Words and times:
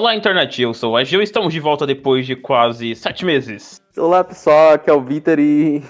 Olá, 0.00 0.16
internet, 0.16 0.62
eu 0.62 0.72
sou 0.72 0.96
a 0.96 1.04
Gil 1.04 1.20
estamos 1.20 1.52
de 1.52 1.60
volta 1.60 1.86
depois 1.86 2.24
de 2.24 2.34
quase 2.34 2.94
sete 2.94 3.22
meses. 3.22 3.82
Olá, 3.98 4.24
pessoal, 4.24 4.72
aqui 4.72 4.88
é 4.88 4.94
o 4.94 5.02
Vitor 5.04 5.38
e 5.38 5.82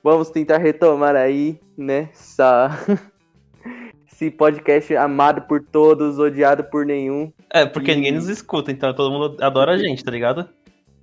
vamos 0.00 0.30
tentar 0.30 0.58
retomar 0.58 1.16
aí, 1.16 1.58
né, 1.76 2.08
essa... 2.12 2.70
esse 4.06 4.30
podcast 4.30 4.94
amado 4.94 5.42
por 5.48 5.60
todos, 5.60 6.20
odiado 6.20 6.62
por 6.62 6.86
nenhum. 6.86 7.32
É, 7.52 7.66
porque 7.66 7.90
E- 7.90 7.96
ninguém 7.96 8.12
nos 8.12 8.28
escuta, 8.28 8.70
então 8.70 8.94
todo 8.94 9.10
mundo 9.10 9.42
adora 9.42 9.72
a 9.72 9.76
gente, 9.76 10.04
tá 10.04 10.10
ligado? 10.12 10.48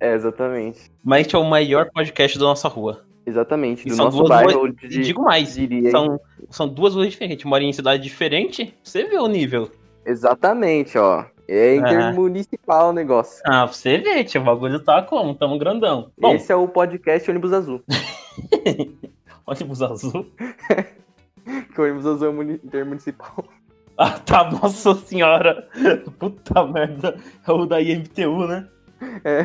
É, 0.00 0.14
exatamente. 0.14 0.90
Mas 1.04 1.18
a 1.18 1.22
gente 1.24 1.36
é 1.36 1.38
o 1.38 1.44
maior 1.44 1.90
podcast 1.92 2.38
da 2.38 2.46
nossa 2.46 2.68
rua. 2.68 3.04
Exatamente, 3.26 3.84
E 3.86 3.90
do 3.90 3.96
são 3.96 4.06
nosso 4.06 4.16
duas 4.16 4.30
bairro, 4.30 4.60
ruas- 4.60 4.74
de, 4.76 4.98
E 4.98 5.02
digo 5.02 5.24
mais, 5.24 5.52
diria, 5.56 5.80
hein? 5.80 5.90
são, 5.90 6.18
são 6.48 6.66
duas 6.66 6.94
ruas 6.94 7.10
diferentes. 7.10 7.44
Mora 7.44 7.62
em 7.62 7.70
cidade 7.74 8.02
diferente, 8.02 8.74
você 8.82 9.04
vê 9.04 9.18
o 9.18 9.28
nível. 9.28 9.70
Exatamente, 10.06 10.96
ó. 10.96 11.26
É 11.48 11.76
intermunicipal 11.76 12.90
o 12.90 12.92
negócio. 12.92 13.40
Ah, 13.46 13.64
você 13.66 13.96
vê, 13.98 14.22
tio, 14.22 14.42
o 14.42 14.44
bagulho 14.44 14.80
tá 14.80 15.02
como? 15.02 15.34
Tamo 15.34 15.58
grandão. 15.58 16.10
Bom, 16.20 16.34
Esse 16.34 16.52
é 16.52 16.54
o 16.56 16.68
podcast 16.68 17.30
Ônibus 17.30 17.52
Azul. 17.54 17.82
ônibus 19.46 19.82
azul. 19.82 20.26
Que 21.74 21.80
o 21.80 21.84
ônibus 21.84 22.04
azul 22.04 22.28
é 22.28 22.32
muni- 22.32 22.60
intermunicipal. 22.62 23.44
Ah, 24.00 24.16
tá, 24.16 24.48
nossa 24.48 24.94
senhora. 24.94 25.66
Puta 26.20 26.64
merda. 26.64 27.18
É 27.44 27.50
o 27.50 27.66
da 27.66 27.80
IMTU, 27.82 28.46
né? 28.46 28.68
É. 29.24 29.44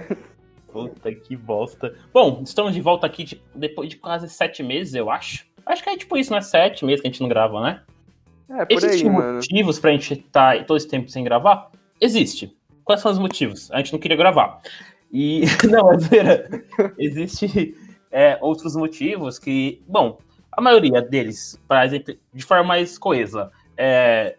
Puta 0.71 1.11
que 1.11 1.35
bosta. 1.35 1.95
Bom, 2.13 2.39
estamos 2.43 2.71
de 2.75 2.79
volta 2.79 3.07
aqui 3.07 3.23
de- 3.23 3.41
depois 3.55 3.89
de 3.89 3.95
quase 3.97 4.29
sete 4.29 4.61
meses, 4.61 4.93
eu 4.93 5.09
acho. 5.09 5.43
Acho 5.65 5.81
que 5.83 5.89
é 5.89 5.97
tipo 5.97 6.15
isso, 6.17 6.31
né? 6.31 6.39
Sete 6.41 6.85
meses 6.85 7.01
que 7.01 7.07
a 7.07 7.09
gente 7.09 7.21
não 7.21 7.29
grava, 7.29 7.61
né? 7.63 7.81
É, 8.47 8.63
por 8.65 8.73
Existem 8.73 9.07
aí, 9.09 9.15
mano. 9.15 9.33
motivos 9.37 9.79
pra 9.79 9.89
gente 9.91 10.13
estar 10.13 10.63
todo 10.67 10.77
esse 10.77 10.87
tempo 10.87 11.09
sem 11.09 11.23
gravar? 11.23 11.71
Existe. 11.99 12.55
Quais 12.83 13.01
são 13.01 13.11
os 13.11 13.19
motivos? 13.19 13.71
A 13.71 13.77
gente 13.77 13.93
não 13.93 13.99
queria 13.99 14.17
gravar. 14.17 14.61
E. 15.11 15.43
não, 15.69 15.91
é 15.91 15.99
zoeira. 15.99 16.63
Existe 16.97 17.75
é, 18.11 18.37
outros 18.41 18.75
motivos 18.75 19.39
que. 19.39 19.81
Bom, 19.87 20.17
a 20.51 20.61
maioria 20.61 21.01
deles, 21.01 21.59
exemplo, 21.83 22.15
de 22.33 22.43
forma 22.43 22.63
mais 22.63 22.97
coesa. 22.97 23.51
É, 23.77 24.35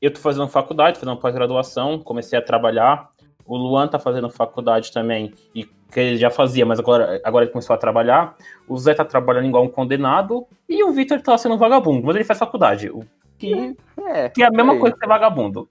eu 0.00 0.12
tô 0.12 0.20
fazendo 0.20 0.46
faculdade, 0.48 0.98
fazendo 0.98 1.18
pós-graduação, 1.18 1.98
comecei 1.98 2.38
a 2.38 2.42
trabalhar. 2.42 3.10
O 3.44 3.56
Luan 3.56 3.88
tá 3.88 3.98
fazendo 3.98 4.28
faculdade 4.28 4.92
também, 4.92 5.32
e 5.54 5.64
que 5.64 6.00
ele 6.00 6.16
já 6.16 6.30
fazia, 6.30 6.66
mas 6.66 6.78
agora, 6.78 7.20
agora 7.24 7.44
ele 7.44 7.52
começou 7.52 7.74
a 7.74 7.78
trabalhar. 7.78 8.36
O 8.68 8.76
Zé 8.76 8.92
tá 8.92 9.04
trabalhando 9.04 9.46
igual 9.46 9.64
um 9.64 9.68
condenado. 9.68 10.46
E 10.68 10.82
o 10.82 10.92
Victor 10.92 11.20
tá 11.20 11.38
sendo 11.38 11.54
um 11.54 11.58
vagabundo, 11.58 12.04
mas 12.04 12.16
ele 12.16 12.24
faz 12.24 12.38
faculdade. 12.38 12.90
O 12.90 13.04
que 13.38 13.76
É, 14.08 14.28
que 14.28 14.42
é 14.42 14.46
a 14.46 14.50
mesma 14.50 14.74
Sim. 14.74 14.80
coisa 14.80 14.94
que 14.94 15.00
ser 15.00 15.08
vagabundo. 15.08 15.68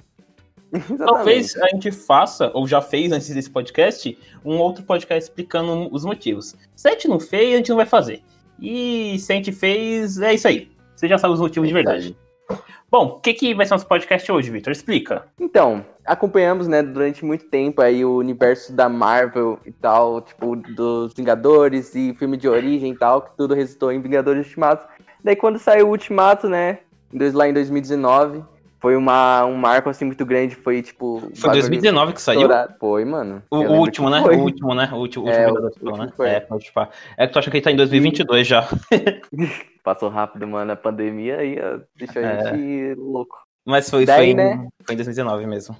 Talvez 0.97 1.55
a 1.57 1.67
gente 1.69 1.91
faça, 1.91 2.51
ou 2.53 2.67
já 2.67 2.81
fez 2.81 3.11
antes 3.11 3.29
desse 3.29 3.49
podcast, 3.49 4.17
um 4.43 4.57
outro 4.57 4.83
podcast 4.83 5.29
explicando 5.29 5.89
os 5.93 6.05
motivos. 6.05 6.55
Se 6.75 6.87
a 6.87 6.91
gente 6.91 7.07
não 7.07 7.19
fez, 7.19 7.53
a 7.53 7.57
gente 7.57 7.69
não 7.69 7.77
vai 7.77 7.85
fazer. 7.85 8.21
E 8.59 9.17
se 9.19 9.33
a 9.33 9.35
gente 9.35 9.51
fez, 9.51 10.19
é 10.19 10.33
isso 10.33 10.47
aí. 10.47 10.71
Você 10.95 11.07
já 11.07 11.17
sabe 11.17 11.33
os 11.33 11.39
motivos 11.39 11.67
de 11.67 11.73
verdade. 11.73 12.17
Bom, 12.89 13.07
o 13.07 13.19
que, 13.19 13.33
que 13.33 13.53
vai 13.53 13.65
ser 13.65 13.73
nosso 13.73 13.87
podcast 13.87 14.31
hoje, 14.31 14.49
Victor? 14.49 14.71
Explica. 14.71 15.25
Então, 15.39 15.85
acompanhamos, 16.05 16.67
né, 16.67 16.81
durante 16.81 17.25
muito 17.25 17.45
tempo 17.45 17.81
aí 17.81 18.05
o 18.05 18.15
universo 18.15 18.71
da 18.71 18.87
Marvel 18.87 19.59
e 19.65 19.71
tal, 19.71 20.21
tipo, 20.21 20.55
dos 20.55 21.13
Vingadores 21.13 21.93
e 21.95 22.13
filme 22.13 22.37
de 22.37 22.47
origem 22.47 22.93
e 22.93 22.97
tal, 22.97 23.23
que 23.23 23.35
tudo 23.35 23.53
resultou 23.53 23.91
em 23.91 24.01
Vingadores 24.01 24.45
Ultimato. 24.45 24.87
Daí 25.23 25.35
quando 25.35 25.59
saiu 25.59 25.87
o 25.87 25.89
Ultimato, 25.89 26.47
né, 26.47 26.79
lá 27.33 27.49
em 27.49 27.53
2019, 27.53 28.43
foi 28.85 28.95
uma, 28.95 29.43
um 29.47 29.55
marco, 29.55 29.89
assim, 29.89 30.05
muito 30.05 30.23
grande, 30.23 30.53
foi, 30.53 30.79
tipo... 30.83 31.19
Foi 31.19 31.49
bagulho 31.49 31.61
2019 31.61 32.13
que 32.13 32.21
saiu? 32.21 32.47
Foi, 32.79 33.03
mano. 33.03 33.41
O, 33.49 33.57
o 33.57 33.79
último, 33.79 34.11
né? 34.11 34.21
foi. 34.21 34.35
O 34.35 34.41
último, 34.41 34.75
né? 34.75 34.87
O 34.93 34.97
último, 34.97 35.27
É, 35.27 35.47
último 35.47 35.59
o 35.59 35.65
último 35.65 35.97
né? 35.97 36.13
foi. 36.15 36.29
É, 36.29 36.39
pode 36.39 36.71
pá. 36.71 36.89
É 37.17 37.25
que 37.25 37.33
tu 37.33 37.39
acha 37.39 37.49
que 37.49 37.57
ele 37.57 37.63
tá 37.63 37.71
em 37.71 37.75
2022 37.75 38.45
já. 38.45 38.69
Passou 39.83 40.07
rápido, 40.09 40.47
mano, 40.47 40.71
a 40.71 40.75
pandemia 40.75 41.37
aí 41.37 41.55
deixou 41.95 42.21
a 42.21 42.25
É. 42.27 42.43
gente 42.43 42.93
louco. 42.99 43.35
Mas 43.65 43.89
foi, 43.89 44.05
Daí, 44.05 44.17
foi, 44.17 44.27
em, 44.27 44.35
né? 44.35 44.67
foi 44.85 44.93
em 44.93 44.97
2019 44.97 45.47
mesmo. 45.47 45.75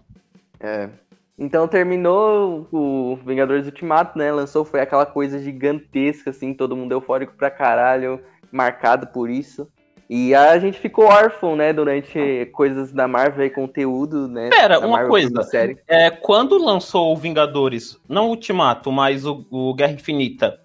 É. 0.60 0.90
Então 1.38 1.68
terminou 1.68 2.68
o 2.72 3.20
Vingadores 3.24 3.68
Ultimato, 3.68 4.18
né? 4.18 4.32
Lançou, 4.32 4.66
foi 4.66 4.80
aquela 4.80 5.06
coisa 5.06 5.38
gigantesca, 5.38 6.32
assim, 6.32 6.56
todo 6.56 6.76
mundo 6.76 6.94
eufórico 6.94 7.34
pra 7.38 7.52
caralho, 7.52 8.20
marcado 8.52 9.06
por 9.06 9.30
isso. 9.30 9.68
E 10.10 10.36
a 10.36 10.58
gente 10.60 10.80
ficou 10.80 11.06
órfão, 11.06 11.56
né, 11.56 11.74
durante 11.74 12.46
coisas 12.54 12.92
da 12.92 13.08
Marvel 13.08 13.46
e 13.46 13.50
conteúdo, 13.50 14.28
né? 14.28 14.50
Pera, 14.50 14.80
uma 14.80 14.90
Marvel, 14.90 15.10
coisa. 15.10 15.44
Série. 15.44 15.78
É, 15.88 16.12
quando 16.12 16.64
lançou 16.64 17.12
o 17.12 17.18
Vingadores, 17.18 18.00
não 18.08 18.28
o 18.28 18.30
Ultimato, 18.30 18.92
mas 18.92 19.26
o, 19.26 19.46
o 19.50 19.74
Guerra 19.74 19.94
Infinita, 19.94 20.60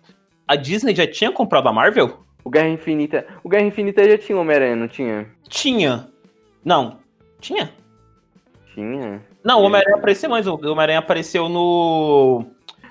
a 0.46 0.56
Disney 0.56 0.94
já 0.94 1.06
tinha 1.06 1.32
comprado 1.32 1.68
a 1.68 1.72
Marvel? 1.72 2.20
O 2.44 2.50
Guerra 2.50 2.68
Infinita. 2.68 3.26
O 3.42 3.48
Guerra 3.48 3.64
Infinita 3.64 4.08
já 4.08 4.18
tinha 4.18 4.38
Homem-Aranha, 4.38 4.76
não 4.76 4.88
tinha? 4.88 5.26
Tinha. 5.48 6.08
Não. 6.64 6.98
Tinha? 7.40 7.70
Tinha. 8.74 9.22
Não, 9.42 9.60
o 9.60 9.64
Homem-Aranha 9.64 9.96
apareceu, 9.96 10.28
mas 10.28 10.46
o 10.46 10.54
Homem-Aranha 10.54 10.98
apareceu 10.98 11.48
no. 11.48 12.44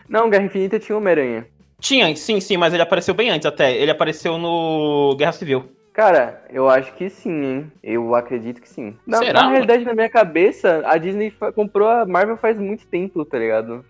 Não, 0.08 0.30
Guerra 0.30 0.46
Infinita 0.46 0.80
tinha 0.80 0.98
Homem-Aranha. 0.98 1.48
Tinha, 1.80 2.14
sim, 2.16 2.40
sim, 2.40 2.58
mas 2.58 2.74
ele 2.74 2.82
apareceu 2.82 3.14
bem 3.14 3.30
antes 3.30 3.46
até. 3.46 3.76
Ele 3.76 3.92
apareceu 3.92 4.38
no 4.38 5.16
Guerra 5.16 5.32
Civil. 5.32 5.79
Cara, 6.00 6.42
eu 6.50 6.70
acho 6.70 6.94
que 6.94 7.10
sim, 7.10 7.44
hein? 7.44 7.72
Eu 7.84 8.16
acredito 8.16 8.62
que 8.62 8.70
sim. 8.70 8.96
Na, 9.06 9.18
Será, 9.18 9.34
na 9.34 9.40
mano? 9.42 9.52
realidade, 9.52 9.84
na 9.84 9.94
minha 9.94 10.08
cabeça, 10.08 10.82
a 10.86 10.98
Disney 10.98 11.30
comprou 11.54 11.90
a 11.90 12.06
Marvel 12.06 12.38
faz 12.38 12.58
muito 12.58 12.88
tempo, 12.88 13.26
tá 13.26 13.38
ligado? 13.38 13.84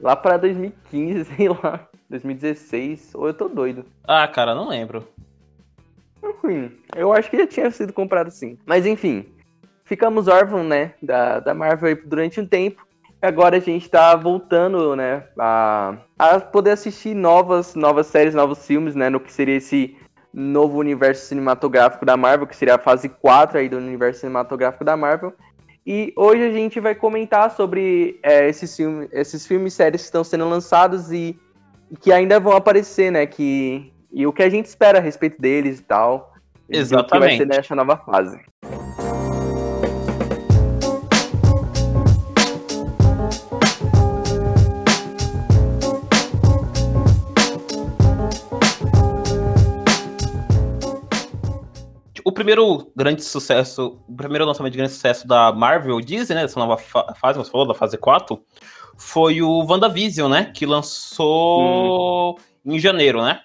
Lá 0.00 0.16
pra 0.16 0.38
2015, 0.38 1.26
sei 1.36 1.50
lá. 1.50 1.86
2016. 2.08 3.14
Ou 3.14 3.26
eu 3.26 3.34
tô 3.34 3.48
doido. 3.50 3.84
Ah, 4.08 4.26
cara, 4.26 4.54
não 4.54 4.66
lembro. 4.66 5.06
Enfim, 6.24 6.72
eu 6.96 7.12
acho 7.12 7.28
que 7.28 7.36
já 7.36 7.46
tinha 7.46 7.70
sido 7.70 7.92
comprado 7.92 8.30
sim. 8.30 8.56
Mas 8.64 8.86
enfim, 8.86 9.26
ficamos 9.84 10.28
órfãos, 10.28 10.64
né? 10.64 10.94
Da, 11.02 11.38
da 11.38 11.52
Marvel 11.52 11.90
aí 11.90 11.94
durante 11.94 12.40
um 12.40 12.46
tempo. 12.46 12.82
Agora 13.20 13.58
a 13.58 13.60
gente 13.60 13.90
tá 13.90 14.16
voltando, 14.16 14.96
né? 14.96 15.24
A, 15.38 15.98
a 16.18 16.40
poder 16.40 16.70
assistir 16.70 17.14
novas, 17.14 17.74
novas 17.74 18.06
séries, 18.06 18.34
novos 18.34 18.66
filmes, 18.66 18.94
né? 18.94 19.10
No 19.10 19.20
que 19.20 19.30
seria 19.30 19.56
esse 19.56 19.94
novo 20.32 20.78
universo 20.78 21.26
cinematográfico 21.26 22.06
da 22.06 22.16
Marvel, 22.16 22.46
que 22.46 22.56
seria 22.56 22.76
a 22.76 22.78
fase 22.78 23.08
4 23.08 23.58
aí 23.58 23.68
do 23.68 23.76
universo 23.76 24.20
cinematográfico 24.20 24.84
da 24.84 24.96
Marvel. 24.96 25.34
E 25.86 26.12
hoje 26.16 26.42
a 26.44 26.52
gente 26.52 26.78
vai 26.78 26.94
comentar 26.94 27.50
sobre 27.50 28.18
é, 28.22 28.48
esses, 28.48 28.74
filmes, 28.76 29.08
esses 29.12 29.46
filmes 29.46 29.72
e 29.72 29.76
séries 29.76 30.02
que 30.02 30.06
estão 30.06 30.22
sendo 30.22 30.48
lançados 30.48 31.10
e, 31.10 31.38
e 31.90 31.96
que 31.96 32.12
ainda 32.12 32.38
vão 32.38 32.56
aparecer, 32.56 33.10
né? 33.10 33.26
Que, 33.26 33.92
e 34.12 34.26
o 34.26 34.32
que 34.32 34.42
a 34.42 34.48
gente 34.48 34.66
espera 34.66 34.98
a 34.98 35.00
respeito 35.00 35.40
deles 35.40 35.80
e 35.80 35.82
tal. 35.82 36.32
E 36.68 36.80
o 36.80 36.84
que 36.86 36.90
vai 36.90 37.00
Exatamente. 37.00 37.36
ser 37.38 37.46
nessa 37.46 37.74
nova 37.74 37.96
fase. 37.96 38.40
Primeiro 52.42 52.90
grande 52.96 53.22
sucesso, 53.22 54.00
o 54.08 54.16
primeiro 54.16 54.44
lançamento 54.44 54.72
de 54.72 54.78
grande 54.78 54.92
sucesso 54.92 55.26
da 55.26 55.52
Marvel 55.52 56.00
Disney, 56.00 56.34
né? 56.34 56.42
Dessa 56.42 56.58
nova 56.58 56.76
fa- 56.76 57.14
fase, 57.14 57.38
você 57.38 57.50
falou, 57.50 57.66
da 57.68 57.74
fase 57.74 57.96
4, 57.96 58.42
foi 58.98 59.40
o 59.42 59.64
WandaVision, 59.64 60.28
né? 60.30 60.50
Que 60.52 60.66
lançou 60.66 62.38
em 62.64 62.78
janeiro, 62.78 63.22
né? 63.22 63.40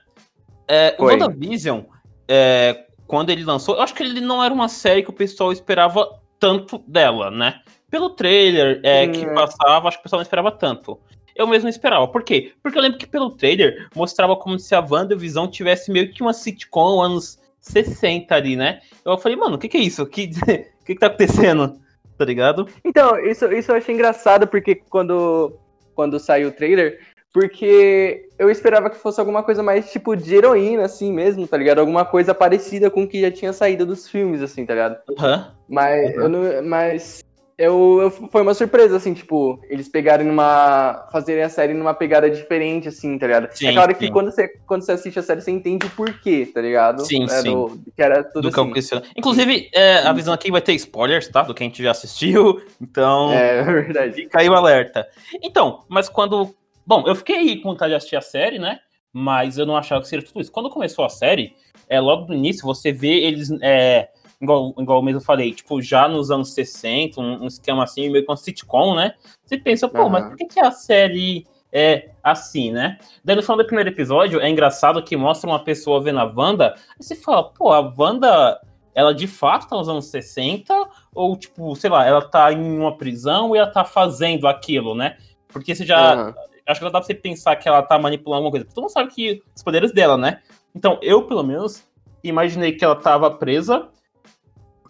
É, 0.68 0.96
o. 1.00 1.06
WandaVision, 1.06 1.82
é, 2.28 2.86
quando 3.06 3.30
ele 3.30 3.44
lançou, 3.44 3.76
eu 3.76 3.82
acho 3.82 3.94
que 3.94 4.02
ele 4.04 4.20
não 4.20 4.44
era 4.44 4.54
uma 4.54 4.68
série 4.68 5.04
que 5.04 5.10
o 5.10 5.14
pessoal 5.14 5.52
esperava 5.52 6.08
tanto 6.40 6.84
dela, 6.88 7.30
né? 7.32 7.62
Pelo 7.90 8.10
trailer 8.10 8.82
é, 8.84 9.06
Hum, 9.08 9.12
que 9.12 9.26
é. 9.26 9.34
passava, 9.34 9.88
acho 9.88 9.98
que 9.98 10.02
o 10.02 10.04
pessoal 10.04 10.20
não 10.20 10.24
esperava 10.24 10.52
tanto. 10.52 11.00
Eu 11.36 11.46
mesmo 11.48 11.70
esperava. 11.70 12.08
Por 12.08 12.24
quê? 12.24 12.54
Porque 12.64 12.78
eu 12.78 12.82
lembro 12.82 12.98
que 12.98 13.06
pelo 13.08 13.30
trailer 13.30 13.88
mostrava 13.96 14.36
como 14.36 14.58
se 14.58 14.74
a 14.74 14.80
WandaVision 14.82 15.48
tivesse 15.48 15.92
meio 15.92 16.12
que 16.12 16.22
uma 16.22 16.34
sitcom 16.34 17.00
anos 17.00 17.38
60 17.68 18.34
ali, 18.36 18.56
né? 18.56 18.80
Eu 19.06 19.18
falei, 19.18 19.38
mano, 19.38 19.56
o 19.56 19.60
que, 19.60 19.68
que 19.68 19.78
é 19.78 19.82
isso? 19.82 20.04
O 20.08 20.08
que, 20.08 20.28
que, 20.28 20.94
que 20.94 20.96
tá 20.96 21.08
acontecendo? 21.08 21.80
Tá 22.18 22.24
ligado? 22.26 22.68
Então, 22.84 23.18
isso, 23.20 23.52
isso 23.52 23.72
eu 23.72 23.76
achei 23.76 23.94
engraçado, 23.94 24.48
porque 24.48 24.76
quando, 24.90 25.54
quando 25.94 26.18
saiu 26.20 26.48
o 26.48 26.52
trailer, 26.52 27.00
porque 27.34 28.30
eu 28.40 28.50
esperava 28.50 28.90
que 28.90 28.96
fosse 28.98 29.20
alguma 29.20 29.44
coisa 29.44 29.62
mais 29.62 29.92
tipo 29.92 30.16
de 30.16 30.34
heroína, 30.36 30.84
assim 30.86 31.12
mesmo, 31.12 31.46
tá 31.48 31.58
ligado? 31.58 31.80
Alguma 31.80 32.06
coisa 32.06 32.34
parecida 32.34 32.90
com 32.90 33.04
o 33.04 33.08
que 33.08 33.22
já 33.22 33.30
tinha 33.30 33.54
saído 33.54 33.86
dos 33.86 34.10
filmes, 34.10 34.42
assim, 34.42 34.66
tá 34.66 34.74
ligado? 34.74 34.98
Aham. 35.20 35.54
Mas, 35.70 36.16
Uhum. 36.16 36.22
eu 36.24 36.30
não, 36.30 36.64
mas 36.64 37.24
eu, 37.58 38.00
eu, 38.04 38.12
foi 38.12 38.44
uma 38.44 38.54
surpresa, 38.54 38.96
assim, 38.96 39.16
tipo, 39.16 39.60
eles 39.68 39.90
pegarem 39.90 40.28
numa. 40.28 41.08
fazerem 41.12 41.44
a 41.44 41.50
série 41.50 41.74
numa 41.74 41.94
pegada 41.94 42.30
diferente, 42.30 42.88
assim, 42.88 43.18
tá 43.18 43.26
ligado? 43.26 43.50
Sim, 43.52 43.70
é 43.70 43.74
claro 43.74 43.94
sim. 43.94 43.98
que 43.98 44.12
quando 44.12 44.32
você, 44.32 44.48
quando 44.68 44.84
você 44.84 44.92
assiste 44.92 45.18
a 45.18 45.24
série, 45.24 45.42
você 45.42 45.50
entende 45.50 45.88
o 45.88 45.90
porquê, 45.90 46.46
tá 46.46 46.62
ligado? 46.62 47.04
Sim, 47.04 47.24
é, 47.24 47.28
sim. 47.28 47.52
Do, 47.52 47.82
que 47.96 48.02
era 48.02 48.24
tudo 48.24 48.52
do 48.52 48.78
assim. 48.78 49.02
Inclusive, 49.16 49.72
é, 49.74 50.00
avisando 50.08 50.36
aqui 50.36 50.52
vai 50.52 50.62
ter 50.62 50.74
spoilers, 50.74 51.30
tá? 51.30 51.42
Do 51.42 51.56
que 51.56 51.64
a 51.64 51.66
gente 51.66 51.82
já 51.82 51.92
assistiu. 51.92 52.62
Então. 52.80 53.34
É, 53.34 53.60
é 53.60 53.64
verdade. 53.64 54.28
Caiu 54.28 54.52
o 54.52 54.56
alerta. 54.56 55.08
Então, 55.42 55.84
mas 55.90 56.08
quando. 56.08 56.54
Bom, 56.86 57.04
eu 57.08 57.16
fiquei 57.16 57.58
com 57.58 57.70
vontade 57.70 57.92
de 57.92 57.96
assistir 57.96 58.16
a 58.16 58.22
série, 58.22 58.60
né? 58.60 58.80
Mas 59.12 59.58
eu 59.58 59.66
não 59.66 59.76
achava 59.76 60.02
que 60.02 60.08
seria 60.08 60.24
tudo 60.24 60.40
isso. 60.40 60.52
Quando 60.52 60.70
começou 60.70 61.04
a 61.04 61.10
série, 61.10 61.56
é, 61.90 62.00
logo 62.00 62.28
no 62.28 62.36
início, 62.36 62.64
você 62.64 62.92
vê 62.92 63.24
eles. 63.24 63.50
É, 63.62 64.10
igual, 64.42 64.74
igual 64.78 65.02
mesmo 65.02 65.20
eu 65.20 65.26
falei, 65.26 65.54
tipo, 65.54 65.82
já 65.82 66.08
nos 66.08 66.32
anos 66.32 66.54
60, 66.54 67.20
um, 67.20 67.44
um 67.44 67.48
esquema 67.48 67.84
assim, 67.84 68.10
meio 68.10 68.26
com 68.26 68.36
sitcom, 68.36 68.96
né? 68.96 69.14
Você 69.44 69.58
pensa, 69.58 69.88
pô, 69.88 70.04
uhum. 70.04 70.10
mas 70.10 70.28
por 70.28 70.38
que, 70.38 70.46
que 70.46 70.60
a 70.60 70.72
série 70.72 71.46
é 71.72 72.12
assim, 72.24 72.72
né? 72.72 72.98
Daí 73.24 73.36
no 73.36 73.42
final 73.42 73.58
do 73.58 73.66
primeiro 73.66 73.90
episódio, 73.90 74.40
é 74.40 74.50
engraçado 74.50 75.04
que 75.04 75.18
mostra 75.18 75.50
uma 75.50 75.64
pessoa 75.64 76.02
vendo 76.02 76.20
a 76.20 76.26
Wanda, 76.26 76.76
e 77.00 77.04
você 77.04 77.16
fala, 77.16 77.44
pô, 77.44 77.72
a 77.72 77.94
Wanda, 77.98 78.60
ela 78.94 79.14
de 79.14 79.28
fato 79.28 79.68
tá 79.68 79.76
nos 79.76 79.90
anos 79.90 80.06
60, 80.06 80.74
ou 81.14 81.36
tipo, 81.36 81.76
sei 81.76 81.90
lá, 81.90 82.06
ela 82.06 82.22
tá 82.22 82.52
em 82.52 82.80
uma 82.80 82.98
prisão 82.98 83.56
e 83.56 83.60
ela 83.60 83.68
tá 83.68 83.84
fazendo 83.84 84.48
aquilo, 84.48 84.96
né? 84.96 85.18
Porque 85.48 85.74
você 85.74 85.86
já. 85.86 86.16
Uhum. 86.16 86.34
Acho 86.68 86.82
que 86.82 86.86
já 86.86 86.92
dá 86.92 87.00
pra 87.00 87.04
você 87.08 87.14
pensar 87.14 87.56
que 87.56 87.70
ela 87.70 87.82
tá 87.82 87.98
manipulando 87.98 88.44
alguma 88.44 88.52
coisa. 88.52 88.66
Todo 88.66 88.82
mundo 88.82 88.92
sabe 88.92 89.10
que 89.10 89.42
os 89.56 89.64
poderes 89.64 89.94
dela, 89.94 90.18
né? 90.18 90.42
Então, 90.76 91.00
eu, 91.02 91.24
pelo 91.24 91.42
menos, 91.42 91.82
imaginei 92.22 92.74
que 92.74 92.84
ela 92.84 92.96
tava 92.96 93.32
presa 93.32 93.88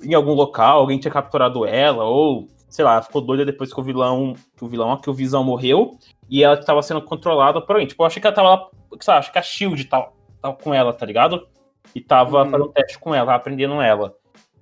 em 0.02 0.14
algum 0.14 0.34
local, 0.34 0.80
alguém 0.80 1.00
tinha 1.00 1.12
capturado 1.12 1.66
ela, 1.66 2.04
ou, 2.04 2.48
sei 2.70 2.84
lá, 2.84 3.02
ficou 3.02 3.22
doida 3.22 3.46
depois 3.46 3.74
que 3.74 3.80
o 3.80 3.84
vilão, 3.84 4.36
que 4.56 4.64
o 4.64 4.68
vilão, 4.68 4.98
que 4.98 5.10
o 5.10 5.14
Visão 5.14 5.44
morreu, 5.44 5.98
e 6.30 6.44
ela 6.44 6.60
estava 6.60 6.82
sendo 6.82 7.02
controlada 7.02 7.62
por 7.62 7.74
alguém. 7.74 7.88
Tipo, 7.88 8.04
eu 8.04 8.08
achei 8.08 8.22
que 8.22 8.28
ela 8.28 8.36
tava 8.36 8.50
lá, 8.50 8.70
sei 9.00 9.14
lá, 9.14 9.20
acho 9.20 9.32
que 9.32 9.40
a 9.40 9.42
Shield 9.42 9.86
tava, 9.86 10.12
tava 10.42 10.56
com 10.56 10.74
ela, 10.74 10.94
tá 10.94 11.06
ligado? 11.06 11.48
E 11.96 12.02
tava 12.02 12.44
uhum. 12.44 12.52
fazendo 12.52 12.70
teste 12.70 13.00
com 13.00 13.16
ela, 13.16 13.36
aprendendo 13.36 13.82
ela. 13.82 14.14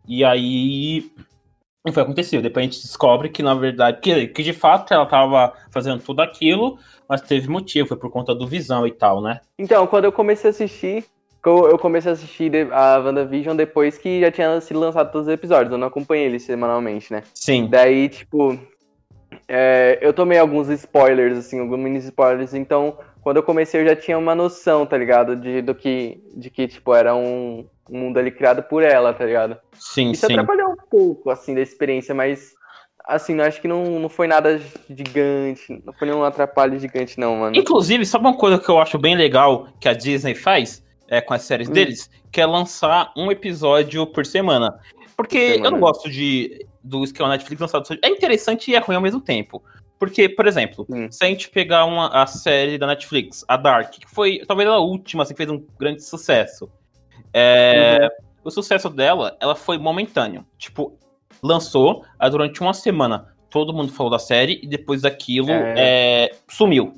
E 0.07 0.23
aí. 0.23 1.11
Não 1.83 1.93
foi 1.93 2.01
acontecido. 2.01 2.41
Depois 2.41 2.63
a 2.63 2.67
gente 2.67 2.81
descobre 2.81 3.29
que, 3.29 3.43
na 3.43 3.53
verdade, 3.53 3.99
que, 4.01 4.27
que 4.27 4.41
de 4.41 4.53
fato 4.53 4.91
ela 4.91 5.05
tava 5.05 5.53
fazendo 5.69 6.01
tudo 6.01 6.19
aquilo, 6.19 6.79
mas 7.07 7.21
teve 7.21 7.47
motivo, 7.47 7.87
foi 7.87 7.97
por 7.97 8.09
conta 8.09 8.33
do 8.33 8.47
visão 8.47 8.87
e 8.87 8.91
tal, 8.91 9.21
né? 9.21 9.39
Então, 9.59 9.85
quando 9.85 10.05
eu 10.05 10.11
comecei 10.11 10.49
a 10.49 10.51
assistir, 10.51 11.05
eu 11.49 11.77
comecei 11.77 12.11
a 12.11 12.13
assistir 12.13 12.51
a 12.71 12.99
WandaVision 12.99 13.55
depois 13.55 13.97
que 13.97 14.21
já 14.21 14.31
tinha 14.31 14.59
sido 14.61 14.79
lançado 14.79 15.11
todos 15.11 15.27
os 15.27 15.33
episódios. 15.33 15.71
Eu 15.71 15.77
não 15.77 15.87
acompanhei 15.87 16.25
eles 16.25 16.43
semanalmente, 16.43 17.11
né? 17.11 17.23
Sim. 17.33 17.67
Daí, 17.69 18.09
tipo, 18.09 18.57
é, 19.47 19.99
eu 20.01 20.13
tomei 20.13 20.37
alguns 20.37 20.69
spoilers, 20.69 21.37
assim, 21.37 21.59
alguns 21.59 21.79
mini 21.79 21.99
spoilers, 21.99 22.53
então 22.53 22.97
quando 23.21 23.37
eu 23.37 23.43
comecei 23.43 23.81
eu 23.81 23.87
já 23.87 23.95
tinha 23.95 24.17
uma 24.17 24.35
noção, 24.35 24.85
tá 24.85 24.95
ligado? 24.95 25.35
De, 25.35 25.61
do 25.61 25.73
que, 25.73 26.21
de 26.35 26.49
que, 26.51 26.67
tipo, 26.67 26.93
era 26.93 27.15
um, 27.15 27.65
um 27.89 27.99
mundo 27.99 28.19
ali 28.19 28.29
criado 28.29 28.61
por 28.61 28.83
ela, 28.83 29.13
tá 29.13 29.25
ligado? 29.25 29.57
Sim, 29.73 30.11
Isso 30.11 30.27
sim. 30.27 30.33
atrapalhou 30.33 30.71
um 30.71 30.89
pouco, 30.89 31.31
assim, 31.31 31.55
da 31.55 31.61
experiência, 31.61 32.13
mas, 32.13 32.53
assim, 33.03 33.41
acho 33.41 33.59
que 33.59 33.67
não, 33.67 33.99
não 33.99 34.09
foi 34.09 34.27
nada 34.27 34.61
gigante, 34.87 35.81
não 35.83 35.91
foi 35.93 36.07
nenhum 36.07 36.23
atrapalho 36.23 36.79
gigante, 36.79 37.19
não, 37.19 37.37
mano. 37.37 37.55
Inclusive, 37.55 38.05
sabe 38.05 38.25
uma 38.25 38.37
coisa 38.37 38.59
que 38.59 38.69
eu 38.69 38.77
acho 38.77 38.99
bem 38.99 39.15
legal 39.15 39.69
que 39.79 39.89
a 39.89 39.93
Disney 39.93 40.35
faz? 40.35 40.84
É, 41.07 41.21
com 41.21 41.33
as 41.33 41.43
séries 41.43 41.69
hum. 41.69 41.73
deles, 41.73 42.09
que 42.31 42.41
é 42.41 42.45
lançar 42.45 43.11
um 43.15 43.31
episódio 43.31 44.05
por 44.07 44.25
semana. 44.25 44.79
Porque 45.15 45.53
semana. 45.53 45.67
eu 45.67 45.71
não 45.71 45.79
gosto 45.79 46.09
de 46.09 46.65
do 46.83 47.03
esquema 47.03 47.29
Netflix 47.29 47.61
lançado. 47.61 47.99
É 48.03 48.09
interessante 48.09 48.69
e 48.69 48.75
é 48.75 48.79
ruim 48.79 48.95
ao 48.95 49.01
mesmo 49.01 49.19
tempo. 49.19 49.63
Porque, 49.97 50.29
por 50.29 50.45
exemplo, 50.45 50.85
hum. 50.89 51.07
se 51.09 51.23
a 51.23 51.27
gente 51.27 51.49
pegar 51.49 51.85
uma, 51.85 52.09
a 52.09 52.27
série 52.27 52.77
da 52.77 52.85
Netflix, 52.85 53.43
a 53.47 53.57
Dark, 53.57 53.91
que 53.91 54.09
foi 54.09 54.41
talvez 54.45 54.69
a 54.69 54.77
última 54.77 55.23
assim, 55.23 55.33
que 55.33 55.37
fez 55.37 55.49
um 55.49 55.65
grande 55.79 56.03
sucesso. 56.03 56.69
É, 57.33 57.99
uhum. 58.01 58.09
O 58.43 58.51
sucesso 58.51 58.89
dela, 58.89 59.35
ela 59.39 59.55
foi 59.55 59.77
momentâneo. 59.77 60.45
Tipo, 60.57 60.99
lançou, 61.41 62.05
aí 62.19 62.29
durante 62.29 62.61
uma 62.61 62.73
semana 62.73 63.33
todo 63.49 63.73
mundo 63.73 63.91
falou 63.93 64.11
da 64.11 64.19
série 64.19 64.59
e 64.61 64.67
depois 64.67 65.01
daquilo 65.01 65.49
é... 65.49 65.73
É, 65.77 66.31
sumiu. 66.47 66.93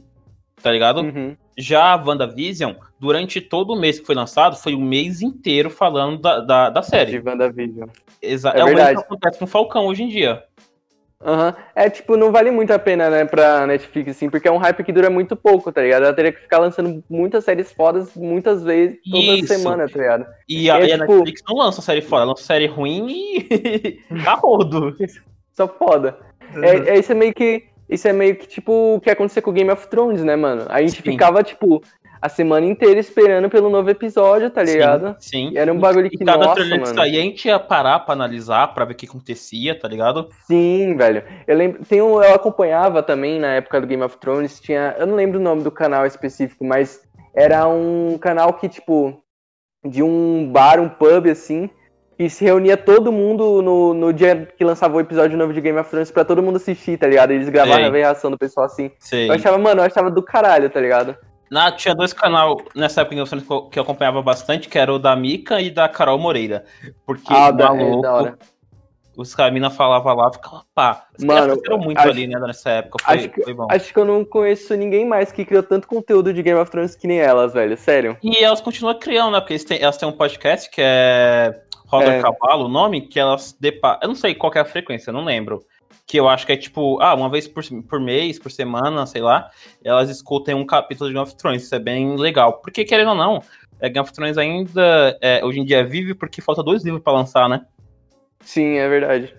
Tá 0.62 0.72
ligado? 0.72 1.02
Uhum. 1.02 1.38
Já 1.58 1.94
a 1.94 1.96
WandaVision, 1.96 2.74
durante 3.00 3.42
todo 3.42 3.74
o 3.74 3.80
mês 3.80 4.00
que 4.00 4.06
foi 4.06 4.16
lançado, 4.16 4.56
foi 4.56 4.76
um 4.76 4.82
mês 4.82 5.22
inteiro 5.22 5.70
falando 5.70 6.22
da, 6.22 6.40
da, 6.40 6.70
da 6.70 6.82
série. 6.84 7.20
De 7.20 7.28
WandaVision. 7.28 7.90
Exa 8.22 8.52
é, 8.56 8.60
é 8.60 8.64
o 8.64 8.68
mesmo 8.68 9.00
que 9.00 9.06
acontece 9.06 9.40
com 9.40 9.46
o 9.46 9.48
Falcão 9.48 9.88
hoje 9.88 10.04
em 10.04 10.08
dia. 10.08 10.44
Aham. 11.24 11.48
Uhum. 11.48 11.64
É, 11.76 11.90
tipo, 11.90 12.16
não 12.16 12.32
vale 12.32 12.52
muito 12.52 12.72
a 12.72 12.78
pena, 12.78 13.10
né, 13.10 13.26
pra 13.26 13.66
Netflix, 13.66 14.12
assim, 14.12 14.30
porque 14.30 14.48
é 14.48 14.52
um 14.52 14.58
hype 14.58 14.84
que 14.84 14.92
dura 14.92 15.10
muito 15.10 15.36
pouco, 15.36 15.72
tá 15.72 15.82
ligado? 15.82 16.04
Ela 16.04 16.14
teria 16.14 16.32
que 16.32 16.42
ficar 16.42 16.60
lançando 16.60 17.04
muitas 17.10 17.44
séries 17.44 17.72
fodas 17.72 18.16
muas 18.16 18.64
vezes, 18.64 19.00
toda 19.10 19.24
Isso. 19.24 19.48
semana, 19.48 19.90
tá 19.90 19.98
ligado? 19.98 20.26
E 20.48 20.70
a, 20.70 20.80
e 20.80 20.92
a 20.92 21.00
tipo... 21.00 21.12
Netflix 21.14 21.42
não 21.48 21.58
lança 21.58 21.82
série 21.82 22.02
foda, 22.02 22.22
ela 22.22 22.32
lança 22.32 22.44
série 22.44 22.68
ruim 22.68 23.08
e. 23.10 24.00
tá 24.24 24.36
rodo. 24.36 24.96
Só 25.54 25.68
foda. 25.68 26.20
Uhum. 26.54 26.64
É, 26.64 26.90
é, 26.90 27.00
isso 27.00 27.12
é 27.12 27.16
meio 27.16 27.34
que. 27.34 27.64
Isso 27.90 28.08
é 28.08 28.14
meio 28.14 28.36
que, 28.36 28.48
tipo, 28.48 28.96
o 28.96 29.02
que 29.02 29.10
aconteceu 29.10 29.42
com 29.42 29.52
Game 29.52 29.72
of 29.72 29.88
Thrones, 29.88 30.24
né, 30.24 30.36
mano? 30.36 30.66
A 30.70 30.82
gente 30.82 30.98
Sim. 30.98 31.12
ficava, 31.12 31.42
tipo, 31.42 31.82
a 32.22 32.30
semana 32.30 32.66
inteira 32.66 33.00
esperando 33.00 33.50
pelo 33.50 33.70
novo 33.70 33.90
episódio, 33.90 34.50
tá 34.50 34.64
ligado? 34.64 35.16
Sim. 35.20 35.52
E 35.54 35.58
era 35.58 35.72
um 35.72 35.80
bagulho 35.80 36.10
que, 36.10 36.16
e 36.22 36.26
cada 36.26 36.46
nossa, 36.46 36.66
mano. 36.66 36.86
Saía, 36.86 37.20
a 37.20 37.24
gente 37.24 37.48
ia 37.48 37.60
parar 37.60 38.00
pra 38.00 38.14
analisar, 38.14 38.74
pra 38.74 38.86
ver 38.86 38.94
o 38.94 38.96
que 38.96 39.06
acontecia, 39.06 39.78
tá 39.78 39.88
ligado? 39.88 40.30
Sim, 40.46 40.96
velho. 40.98 41.24
Eu 41.48 41.56
lembro, 41.56 41.86
tem 41.86 42.02
um, 42.02 42.22
eu 42.22 42.34
acompanhava 42.34 43.02
também 43.02 43.40
na 43.40 43.54
época 43.54 43.80
do 43.80 43.88
Game 43.88 44.04
of 44.04 44.18
Thrones, 44.18 44.60
tinha, 44.60 44.96
eu 44.98 45.08
não 45.08 45.16
lembro 45.16 45.40
o 45.40 45.44
nome 45.44 45.64
do 45.64 45.72
canal 45.72 46.06
específico, 46.06 46.66
mas 46.66 47.02
era 47.34 47.68
um 47.68 48.18
canal 48.18 48.54
que, 48.54 48.68
tipo, 48.68 49.22
de 49.86 50.02
um 50.02 50.52
bar, 50.52 50.80
um 50.80 50.90
pub, 50.90 51.28
assim, 51.28 51.70
e 52.20 52.30
se 52.30 52.44
reunia 52.44 52.76
todo 52.76 53.12
mundo 53.12 53.62
no, 53.62 53.94
no 53.94 54.12
dia 54.12 54.48
que 54.58 54.64
lançava 54.64 54.98
o 54.98 55.00
episódio 55.00 55.38
novo 55.38 55.54
de 55.54 55.62
Game 55.62 55.78
of 55.78 55.90
Thrones 55.90 56.10
pra 56.10 56.26
todo 56.26 56.42
mundo 56.42 56.56
assistir, 56.56 56.98
tá 56.98 57.06
ligado? 57.06 57.32
Eles 57.32 57.50
gravavam 57.50 57.86
a 57.86 57.92
reação 57.92 58.32
do 58.32 58.38
pessoal 58.38 58.66
assim. 58.66 58.92
Eu 59.12 59.34
achava, 59.34 59.58
mano, 59.58 59.82
eu 59.82 59.86
achava 59.86 60.10
do 60.10 60.24
caralho, 60.24 60.70
tá 60.70 60.80
ligado? 60.80 61.16
Na, 61.50 61.72
tinha 61.72 61.96
dois 61.96 62.12
canais 62.12 62.58
nessa 62.76 63.02
época 63.02 63.70
que 63.72 63.80
eu 63.80 63.84
acompanhava 63.84 64.22
bastante, 64.22 64.68
que 64.68 64.78
era 64.78 64.92
o 64.92 65.00
da 65.00 65.16
Mika 65.16 65.62
e 65.62 65.70
da 65.70 65.88
Carol 65.88 66.18
Moreira. 66.18 66.66
Porque 67.06 67.34
ah, 67.34 67.54
maluco, 67.54 68.02
da 68.02 68.14
hora. 68.14 68.38
os 69.16 69.34
caras 69.34 69.76
falavam 69.76 70.16
lá, 70.16 70.34
ficava 70.34 70.66
pá. 70.74 71.06
Os 71.18 71.24
Mano, 71.24 71.56
fizeram 71.56 71.78
muito 71.78 72.00
acho, 72.00 72.10
ali, 72.10 72.28
né, 72.28 72.38
nessa 72.40 72.70
época. 72.72 73.02
Foi, 73.02 73.16
acho, 73.16 73.30
que, 73.30 73.44
foi 73.44 73.54
bom. 73.54 73.68
acho 73.70 73.94
que 73.94 74.00
eu 74.00 74.06
não 74.06 74.26
conheço 74.26 74.76
ninguém 74.76 75.06
mais 75.06 75.32
que 75.32 75.46
criou 75.46 75.64
tanto 75.64 75.88
conteúdo 75.88 76.34
de 76.34 76.44
Game 76.44 76.60
of 76.60 76.70
Thrones 76.70 76.96
que 76.96 77.08
nem 77.08 77.20
elas, 77.20 77.54
velho. 77.54 77.78
Sério. 77.78 78.18
E 78.22 78.44
elas 78.44 78.60
continuam 78.60 79.00
criando, 79.00 79.32
né? 79.32 79.40
Porque 79.40 79.58
têm, 79.60 79.82
elas 79.82 79.96
têm 79.96 80.10
um 80.10 80.14
podcast 80.14 80.70
que 80.70 80.82
é 80.84 81.62
Roda 81.88 82.12
é. 82.12 82.22
Cavalo, 82.22 82.66
o 82.66 82.70
nome, 82.70 83.02
que 83.02 83.20
elas 83.20 83.58
depa... 83.60 84.00
Eu 84.02 84.10
não 84.10 84.16
sei 84.16 84.36
qual 84.36 84.52
é 84.54 84.60
a 84.60 84.66
frequência, 84.66 85.10
eu 85.10 85.14
não 85.14 85.24
lembro 85.24 85.66
que 86.06 86.18
eu 86.18 86.30
acho 86.30 86.46
que 86.46 86.54
é 86.54 86.58
tipo, 86.58 87.02
ah, 87.02 87.14
uma 87.14 87.30
vez 87.30 87.48
por, 87.50 87.64
por 87.88 88.00
mês, 88.00 88.40
por 88.40 88.50
semana, 88.50 89.06
sei 89.06 89.22
lá, 89.22 89.52
elas 89.84 90.10
escutem 90.10 90.56
um 90.56 90.66
capítulo 90.66 91.10
de 91.10 91.14
Game 91.14 91.28
of 91.28 91.36
Thrones. 91.36 91.64
Isso 91.64 91.76
é 91.76 91.80
bem 91.80 92.16
legal. 92.16 92.62
Porque, 92.62 92.86
querendo 92.86 93.10
ou 93.10 93.16
não, 93.16 93.42
é, 93.80 93.90
Game 93.90 94.04
of 94.04 94.14
Thrones 94.14 94.38
ainda 94.38 95.18
é, 95.22 95.44
hoje 95.44 95.60
em 95.60 95.66
dia 95.66 95.84
vive 95.84 96.14
porque 96.14 96.42
falta 96.42 96.64
dois 96.64 96.84
livros 96.84 97.04
para 97.04 97.12
lançar, 97.12 97.50
né? 97.50 97.66
Sim, 98.40 98.78
é 98.78 98.88
verdade. 98.88 99.36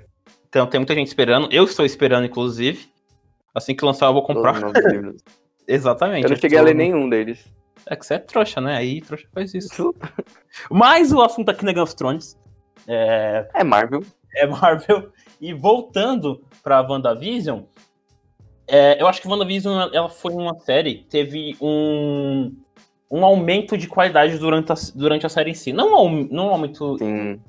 Então 0.48 0.66
tem 0.66 0.78
muita 0.78 0.94
gente 0.94 1.08
esperando. 1.08 1.48
Eu 1.50 1.64
estou 1.64 1.86
esperando, 1.86 2.26
inclusive. 2.26 2.90
Assim 3.54 3.74
que 3.74 3.84
lançar, 3.84 4.06
eu 4.06 4.12
vou 4.12 4.22
comprar. 4.22 4.54
Exatamente. 5.66 6.24
Eu 6.24 6.30
não 6.30 6.36
cheguei 6.36 6.58
a 6.58 6.62
ler 6.62 6.74
nenhum 6.74 7.08
deles. 7.08 7.46
É 7.86 7.96
que 7.96 8.04
você 8.04 8.14
é 8.14 8.18
trouxa, 8.18 8.60
né? 8.60 8.76
Aí 8.76 9.00
trouxa 9.00 9.26
faz 9.32 9.54
isso. 9.54 9.94
Mas 10.70 11.12
o 11.12 11.22
assunto 11.22 11.50
aqui 11.50 11.64
na 11.64 11.72
Game 11.72 11.82
of 11.82 11.94
Thrones. 11.96 12.38
É, 12.86 13.48
é 13.54 13.64
Marvel. 13.64 14.02
É 14.34 14.46
Marvel. 14.46 15.10
E 15.40 15.52
voltando 15.52 16.44
pra 16.62 16.82
WandaVision, 16.82 17.62
é, 18.66 19.00
eu 19.00 19.06
acho 19.06 19.22
que 19.22 19.28
WandaVision 19.28 19.90
ela 19.92 20.10
foi 20.10 20.34
uma 20.34 20.58
série 20.58 20.96
que 20.96 21.04
teve 21.04 21.56
um, 21.60 22.54
um 23.10 23.24
aumento 23.24 23.78
de 23.78 23.88
qualidade 23.88 24.36
durante 24.38 24.72
a, 24.72 24.74
durante 24.94 25.24
a 25.24 25.28
série 25.28 25.52
em 25.52 25.54
si. 25.54 25.72
Não, 25.72 26.10
não 26.10 26.48
um 26.48 26.50
aumento. 26.50 26.98
Sim. 26.98 27.40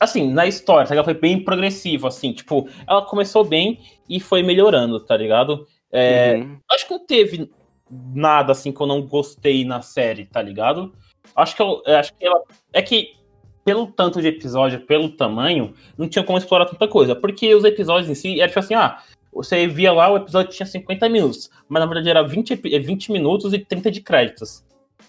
Assim, 0.00 0.32
na 0.32 0.46
história, 0.46 0.92
ela 0.92 1.02
foi 1.02 1.14
bem 1.14 1.42
progressivo, 1.42 2.06
assim, 2.06 2.32
tipo, 2.32 2.68
ela 2.86 3.02
começou 3.02 3.44
bem 3.44 3.80
e 4.08 4.20
foi 4.20 4.44
melhorando, 4.44 5.00
tá 5.00 5.16
ligado? 5.16 5.66
É, 5.90 6.36
uhum. 6.36 6.56
Acho 6.70 6.86
que 6.86 6.92
não 6.92 7.04
teve 7.04 7.50
nada 7.90 8.52
assim 8.52 8.72
que 8.72 8.80
eu 8.80 8.86
não 8.86 9.02
gostei 9.02 9.64
na 9.64 9.82
série, 9.82 10.26
tá 10.26 10.42
ligado? 10.42 10.92
Acho 11.34 11.56
que 11.56 11.62
eu 11.62 11.82
acho 11.86 12.14
que 12.14 12.26
ela. 12.26 12.42
É 12.72 12.82
que 12.82 13.18
pelo 13.64 13.86
tanto 13.86 14.22
de 14.22 14.28
episódio, 14.28 14.80
pelo 14.80 15.10
tamanho, 15.10 15.74
não 15.96 16.08
tinha 16.08 16.24
como 16.24 16.38
explorar 16.38 16.64
tanta 16.64 16.88
coisa. 16.88 17.14
Porque 17.14 17.54
os 17.54 17.64
episódios 17.64 18.10
em 18.10 18.14
si, 18.14 18.40
era 18.40 18.48
tipo 18.48 18.60
assim, 18.60 18.74
ah, 18.74 18.98
você 19.30 19.66
via 19.66 19.92
lá, 19.92 20.10
o 20.10 20.16
episódio 20.16 20.50
tinha 20.50 20.66
50 20.66 21.06
minutos, 21.10 21.50
mas 21.68 21.80
na 21.80 21.86
verdade 21.86 22.08
era 22.08 22.22
20, 22.22 22.56
20 22.56 23.12
minutos 23.12 23.52
e 23.52 23.58
30 23.58 23.90
de 23.90 24.00
créditos. 24.00 24.64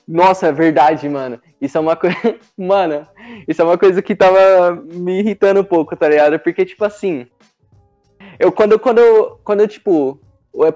Nossa, 0.05 0.47
é 0.47 0.51
verdade, 0.51 1.07
mano. 1.07 1.39
Isso 1.61 1.77
é 1.77 1.81
uma 1.81 1.95
coisa. 1.95 2.17
Mano, 2.57 3.07
isso 3.47 3.61
é 3.61 3.65
uma 3.65 3.77
coisa 3.77 4.01
que 4.01 4.15
tava 4.15 4.75
me 4.75 5.19
irritando 5.19 5.61
um 5.61 5.63
pouco, 5.63 5.95
tá 5.95 6.09
ligado? 6.09 6.39
Porque, 6.39 6.65
tipo 6.65 6.83
assim. 6.83 7.27
Eu, 8.39 8.51
quando, 8.51 8.79
quando, 8.79 9.39
quando 9.43 9.59
eu, 9.59 9.67
tipo, 9.67 10.19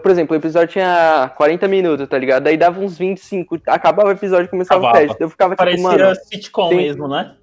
por 0.01 0.11
exemplo, 0.11 0.33
o 0.35 0.39
episódio 0.39 0.69
tinha 0.69 1.31
40 1.35 1.67
minutos, 1.67 2.07
tá 2.07 2.17
ligado? 2.17 2.43
Daí 2.43 2.55
dava 2.57 2.79
uns 2.79 2.97
25, 2.97 3.59
acabava 3.67 4.09
o 4.09 4.11
episódio 4.11 4.45
e 4.45 4.49
começava 4.49 4.81
o 4.81 4.83
Acabava. 4.85 5.05
crédito. 5.05 5.21
Eu 5.21 5.29
ficava 5.29 5.55
tipo, 5.55 5.65
Parecia 5.65 5.87
mano. 5.89 6.15
sitcom 6.15 6.69
tem- 6.69 6.77
mesmo, 6.77 7.07
né? 7.07 7.35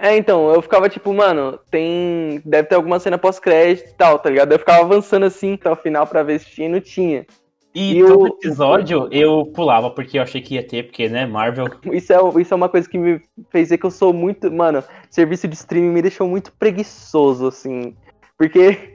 É, 0.00 0.16
então, 0.16 0.52
eu 0.52 0.60
ficava 0.60 0.88
tipo, 0.88 1.12
mano, 1.14 1.58
tem. 1.70 2.42
Deve 2.44 2.68
ter 2.68 2.74
alguma 2.74 2.98
cena 3.00 3.16
pós-crédito 3.16 3.88
e 3.90 3.94
tal, 3.94 4.18
tá 4.18 4.28
ligado? 4.28 4.52
Eu 4.52 4.58
ficava 4.58 4.80
avançando 4.82 5.24
assim 5.24 5.54
até 5.54 5.70
o 5.70 5.76
final 5.76 6.06
pra 6.06 6.22
ver 6.22 6.40
se 6.40 6.46
tinha 6.50 6.68
e 6.68 6.70
não 6.72 6.80
tinha. 6.80 7.24
E, 7.74 7.98
E 7.98 8.04
todo 8.04 8.22
o- 8.24 8.26
episódio 8.26 9.08
eu 9.10 9.46
pulava, 9.54 9.88
porque 9.88 10.18
eu 10.18 10.22
achei 10.22 10.42
que 10.42 10.56
ia 10.56 10.62
ter, 10.66 10.82
porque, 10.82 11.08
né, 11.08 11.24
Marvel. 11.24 11.68
Isso 11.90 12.12
é, 12.12 12.16
isso 12.42 12.52
é 12.52 12.56
uma 12.56 12.68
coisa 12.68 12.86
que 12.86 12.98
me 12.98 13.18
fez 13.50 13.70
ver 13.70 13.78
que 13.78 13.86
eu 13.86 13.90
sou 13.90 14.12
muito. 14.12 14.52
Mano, 14.52 14.84
serviço 15.08 15.48
de 15.48 15.54
streaming 15.54 15.88
me 15.90 16.02
deixou 16.02 16.28
muito 16.28 16.52
preguiçoso, 16.58 17.46
assim. 17.46 17.96
Porque 18.36 18.91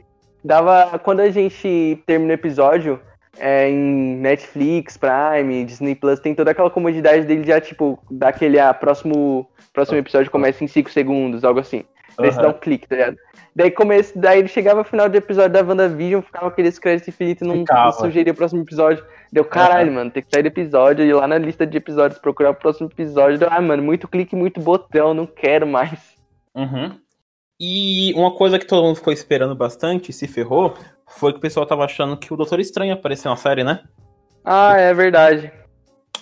dava. 0.47 0.97
Quando 0.99 1.19
a 1.19 1.29
gente 1.29 2.01
termina 2.05 2.31
o 2.31 2.35
episódio, 2.35 2.99
é, 3.37 3.69
em 3.69 4.15
Netflix, 4.17 4.97
Prime, 4.97 5.65
Disney 5.65 5.95
Plus, 5.95 6.19
tem 6.19 6.33
toda 6.33 6.51
aquela 6.51 6.69
comodidade 6.69 7.25
dele 7.25 7.43
já, 7.43 7.61
tipo, 7.61 7.99
daquele 8.09 8.59
ah, 8.59 8.73
próximo, 8.73 9.47
próximo 9.73 9.97
episódio 9.97 10.31
começa 10.31 10.63
em 10.63 10.67
5 10.67 10.89
segundos, 10.89 11.43
algo 11.43 11.59
assim. 11.59 11.83
Daí 12.17 12.31
você 12.31 12.41
dá 12.41 12.49
um 12.49 12.53
clique, 12.53 12.87
tá 12.87 12.95
ligado? 12.95 13.17
Daí, 13.55 13.69
começo, 13.69 14.17
daí 14.17 14.39
ele 14.39 14.47
chegava 14.47 14.79
no 14.79 14.85
final 14.85 15.07
do 15.07 15.15
episódio 15.15 15.51
da 15.51 15.61
WandaVision, 15.61 16.21
ficava 16.21 16.47
aqueles 16.47 16.79
créditos 16.79 17.09
infinitos 17.09 17.41
e 17.43 17.47
não, 17.47 17.63
não 17.63 17.91
sugeria 17.91 18.33
o 18.33 18.35
próximo 18.35 18.61
episódio. 18.61 19.05
Deu, 19.31 19.45
caralho, 19.45 19.91
mano, 19.91 20.09
tem 20.09 20.23
que 20.23 20.29
sair 20.31 20.41
do 20.41 20.47
episódio, 20.47 21.05
ir 21.05 21.13
lá 21.13 21.27
na 21.27 21.37
lista 21.37 21.65
de 21.65 21.77
episódios, 21.77 22.19
procurar 22.19 22.51
o 22.51 22.55
próximo 22.55 22.89
episódio. 22.91 23.37
Deu, 23.37 23.49
ah, 23.51 23.61
mano, 23.61 23.83
muito 23.83 24.07
clique, 24.07 24.35
muito 24.35 24.59
botão, 24.59 25.13
não 25.13 25.27
quero 25.27 25.67
mais. 25.67 25.99
Uhum. 26.55 26.97
E 27.59 28.13
uma 28.15 28.31
coisa 28.31 28.59
que 28.59 28.65
todo 28.67 28.83
mundo 28.83 28.97
ficou 28.97 29.11
esperando 29.11 29.55
bastante, 29.55 30.13
se 30.13 30.27
ferrou, 30.27 30.75
foi 31.07 31.31
que 31.31 31.39
o 31.39 31.41
pessoal 31.41 31.65
tava 31.65 31.85
achando 31.85 32.15
que 32.17 32.31
o 32.33 32.37
Doutor 32.37 32.59
Estranho 32.59 32.89
ia 32.89 32.93
aparecer 32.93 33.27
na 33.29 33.35
série, 33.35 33.63
né? 33.63 33.83
Ah, 34.45 34.77
é 34.77 34.93
verdade. 34.93 35.51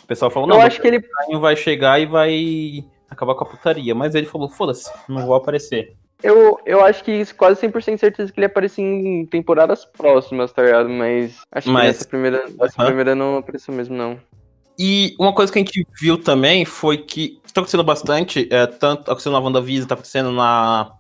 O 0.04 0.08
pessoal 0.08 0.32
falou, 0.32 0.50
Eu 0.50 0.56
não, 0.56 0.62
acho 0.62 0.80
que 0.82 0.88
ele. 0.88 1.04
vai 1.40 1.56
chegar 1.56 2.00
e 2.00 2.06
vai 2.06 2.86
acabar 3.10 3.36
com 3.36 3.44
a 3.44 3.48
putaria. 3.48 3.94
Mas 3.94 4.16
ele 4.16 4.26
falou, 4.28 4.48
foda-se, 4.50 4.90
não 5.10 5.26
vou 5.26 5.36
aparecer. 5.36 5.96
Eu, 6.24 6.58
eu 6.66 6.84
acho 6.84 7.04
que 7.04 7.12
isso 7.12 7.36
quase 7.36 7.60
100% 7.68 7.98
certeza 7.98 8.32
que 8.32 8.40
ele 8.40 8.46
aparece 8.46 8.82
em 8.82 9.26
temporadas 9.26 9.84
próximas, 9.86 10.52
tá 10.54 10.64
ligado? 10.64 10.90
Mas 10.90 11.42
acho 11.52 11.70
Mas- 11.70 11.82
que 11.82 11.88
nessa 11.88 12.08
primeira, 12.08 12.46
nessa 12.58 12.74
Aham. 12.82 12.86
primeira 12.88 13.14
não 13.16 13.38
apareceu 13.38 13.74
mesmo, 13.74 13.96
não. 13.96 14.18
E 14.80 15.14
uma 15.20 15.34
coisa 15.34 15.52
que 15.52 15.60
a 15.60 15.62
gente 15.62 15.86
viu 16.00 16.18
também 16.22 16.66
foi 16.66 16.98
que 16.98 17.40
tá 17.54 17.62
acontecendo 17.62 17.84
bastante, 17.84 18.48
é, 18.52 18.66
tanto 18.68 19.04
tá 19.04 19.12
acontecendo 19.12 19.34
na 19.34 19.40
WandaVision, 19.40 19.88
tá 19.88 19.94
acontecendo 19.96 20.32
na, 20.32 20.92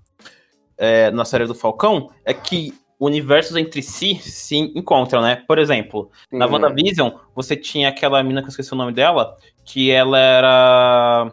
é, 0.77 1.11
na 1.11 1.25
série 1.25 1.45
do 1.45 1.55
Falcão, 1.55 2.09
é 2.23 2.33
que 2.33 2.73
universos 2.99 3.57
entre 3.57 3.81
si 3.81 4.15
se 4.15 4.55
encontram, 4.57 5.21
né? 5.21 5.43
Por 5.47 5.57
exemplo, 5.59 6.09
Sim, 6.29 6.37
na 6.37 6.45
né? 6.47 6.51
WandaVision, 6.53 7.11
você 7.35 7.55
tinha 7.55 7.89
aquela 7.89 8.23
mina 8.23 8.41
que 8.41 8.47
eu 8.47 8.49
esqueci 8.49 8.73
o 8.73 8.77
nome 8.77 8.93
dela, 8.93 9.35
que 9.65 9.91
ela 9.91 10.17
era 10.17 11.31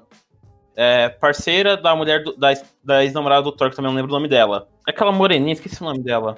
é, 0.77 1.09
parceira 1.09 1.77
da 1.77 1.95
mulher 1.95 2.25
do- 2.25 2.37
da, 2.37 2.49
da 2.83 3.05
ex-namorada 3.05 3.43
do 3.43 3.53
Thor, 3.53 3.71
que 3.71 3.77
também 3.77 3.91
não 3.91 3.97
lembro 3.97 4.11
o 4.11 4.15
nome 4.15 4.29
dela. 4.29 4.69
Aquela 4.87 5.13
moreninha, 5.13 5.53
esqueci 5.53 5.81
o 5.83 5.85
nome 5.85 6.03
dela. 6.03 6.37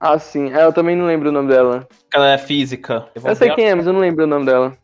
Ah, 0.00 0.18
sim. 0.18 0.52
É, 0.52 0.64
eu 0.64 0.72
também 0.72 0.96
não 0.96 1.06
lembro 1.06 1.28
o 1.28 1.32
nome 1.32 1.48
dela. 1.48 1.86
Ela 2.12 2.32
é 2.32 2.38
física. 2.38 3.06
Eu 3.14 3.22
Eu 3.24 3.36
sei 3.36 3.50
quem 3.54 3.66
é, 3.68 3.74
mas 3.74 3.86
eu 3.86 3.92
não 3.92 4.00
lembro 4.00 4.24
o 4.24 4.26
nome 4.26 4.44
dela. 4.46 4.76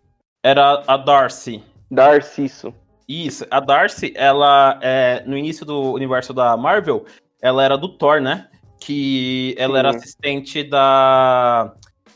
Era 0.44 0.82
a 0.86 0.96
Darcy. 0.96 1.62
Darciso. 1.90 2.72
Isso, 3.08 3.44
a 3.50 3.60
Darcy, 3.60 4.12
ela 4.16 4.78
é, 4.80 5.22
no 5.26 5.36
início 5.36 5.66
do 5.66 5.92
universo 5.92 6.32
da 6.32 6.56
Marvel, 6.56 7.04
ela 7.42 7.64
era 7.64 7.76
do 7.76 7.88
Thor, 7.88 8.20
né? 8.20 8.48
Que 8.80 9.54
ela 9.58 9.74
Sim. 9.74 9.78
era 9.80 9.90
assistente 9.90 10.62
da. 10.62 11.74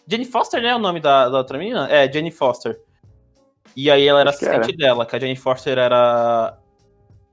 Jenny 0.08 0.24
Foster, 0.24 0.62
né? 0.62 0.74
O 0.74 0.78
nome 0.78 1.00
da, 1.00 1.28
da 1.28 1.38
outra 1.38 1.58
menina? 1.58 1.88
É, 1.90 2.10
Jenny 2.10 2.30
Foster. 2.30 2.80
E 3.74 3.90
aí 3.90 4.06
ela 4.06 4.20
era 4.20 4.30
Acho 4.30 4.44
assistente 4.44 4.76
dela, 4.76 5.04
que 5.04 5.16
a 5.16 5.18
Jenny 5.18 5.36
Foster 5.36 5.76
era. 5.76 6.56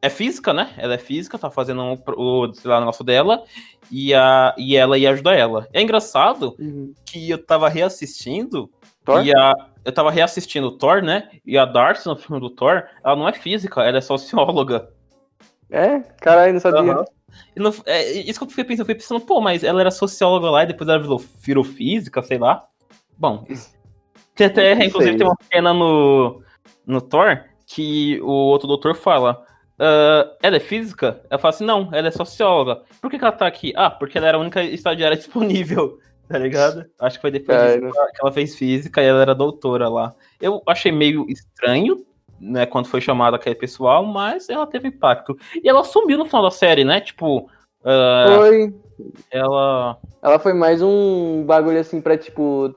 É 0.02 0.10
física, 0.10 0.52
né? 0.52 0.74
Ela 0.78 0.96
é 0.96 0.98
física, 0.98 1.38
tá 1.38 1.50
fazendo 1.50 1.82
o, 1.82 2.46
o, 2.46 2.54
sei 2.54 2.70
lá, 2.70 2.78
o 2.78 2.80
negócio 2.82 3.06
dela. 3.06 3.44
E, 3.90 4.14
a, 4.14 4.54
e 4.58 4.76
ela 4.76 4.98
ia 4.98 5.12
ajudar 5.12 5.36
ela. 5.36 5.68
É 5.72 5.82
engraçado 5.82 6.58
que 7.06 7.30
eu 7.30 7.38
tava 7.38 7.70
reassistindo 7.70 8.70
Thor? 9.06 9.26
e 9.26 9.34
a, 9.34 9.54
eu 9.86 9.94
tava 9.94 10.12
reassistindo 10.12 10.68
o 10.68 10.78
Thor, 10.78 11.02
né? 11.02 11.30
E 11.46 11.58
a 11.58 11.64
Darcy 11.64 12.08
no 12.08 12.18
filme 12.18 12.42
do 12.42 12.50
Thor, 12.50 12.84
ela 13.02 13.16
não 13.16 13.30
é 13.30 13.34
física, 13.34 13.82
ela 13.82 14.00
é 14.00 14.02
socióloga. 14.02 14.90
É? 15.70 16.00
Caralho, 16.20 16.54
não 16.54 16.60
sabia. 16.60 16.92
Aham. 16.92 17.06
Não- 17.56 17.74
é, 17.86 18.12
isso 18.12 18.40
que 18.40 18.46
eu 18.46 18.50
fiquei 18.50 18.63
pensando, 18.63 18.82
eu 18.82 18.86
fiquei 18.86 19.02
pensando, 19.02 19.22
pô, 19.22 19.40
mas 19.42 19.63
ela 19.63 19.82
era 19.82 19.92
socióloga 19.92 20.50
lá 20.50 20.63
e 20.63 20.68
depois 20.68 20.90
ela 20.90 21.00
virou, 21.00 21.24
virou 21.42 21.63
física, 21.63 22.22
sei 22.22 22.38
lá. 22.38 22.66
Bom, 23.18 23.46
tem 24.36 24.48
até, 24.48 24.75
Não 24.75 24.84
inclusive, 24.86 25.12
sei. 25.12 25.18
tem 25.20 25.28
uma 25.28 25.38
cena 25.52 25.74
no, 25.74 26.42
no 26.86 27.02
Thor 27.02 27.44
que 27.68 28.20
o 28.22 28.30
outro 28.32 28.68
doutor 28.68 28.96
fala. 28.96 29.46
"Ah, 29.80 30.32
ela 30.42 30.58
é 30.58 30.60
física? 30.60 31.22
Ela 31.30 31.40
fala 31.40 31.54
assim, 31.54 31.66
não, 31.66 31.90
ela 31.94 32.08
é 32.08 32.12
socióloga. 32.12 32.82
Por 33.02 33.10
que, 33.12 33.18
que 33.18 33.24
ela 33.24 33.32
tá 33.34 33.48
aqui? 33.48 33.74
Ah, 33.75 33.90
porque 33.90 34.18
ela 34.18 34.28
era 34.28 34.38
a 34.38 34.42
única 34.42 34.63
estagiária 34.63 35.16
disponível, 35.18 36.00
tá 36.28 36.38
ligado? 36.38 36.86
Acho 37.00 37.18
que 37.18 37.22
foi 37.22 37.32
depois 37.32 37.58
disso 37.62 37.94
Cara. 37.94 38.12
que 38.12 38.22
ela 38.22 38.32
fez 38.32 38.56
física 38.56 39.02
e 39.02 39.06
ela 39.06 39.22
era 39.22 39.36
doutora 39.36 39.88
lá. 39.90 40.13
Eu 40.42 40.62
achei 40.68 40.92
meio 40.92 41.25
estranho, 41.30 42.04
né, 42.44 42.66
quando 42.66 42.88
foi 42.88 43.00
chamada 43.00 43.38
aquele 43.38 43.56
pessoal, 43.56 44.06
mas 44.06 44.50
ela 44.50 44.68
teve 44.68 44.90
impacto. 44.90 45.38
E 45.64 45.68
ela 45.68 45.84
sumiu 45.84 46.18
no 46.18 46.26
final 46.26 46.44
da 46.44 46.52
série, 46.52 46.84
né? 46.84 47.00
Tipo, 47.00 47.50
ah, 47.84 48.36
Foi. 48.38 48.74
ela. 49.32 49.98
Ela 50.22 50.40
foi 50.40 50.54
mais 50.54 50.82
um 50.82 51.44
bagulho 51.46 51.80
assim 51.80 52.00
pra, 52.00 52.18
tipo, 52.18 52.74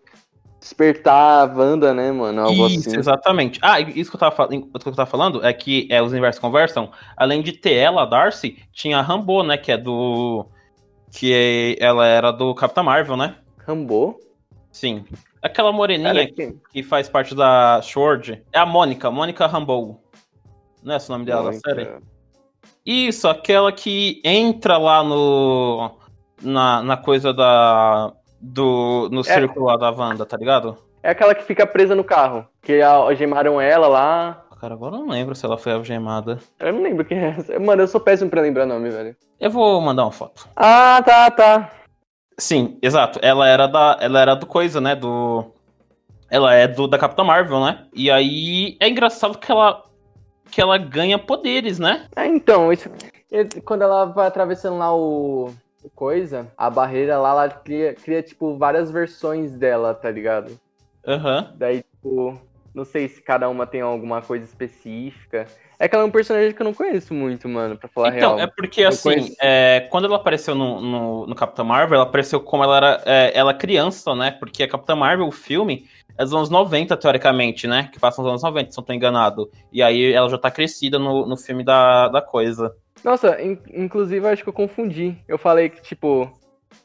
despertar 0.60 1.48
a 1.48 1.52
Wanda, 1.52 1.94
né, 1.94 2.10
mano? 2.10 2.42
Algo 2.42 2.66
Isso, 2.66 2.88
assim. 2.88 2.98
exatamente. 2.98 3.60
Ah, 3.62 3.80
isso 3.80 4.10
que 4.10 4.16
eu, 4.16 4.20
tava, 4.20 4.48
que 4.48 4.56
eu 4.56 4.94
tava 4.94 5.06
falando 5.06 5.44
é 5.44 5.52
que 5.52 5.86
é, 5.90 6.02
os 6.02 6.10
universos 6.12 6.40
conversam. 6.40 6.90
Além 7.16 7.42
de 7.42 7.52
ter 7.52 7.74
ela, 7.74 8.02
a 8.02 8.06
Darcy, 8.06 8.58
tinha 8.72 8.98
a 8.98 9.02
Rambo, 9.02 9.42
né? 9.42 9.56
Que 9.56 9.72
é 9.72 9.78
do. 9.78 10.46
Que 11.12 11.76
ela 11.80 12.06
era 12.06 12.32
do 12.32 12.54
Capitão 12.54 12.84
Marvel, 12.84 13.16
né? 13.16 13.36
Rambo? 13.66 14.18
Sim. 14.72 15.04
Aquela 15.46 15.72
moreninha 15.72 16.12
Cara, 16.12 16.52
que 16.72 16.82
faz 16.82 17.08
parte 17.08 17.34
da 17.34 17.80
Sword. 17.82 18.42
É 18.52 18.58
a 18.58 18.66
Mônica, 18.66 19.10
Mônica 19.10 19.46
Rambo. 19.46 20.00
Não 20.82 20.94
é 20.94 20.96
esse 20.96 21.08
o 21.08 21.12
nome 21.12 21.24
dela 21.24 21.42
da 21.42 21.50
Mônica. 21.50 21.68
série? 21.68 21.88
Isso, 22.84 23.28
aquela 23.28 23.72
que 23.72 24.20
entra 24.24 24.76
lá 24.78 25.02
no. 25.02 25.98
Na, 26.42 26.82
na 26.82 26.96
coisa 26.96 27.32
da. 27.32 28.12
Do, 28.40 29.08
no 29.10 29.24
círculo 29.24 29.66
lá 29.66 29.76
da 29.76 29.90
Wanda, 29.90 30.26
tá 30.26 30.36
ligado? 30.36 30.76
É 31.02 31.10
aquela 31.10 31.34
que 31.34 31.42
fica 31.42 31.66
presa 31.66 31.94
no 31.94 32.04
carro. 32.04 32.46
Que 32.62 32.82
algemaram 32.82 33.60
ela 33.60 33.88
lá. 33.88 34.44
Cara, 34.60 34.74
agora 34.74 34.96
eu 34.96 35.00
não 35.00 35.08
lembro 35.08 35.34
se 35.34 35.44
ela 35.44 35.58
foi 35.58 35.72
algemada. 35.72 36.38
Eu 36.58 36.72
não 36.72 36.82
lembro 36.82 37.04
quem 37.04 37.18
é 37.18 37.28
essa. 37.38 37.58
Mano, 37.58 37.82
eu 37.82 37.88
sou 37.88 38.00
péssimo 38.00 38.30
pra 38.30 38.40
lembrar 38.40 38.66
nome, 38.66 38.90
velho. 38.90 39.16
Eu 39.38 39.50
vou 39.50 39.80
mandar 39.80 40.04
uma 40.04 40.12
foto. 40.12 40.48
Ah, 40.56 41.02
tá, 41.04 41.30
tá. 41.30 41.72
Sim, 42.38 42.78
exato. 42.82 43.18
Ela 43.22 43.48
era 43.48 43.66
da. 43.66 43.96
Ela 44.00 44.20
era 44.20 44.34
do 44.34 44.46
coisa, 44.46 44.80
né? 44.80 44.94
Do. 44.94 45.46
Ela 46.28 46.54
é 46.54 46.68
do 46.68 46.86
da 46.86 46.98
Capitã 46.98 47.24
Marvel, 47.24 47.64
né? 47.64 47.86
E 47.94 48.10
aí 48.10 48.76
é 48.80 48.88
engraçado 48.88 49.38
que 49.38 49.50
ela. 49.50 49.82
Que 50.50 50.60
ela 50.60 50.78
ganha 50.78 51.18
poderes, 51.18 51.78
né? 51.78 52.06
Ah, 52.14 52.26
então, 52.26 52.72
isso. 52.72 52.90
Quando 53.64 53.82
ela 53.82 54.04
vai 54.04 54.26
atravessando 54.26 54.78
lá 54.78 54.94
o. 54.94 55.52
Coisa, 55.94 56.52
a 56.58 56.68
barreira 56.68 57.16
lá, 57.16 57.30
ela 57.30 57.48
cria, 57.48 57.94
cria, 57.94 58.20
tipo, 58.20 58.56
várias 58.56 58.90
versões 58.90 59.52
dela, 59.52 59.94
tá 59.94 60.10
ligado? 60.10 60.58
Aham. 61.06 61.52
Daí, 61.54 61.84
tipo, 61.84 62.40
não 62.76 62.84
sei 62.84 63.08
se 63.08 63.22
cada 63.22 63.48
uma 63.48 63.66
tem 63.66 63.80
alguma 63.80 64.20
coisa 64.20 64.44
específica. 64.44 65.46
É 65.78 65.88
que 65.88 65.94
ela 65.94 66.04
é 66.04 66.06
um 66.06 66.10
personagem 66.10 66.52
que 66.52 66.60
eu 66.60 66.64
não 66.64 66.74
conheço 66.74 67.12
muito, 67.14 67.48
mano, 67.48 67.76
pra 67.76 67.88
falar 67.88 68.14
Então, 68.14 68.36
real. 68.36 68.40
é 68.40 68.46
porque 68.46 68.82
Eu 68.82 68.88
assim, 68.88 69.34
é, 69.40 69.80
quando 69.90 70.04
ela 70.04 70.16
apareceu 70.16 70.54
no, 70.54 70.80
no, 70.80 71.26
no 71.26 71.34
Capitã 71.34 71.64
Marvel, 71.64 71.96
ela 71.96 72.04
apareceu 72.06 72.38
como 72.40 72.62
ela 72.62 72.76
era 72.76 73.02
é, 73.06 73.32
ela 73.36 73.52
criança, 73.54 74.14
né? 74.14 74.30
Porque 74.30 74.62
a 74.62 74.68
Capitã 74.68 74.94
Marvel, 74.94 75.26
o 75.26 75.32
filme, 75.32 75.86
é 76.18 76.22
dos 76.22 76.32
anos 76.34 76.50
90, 76.50 76.96
teoricamente, 76.96 77.66
né? 77.66 77.88
Que 77.92 77.98
passa 77.98 78.20
nos 78.22 78.30
anos 78.30 78.42
90, 78.42 78.70
se 78.70 78.76
não 78.78 78.84
tô 78.84 78.92
enganado. 78.92 79.50
E 79.72 79.82
aí 79.82 80.12
ela 80.12 80.28
já 80.28 80.38
tá 80.38 80.50
crescida 80.50 80.98
no, 80.98 81.26
no 81.26 81.36
filme 81.36 81.64
da, 81.64 82.08
da 82.08 82.20
coisa. 82.22 82.74
Nossa, 83.04 83.40
in- 83.42 83.58
inclusive 83.74 84.24
eu 84.26 84.30
acho 84.30 84.42
que 84.42 84.48
eu 84.48 84.52
confundi. 84.54 85.16
Eu 85.28 85.38
falei 85.38 85.68
que, 85.68 85.82
tipo, 85.82 86.30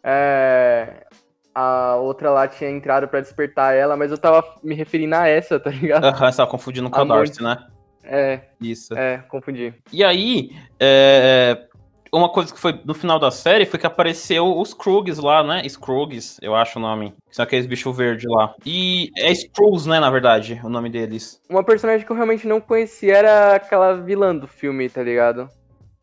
é, 0.04 1.06
a 1.54 1.96
outra 1.96 2.30
lá 2.32 2.48
tinha 2.48 2.70
entrado 2.70 3.08
pra 3.08 3.20
despertar 3.22 3.76
ela, 3.76 3.98
mas 3.98 4.12
eu 4.12 4.18
tava 4.18 4.44
me 4.64 4.76
referindo 4.76 5.16
a 5.16 5.28
essa, 5.28 5.60
tá 5.60 5.70
ligado? 5.70 6.06
Aham, 6.06 6.32
você 6.32 6.38
tava 6.38 6.50
confundindo 6.50 6.90
com 6.90 7.00
a 7.00 7.02
A 7.02 7.06
Darcy, 7.06 7.44
né? 7.44 7.58
É, 8.04 8.42
Isso. 8.60 8.94
é, 8.98 9.20
confundi. 9.30 9.74
E 9.92 10.04
aí, 10.04 10.52
é, 10.80 11.68
uma 12.12 12.30
coisa 12.30 12.54
que 12.54 12.60
foi 12.60 12.80
no 12.84 12.94
final 12.94 13.18
da 13.18 13.32
série 13.32 13.66
foi 13.66 13.80
que 13.80 13.88
apareceu 13.88 14.58
os 14.58 14.74
Krugs 14.74 15.18
lá, 15.18 15.44
né? 15.44 15.62
Skrugs, 15.66 16.38
eu 16.42 16.54
acho 16.56 16.78
o 16.78 16.82
nome. 16.82 17.14
Que 17.30 17.36
são 17.36 17.44
aqueles 17.44 17.66
bichos 17.66 17.96
verdes 17.96 18.30
lá. 18.30 18.54
E 18.66 19.12
é 19.18 19.32
Skrulls, 19.32 19.88
né, 19.88 20.00
na 20.00 20.10
verdade, 20.10 20.60
o 20.64 20.70
nome 20.70 20.90
deles. 20.90 21.42
Uma 21.50 21.64
personagem 21.64 22.06
que 22.06 22.12
eu 22.12 22.16
realmente 22.16 22.48
não 22.48 22.60
conhecia 22.60 23.16
era 23.16 23.56
aquela 23.56 23.94
vilã 23.94 24.36
do 24.36 24.48
filme, 24.48 24.90
tá 24.90 25.02
ligado? 25.02 25.48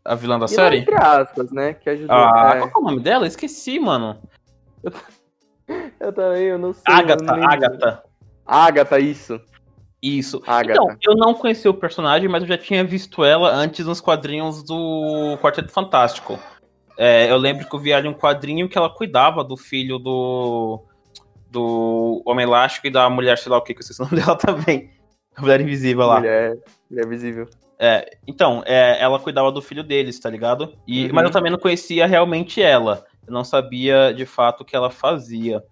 A 0.05 0.15
vilã 0.15 0.39
da 0.39 0.47
Vilã 0.47 0.63
série? 0.63 0.79
entre 0.79 0.95
aspas, 0.95 1.51
né? 1.51 1.75
Que 1.75 1.91
ajudou. 1.91 2.17
Ah, 2.17 2.53
é. 2.55 2.59
qual 2.61 2.71
que 2.71 2.79
é 2.79 2.81
o 2.81 2.85
nome 2.85 3.01
dela? 3.01 3.27
Esqueci, 3.27 3.79
mano. 3.79 4.19
Eu 4.83 4.91
também, 6.15 6.45
eu 6.45 6.59
não 6.59 6.73
sei. 6.73 6.83
Agatha, 6.87 7.25
eu 7.25 7.37
nem- 7.37 7.45
Agatha. 7.47 8.03
Agatha, 8.47 8.99
isso. 8.99 9.41
Isso. 10.03 10.43
Agatha. 10.47 10.81
Então, 10.81 10.97
eu 11.07 11.15
não 11.17 11.35
conheci 11.35 11.69
o 11.69 11.75
personagem, 11.75 12.29
mas 12.29 12.43
eu 12.43 12.49
já 12.49 12.57
tinha 12.59 12.85
visto 12.85 13.25
ela 13.25 13.51
antes 13.53 13.85
nos 13.87 14.01
quadrinhos 14.01 14.63
do 14.63 15.37
Quarteto 15.43 15.71
Fantástico. 15.73 16.39
É, 16.97 17.31
eu 17.31 17.37
lembro 17.37 17.69
que 17.69 17.75
eu 17.75 17.79
vi 17.81 17.93
ali 17.93 18.09
um 18.09 18.15
quadrinho 18.15 18.69
que 18.69 18.79
ela 18.79 18.89
cuidava 18.91 19.43
do 19.45 19.57
filho 19.57 19.99
do. 19.99 20.83
do 21.51 22.23
Homem 22.27 22.45
Elástico 22.47 22.87
e 22.87 22.91
da 22.91 23.09
mulher, 23.11 23.39
sei 23.39 23.51
lá 23.51 23.59
o 23.59 23.63
que, 23.63 23.75
que 23.75 23.81
eu 23.81 23.85
sei 23.87 23.97
o 23.97 24.01
nome 24.09 24.21
dela 24.23 24.37
também. 24.37 24.91
A 25.37 25.41
mulher 25.41 25.61
invisível 25.61 26.07
lá. 26.07 26.19
Mulher, 26.21 26.57
mulher 26.91 27.07
visível. 27.09 27.49
É, 27.79 28.11
então, 28.27 28.63
é, 28.67 29.01
ela 29.01 29.21
cuidava 29.21 29.53
do 29.53 29.63
filho 29.63 29.85
deles, 29.85 30.19
tá 30.19 30.29
ligado? 30.29 30.75
E, 30.87 31.07
Uhum. 31.07 31.11
Mas 31.13 31.25
eu 31.25 31.31
também 31.31 31.51
não 31.53 31.59
conhecia 31.59 32.07
realmente 32.07 32.61
ela. 32.61 33.05
Eu 33.27 33.33
não 33.33 33.45
sabia 33.45 34.13
de 34.13 34.27
fato 34.27 34.63
o 34.63 34.65
que 34.65 34.75
ela 34.75 34.91
fazia. 34.91 35.63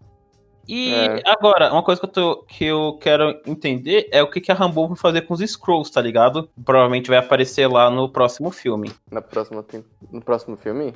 E 0.69 0.93
É. 0.95 1.23
agora, 1.27 1.73
uma 1.73 1.83
coisa 1.83 2.01
que 2.01 2.07
eu, 2.07 2.11
tô- 2.13 2.37
que 2.49 2.65
eu 2.65 2.99
quero 3.01 3.41
entender 3.47 4.09
é 4.13 4.23
o 4.23 4.29
que, 4.31 4.41
que 4.41 4.51
a 4.51 4.55
Rambo 4.55 4.89
vai 4.89 4.97
fazer 4.97 5.23
com 5.23 5.35
os 5.35 5.41
Scrolls, 5.41 5.93
tá 5.93 6.01
ligado? 6.01 6.49
Provavelmente 6.65 7.09
vai 7.09 7.19
aparecer 7.19 7.67
lá 7.69 7.89
no 7.91 8.09
próximo 8.09 8.51
filme. 8.51 8.93
Na 9.11 9.23
próxima, 9.23 9.65
no 10.11 10.21
próximo 10.23 10.57
filme? 10.57 10.93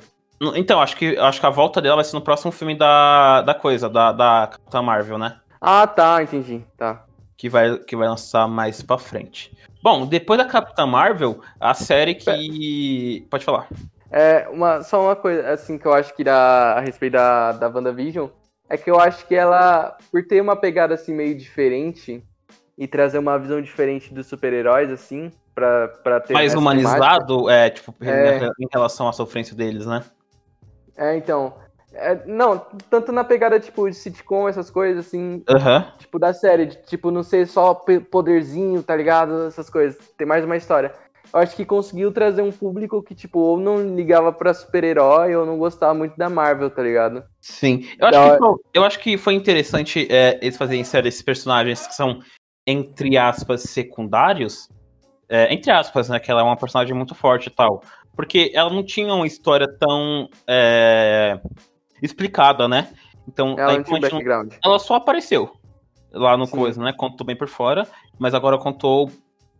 Então, 0.55 0.81
acho 0.81 0.97
que, 0.97 1.17
acho 1.17 1.39
que 1.39 1.45
a 1.45 1.49
volta 1.51 1.79
dela 1.81 1.95
vai 1.97 2.03
ser 2.03 2.15
no 2.15 2.21
próximo 2.21 2.51
filme 2.51 2.75
da, 2.75 3.41
da 3.43 3.53
coisa, 3.53 3.87
da, 3.87 4.11
da 4.11 4.49
Capitã 4.51 4.81
Marvel, 4.81 5.17
né? 5.17 5.37
Ah, 5.61 5.85
tá, 5.85 6.21
entendi. 6.23 6.63
Tá. 6.75 7.05
que 7.37 7.47
vai, 7.47 7.77
que 7.77 7.95
vai 7.95 8.07
lançar 8.07 8.47
mais 8.47 8.81
pra 8.81 8.97
frente. 8.97 9.55
Bom, 9.83 10.05
depois 10.05 10.37
da 10.37 10.45
Capitã 10.45 10.85
Marvel, 10.85 11.39
a 11.59 11.73
série 11.73 12.13
que. 12.15 13.25
Pode 13.31 13.43
falar. 13.45 13.67
É, 14.11 14.47
uma, 14.51 14.81
só 14.83 15.01
uma 15.05 15.15
coisa, 15.15 15.49
assim, 15.51 15.77
que 15.77 15.85
eu 15.85 15.93
acho 15.93 16.13
que 16.15 16.23
da, 16.23 16.73
a 16.73 16.79
respeito 16.81 17.13
da, 17.13 17.51
da 17.53 17.67
WandaVision, 17.69 18.27
é 18.71 18.77
que 18.77 18.89
eu 18.89 18.97
acho 18.97 19.27
que 19.27 19.35
ela, 19.35 19.97
por 20.09 20.25
ter 20.25 20.41
uma 20.41 20.55
pegada, 20.55 20.93
assim, 20.93 21.13
meio 21.13 21.37
diferente, 21.37 22.23
e 22.77 22.87
trazer 22.87 23.17
uma 23.17 23.37
visão 23.37 23.61
diferente 23.61 24.13
dos 24.13 24.27
super-heróis, 24.27 24.89
assim, 24.89 25.29
pra, 25.53 25.89
pra 25.89 26.19
ter... 26.21 26.33
Mais 26.33 26.55
humanizado, 26.55 27.49
é, 27.49 27.69
tipo, 27.69 27.93
É. 28.01 28.45
em 28.57 28.67
relação 28.71 29.09
à 29.09 29.13
sofrência 29.13 29.53
deles, 29.53 29.85
né? 29.85 30.03
temática. 30.95 31.11
É, 31.11 31.17
então... 31.17 31.53
é, 31.93 32.25
não, 32.25 32.65
tanto 32.89 33.11
na 33.11 33.25
pegada, 33.25 33.59
tipo, 33.59 33.89
de 33.89 33.95
sitcom, 33.95 34.47
essas 34.47 34.71
coisas, 34.71 35.05
assim, 35.05 35.43
Aham. 35.49 35.91
tipo, 35.99 36.17
da 36.17 36.33
série, 36.33 36.67
de, 36.67 36.77
tipo, 36.83 37.11
não 37.11 37.23
ser 37.23 37.47
só 37.47 37.73
poderzinho, 38.09 38.81
tá 38.81 38.95
ligado? 38.95 39.47
Essas 39.47 39.69
coisas, 39.69 39.99
tem 40.17 40.25
mais 40.25 40.45
uma 40.45 40.55
história. 40.55 40.93
Eu 41.33 41.39
acho 41.39 41.55
que 41.55 41.63
conseguiu 41.65 42.11
trazer 42.11 42.41
um 42.41 42.51
público 42.51 43.01
que, 43.01 43.15
tipo, 43.15 43.39
ou 43.39 43.57
não 43.59 43.95
ligava 43.95 44.31
pra 44.33 44.53
super-herói, 44.53 45.35
ou 45.35 45.45
não 45.45 45.57
gostava 45.57 45.93
muito 45.93 46.17
da 46.17 46.29
Marvel, 46.29 46.69
tá 46.69 46.81
ligado? 46.83 47.23
Sim. 47.39 47.87
Eu 47.97 48.07
acho, 48.07 48.17
Da 48.19 48.31
que, 48.31 48.37
foi- 48.37 48.55
eu 48.73 48.83
acho 48.83 48.99
que 48.99 49.17
foi 49.17 49.33
interessante 49.33 50.07
é, 50.11 50.37
eles 50.41 50.57
fazerem 50.57 50.83
série 50.83 51.07
esses 51.07 51.21
personagens 51.21 51.87
que 51.87 51.93
são, 51.95 52.19
entre 52.67 53.17
aspas, 53.17 53.61
secundários. 53.63 54.67
É, 55.29 55.53
entre 55.53 55.71
aspas, 55.71 56.09
né? 56.09 56.19
Que 56.19 56.29
ela 56.29 56.41
é 56.41 56.43
uma 56.43 56.57
personagem 56.57 56.93
muito 56.93 57.15
forte 57.15 57.47
e 57.47 57.51
tal. 57.51 57.81
Porque 58.13 58.51
ela 58.53 58.69
não 58.69 58.83
tinha 58.83 59.13
uma 59.13 59.25
história 59.25 59.65
tão 59.79 60.27
é, 60.45 61.39
explicada, 62.01 62.67
né? 62.67 62.89
Então, 63.27 63.55
Ela 63.57 63.77
não 63.77 63.83
tinha 63.83 63.95
gente 64.01 64.11
não- 64.11 64.17
background. 64.19 64.53
ela 64.63 64.79
só 64.79 64.95
apareceu 64.95 65.49
lá 66.11 66.35
no 66.35 66.45
Sim. 66.45 66.57
coisa, 66.57 66.83
né? 66.83 66.91
Contou 66.91 67.25
bem 67.25 67.37
por 67.37 67.47
fora, 67.47 67.87
mas 68.19 68.33
agora 68.33 68.57
contou 68.57 69.09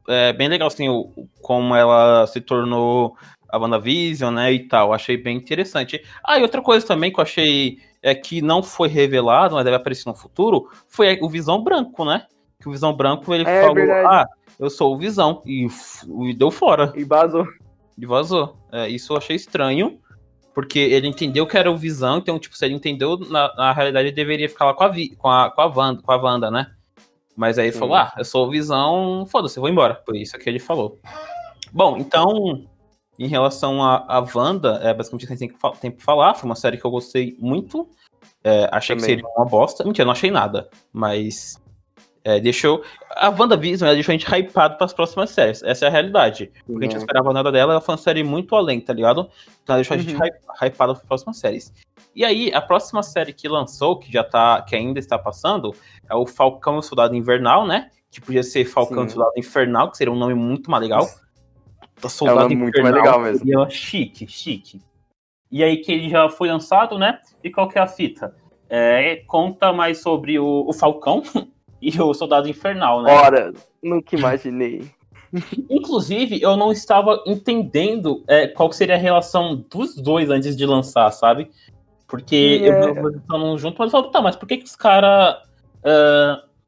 é, 0.08 0.34
bem 0.34 0.48
legal, 0.48 0.68
assim, 0.68 0.90
o, 0.90 1.28
como 1.42 1.76
ela 1.76 2.26
se 2.28 2.42
tornou 2.42 3.16
a 3.50 3.58
WandaVision, 3.58 4.34
né, 4.34 4.54
e 4.54 4.68
tal. 4.68 4.94
Achei 4.94 5.18
bem 5.18 5.38
interessante. 5.38 6.02
Ah, 6.24 6.40
e 6.40 6.42
outra 6.42 6.62
coisa 6.62 6.86
também 6.86 7.12
que 7.12 7.20
eu 7.20 7.24
achei 7.24 7.78
é 8.02 8.16
que 8.16 8.42
não 8.42 8.64
foi 8.64 8.88
revelado, 8.88 9.56
mas 9.56 9.64
deve 9.66 9.76
aparecer 9.78 10.08
no 10.10 10.16
futuro, 10.16 10.70
foi 10.88 11.20
o 11.22 11.30
Visão 11.30 11.64
Branco, 11.64 12.04
né? 12.06 12.26
Que 12.60 12.68
o 12.68 12.72
Visão 12.72 12.94
Branco, 12.94 13.34
ele 13.34 13.44
É 13.48 13.62
falou, 13.62 13.76
verdade. 13.76 14.08
ah, 14.08 14.26
eu 14.60 14.70
sou 14.70 14.94
o 14.94 14.98
Visão, 14.98 15.42
e, 15.46 15.68
e 16.30 16.34
deu 16.34 16.50
fora, 16.50 16.94
E 16.96 17.04
vazou. 17.04 17.46
e 17.98 18.06
vazou. 18.06 18.56
É, 18.72 18.88
isso 18.88 19.14
eu 19.14 19.18
achei 19.18 19.36
estranho, 19.36 20.00
porque 20.54 20.80
ele 20.80 21.08
entendeu 21.08 21.46
que 21.46 21.58
era 21.58 21.72
o 21.72 21.78
Visão, 21.78 22.18
então, 22.18 22.40
tipo, 22.40 22.56
se 22.58 22.66
ele 22.66 22.74
entendeu, 22.74 23.18
na, 23.18 23.54
na 23.56 23.72
realidade 23.72 24.08
ele 24.08 24.16
deveria 24.16 24.50
ficar 24.50 24.66
lá 24.66 24.74
com 24.74 24.84
a, 24.84 24.88
Vi- 24.88 25.16
com 25.16 25.30
a, 25.30 25.50
com 25.52 25.62
a, 25.62 25.66
Wanda, 25.68 26.02
com 26.02 26.12
a 26.12 26.18
Wanda, 26.18 26.50
né? 26.52 26.72
Mas 27.36 27.58
aí 27.58 27.68
ele 27.68 27.78
falou, 27.78 27.96
ah, 27.96 28.14
eu 28.18 28.26
sou 28.26 28.48
o 28.48 28.50
Visão, 28.50 29.26
foda-se, 29.28 29.58
eu 29.58 29.62
vou 29.62 29.70
embora. 29.70 29.96
Por 29.96 30.16
isso 30.16 30.38
que 30.38 30.50
ele 30.50 30.60
falou. 30.60 31.00
Bom, 31.72 31.98
então, 31.98 32.68
em 33.18 33.28
relação 33.28 33.84
a, 33.84 34.06
a 34.08 34.20
Wanda, 34.20 34.80
é 34.84 34.94
basicamente 34.94 35.22
isso 35.22 35.28
que 35.28 35.34
a 35.34 35.36
gente 35.36 35.60
tem, 35.60 35.72
que 35.72 35.80
tem 35.80 35.92
pra 35.92 36.04
falar. 36.04 36.34
Foi 36.34 36.50
uma 36.50 36.56
série 36.56 36.78
que 36.78 36.86
eu 36.86 36.92
gostei 36.92 37.36
muito. 37.40 37.88
É, 38.44 38.68
achei 38.72 38.96
Também. 38.96 39.16
que 39.16 39.22
seria 39.24 39.34
uma 39.38 39.46
bosta. 39.46 39.84
Mentira, 39.84 40.06
não 40.06 40.12
achei 40.12 40.32
nada. 40.32 40.70
Mas 40.92 41.61
é, 42.24 42.40
deixou. 42.40 42.84
A 43.12 43.30
WandaVision 43.30 43.88
ela 43.88 43.96
deixou 43.96 44.14
a 44.14 44.18
gente 44.18 44.28
hypado 44.32 44.78
pras 44.78 44.94
próximas 44.94 45.30
séries. 45.32 45.64
Essa 45.64 45.86
é 45.86 45.88
a 45.88 45.92
realidade. 45.92 46.52
Porque 46.66 46.80
a 46.80 46.82
gente 46.84 46.92
não 46.94 47.00
Uhum. 47.00 47.06
esperava 47.06 47.34
nada 47.34 47.52
dela, 47.52 47.74
ela 47.74 47.82
foi 47.82 47.94
uma 47.94 48.02
série 48.02 48.24
muito 48.24 48.56
além, 48.56 48.80
tá 48.80 48.94
ligado? 48.94 49.30
Então 49.64 49.76
ela 49.76 49.78
deixou 49.78 49.96
a 49.96 49.98
gente 50.00 50.14
Uhum. 50.16 50.22
hy- 50.22 50.68
hypado 50.68 50.96
para 50.96 51.06
próximas 51.06 51.38
séries. 51.38 51.74
E 52.16 52.26
aí, 52.26 52.54
a 52.54 52.62
próxima 52.62 53.02
série 53.04 53.32
que 53.34 53.48
lançou, 53.48 53.98
que 53.98 54.12
já 54.12 54.24
tá, 54.24 54.62
que 54.62 54.76
ainda 54.76 55.00
está 55.00 55.18
passando, 55.18 55.74
é 56.10 56.16
o 56.16 56.26
Falcão 56.28 56.76
e 56.76 56.80
o 56.80 56.82
Soldado 56.82 57.16
Invernal, 57.16 57.66
né? 57.66 57.90
Que 58.12 58.20
podia 58.20 58.44
ser 58.44 58.66
Falcão 58.66 59.04
e 59.04 59.08
o. 59.08 59.10
Soldado 59.10 59.32
Infernal, 59.38 59.90
que 59.90 59.98
seria 59.98 60.12
um 60.12 60.18
nome 60.18 60.34
muito 60.34 60.70
mais 60.70 60.84
legal. 60.84 61.08
É 62.04 62.32
um 62.32 62.36
nome 62.36 62.56
muito 62.56 62.82
mais 62.82 62.96
legal 62.96 63.20
mesmo. 63.20 63.40
seria 63.40 63.70
chique, 63.70 64.28
chique. 64.28 64.82
E 65.52 65.64
aí 65.64 65.78
que 65.78 65.92
ele 65.92 66.10
já 66.10 66.28
foi 66.30 66.50
lançado, 66.50 66.98
né? 66.98 67.20
E 67.44 67.50
qual 67.50 67.68
que 67.70 67.78
é 67.78 67.82
a 67.82 67.88
fita? 67.88 68.36
É, 68.70 69.18
conta 69.28 69.72
mais 69.74 70.02
sobre 70.02 70.40
o, 70.40 70.66
o 70.68 70.74
Falcão 70.74 71.22
e 71.82 72.00
o 72.00 72.14
Soldado 72.14 72.48
Infernal, 72.48 73.02
né? 73.02 73.12
Ora, 73.12 73.54
nunca 73.82 74.16
imaginei. 74.16 74.90
Inclusive, 75.70 76.42
eu 76.42 76.56
não 76.58 76.72
estava 76.72 77.24
entendendo 77.26 78.24
é, 78.28 78.48
qual 78.48 78.72
seria 78.72 78.96
a 78.96 79.00
relação 79.00 79.56
dos 79.70 79.96
dois 79.96 80.30
antes 80.30 80.56
de 80.56 80.66
lançar, 80.66 81.10
sabe? 81.12 81.50
Porque 82.08 82.60
eu 82.62 82.74
é. 82.74 82.90
eles 82.90 83.16
estavam 83.16 83.58
juntos, 83.58 83.80
mas 83.80 83.94
eu 83.94 84.00
falo, 84.00 84.12
tá, 84.12 84.22
mas 84.22 84.36
por 84.36 84.46
que, 84.46 84.58
que 84.58 84.66
os 84.66 84.76
caras 84.76 85.38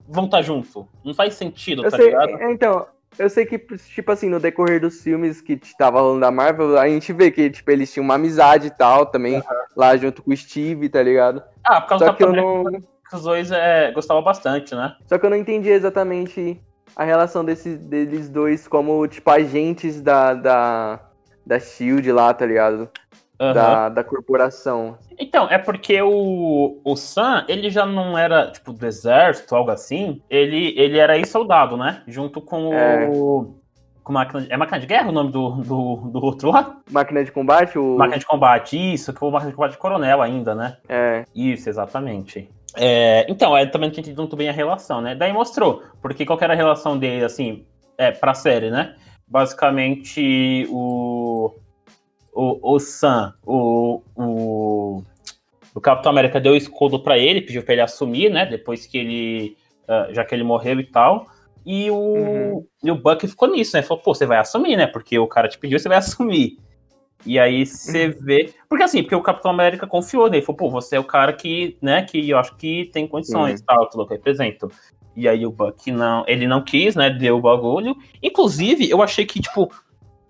vão 0.07 0.25
estar 0.25 0.41
junto? 0.41 0.87
Não 1.03 1.13
faz 1.13 1.35
sentido, 1.35 1.83
Eu 1.83 1.91
tá 1.91 1.97
sei, 1.97 2.07
ligado? 2.07 2.29
é, 2.29 2.51
então, 2.51 2.87
eu 3.19 3.29
sei 3.29 3.45
que, 3.45 3.59
tipo 3.59 4.11
assim, 4.11 4.29
no 4.29 4.39
decorrer 4.39 4.79
dos 4.79 5.01
filmes 5.01 5.41
que 5.41 5.59
tava 5.77 6.01
rolando 6.01 6.21
da 6.21 6.31
Marvel, 6.31 6.77
a 6.79 6.87
gente 6.87 7.11
vê 7.13 7.29
que, 7.29 7.49
tipo, 7.49 7.69
eles 7.69 7.91
tinham 7.91 8.05
uma 8.05 8.15
amizade 8.15 8.67
e 8.67 8.71
tal 8.71 9.05
também, 9.05 9.41
lá 9.75 9.95
junto 9.97 10.21
com 10.23 10.31
o 10.31 10.37
Steve, 10.37 10.89
tá 10.89 11.01
ligado? 11.03 11.43
Ah, 11.65 11.81
por 11.81 11.89
causa 11.89 12.05
Só 12.05 12.11
do 12.11 12.17
que 12.17 12.23
eu 12.23 12.33
não. 12.33 12.63
Que 13.13 13.17
os 13.17 13.23
dois 13.25 13.51
é, 13.51 13.91
gostavam 13.91 14.23
bastante, 14.23 14.73
né? 14.73 14.95
Só 15.05 15.19
que 15.19 15.25
eu 15.27 15.29
não 15.29 15.37
entendi 15.37 15.69
exatamente 15.69 16.59
a 16.95 17.03
relação 17.03 17.45
desses, 17.45 17.77
deles 17.77 18.27
dois 18.27 18.67
como, 18.67 19.07
tipo, 19.07 19.29
agentes 19.29 20.01
da, 20.01 20.33
da, 20.33 20.99
da 21.45 21.59
Shield 21.59 22.11
lá, 22.11 22.33
tá 22.33 22.43
ligado? 22.43 22.89
Aham. 23.39 23.53
Da, 23.53 23.89
da 23.89 24.03
corporação. 24.03 24.97
Então, 25.19 25.47
é 25.47 25.59
porque 25.59 26.01
o, 26.01 26.81
o 26.83 26.95
Sam, 26.95 27.45
ele 27.47 27.69
já 27.69 27.85
não 27.85 28.17
era, 28.17 28.49
tipo, 28.49 28.73
do 28.73 28.83
exército, 28.83 29.55
algo 29.55 29.69
assim. 29.69 30.19
Ele, 30.27 30.73
ele 30.75 30.97
era 30.97 31.15
ex-soldado, 31.15 31.77
né? 31.77 32.01
Junto 32.07 32.41
com 32.41 32.73
É. 32.73 33.07
o... 33.13 33.59
Com 34.03 34.11
máquina 34.11 34.41
de, 34.41 34.51
é 34.51 34.57
máquina 34.57 34.79
de 34.79 34.87
guerra 34.87 35.09
o 35.09 35.11
nome 35.13 35.31
do, 35.31 35.51
do, 35.61 35.95
do 36.09 36.23
outro 36.25 36.49
lá? 36.49 36.77
Máquina 36.91 37.23
de 37.23 37.31
combate, 37.31 37.77
o. 37.77 37.95
Máquina 37.95 38.17
de 38.17 38.25
combate, 38.25 38.93
isso, 38.93 39.13
que 39.13 39.19
foi 39.19 39.29
máquina 39.29 39.51
de 39.51 39.55
combate 39.55 39.71
de 39.73 39.77
coronel 39.77 40.21
ainda, 40.21 40.55
né? 40.55 40.77
É. 40.89 41.23
Isso, 41.33 41.69
exatamente. 41.69 42.49
É, 42.75 43.25
então, 43.29 43.57
eu 43.57 43.69
também 43.69 43.87
não 43.89 43.93
tinha 43.93 44.01
entendido 44.01 44.21
muito 44.21 44.35
bem 44.35 44.49
a 44.49 44.53
relação, 44.53 45.01
né? 45.01 45.13
Daí 45.15 45.31
mostrou, 45.31 45.83
porque 46.01 46.25
qual 46.25 46.37
que 46.37 46.43
era 46.43 46.53
a 46.53 46.57
relação 46.57 46.97
dele, 46.97 47.23
assim, 47.23 47.65
é, 47.97 48.11
pra 48.11 48.33
série, 48.33 48.69
né? 48.71 48.95
Basicamente, 49.27 50.67
o. 50.69 51.53
O, 52.35 52.73
o 52.75 52.79
Sam, 52.79 53.33
o, 53.45 54.01
o. 54.15 55.03
O 55.75 55.81
Capitão 55.81 56.11
América 56.11 56.39
deu 56.39 56.53
o 56.53 56.55
escudo 56.55 56.99
pra 57.01 57.17
ele, 57.17 57.41
pediu 57.41 57.63
pra 57.63 57.73
ele 57.73 57.81
assumir, 57.81 58.29
né? 58.29 58.45
Depois 58.45 58.85
que 58.85 58.97
ele. 58.97 59.57
ah, 59.87 60.07
já 60.11 60.23
que 60.23 60.33
ele 60.35 60.43
morreu 60.43 60.79
e 60.79 60.83
tal. 60.85 61.27
E 61.65 61.89
o, 61.89 61.95
Uhum. 61.95 62.65
e 62.83 62.91
o 62.91 62.95
Buck 62.95 63.27
ficou 63.27 63.49
nisso, 63.49 63.75
né? 63.75 63.81
Falou, 63.81 64.03
pô, 64.03 64.13
você 64.13 64.25
vai 64.25 64.37
assumir, 64.37 64.75
né? 64.75 64.85
Porque 64.85 65.17
o 65.17 65.27
cara 65.27 65.47
te 65.47 65.57
pediu, 65.57 65.79
você 65.79 65.87
vai 65.87 65.97
assumir. 65.97 66.57
E 67.25 67.39
aí 67.39 67.65
você 67.65 68.09
vê. 68.09 68.53
Porque 68.67 68.83
assim, 68.83 69.01
porque 69.01 69.15
o 69.15 69.21
Capitão 69.21 69.51
América 69.51 69.87
confiou 69.87 70.29
nele. 70.29 70.45
Falou, 70.45 70.57
pô, 70.57 70.69
você 70.69 70.95
é 70.97 70.99
o 70.99 71.03
cara 71.03 71.31
que, 71.33 71.77
né, 71.81 72.03
que 72.03 72.29
eu 72.29 72.37
acho 72.37 72.55
que 72.57 72.89
tem 72.91 73.07
condições 73.07 73.59
Uhum. 73.61 73.65
tal, 73.65 73.89
tudo 73.89 74.05
que 74.05 74.13
eu 74.13 74.17
represento. 74.17 74.69
E 75.15 75.27
aí 75.27 75.45
o 75.45 75.51
Buck 75.51 75.91
não. 75.91 76.23
Ele 76.27 76.47
não 76.47 76.61
quis, 76.61 76.95
né? 76.95 77.09
Deu 77.09 77.37
o 77.37 77.41
bagulho. 77.41 77.95
Inclusive, 78.21 78.89
eu 78.89 79.01
achei 79.01 79.25
que, 79.25 79.39
tipo, 79.39 79.71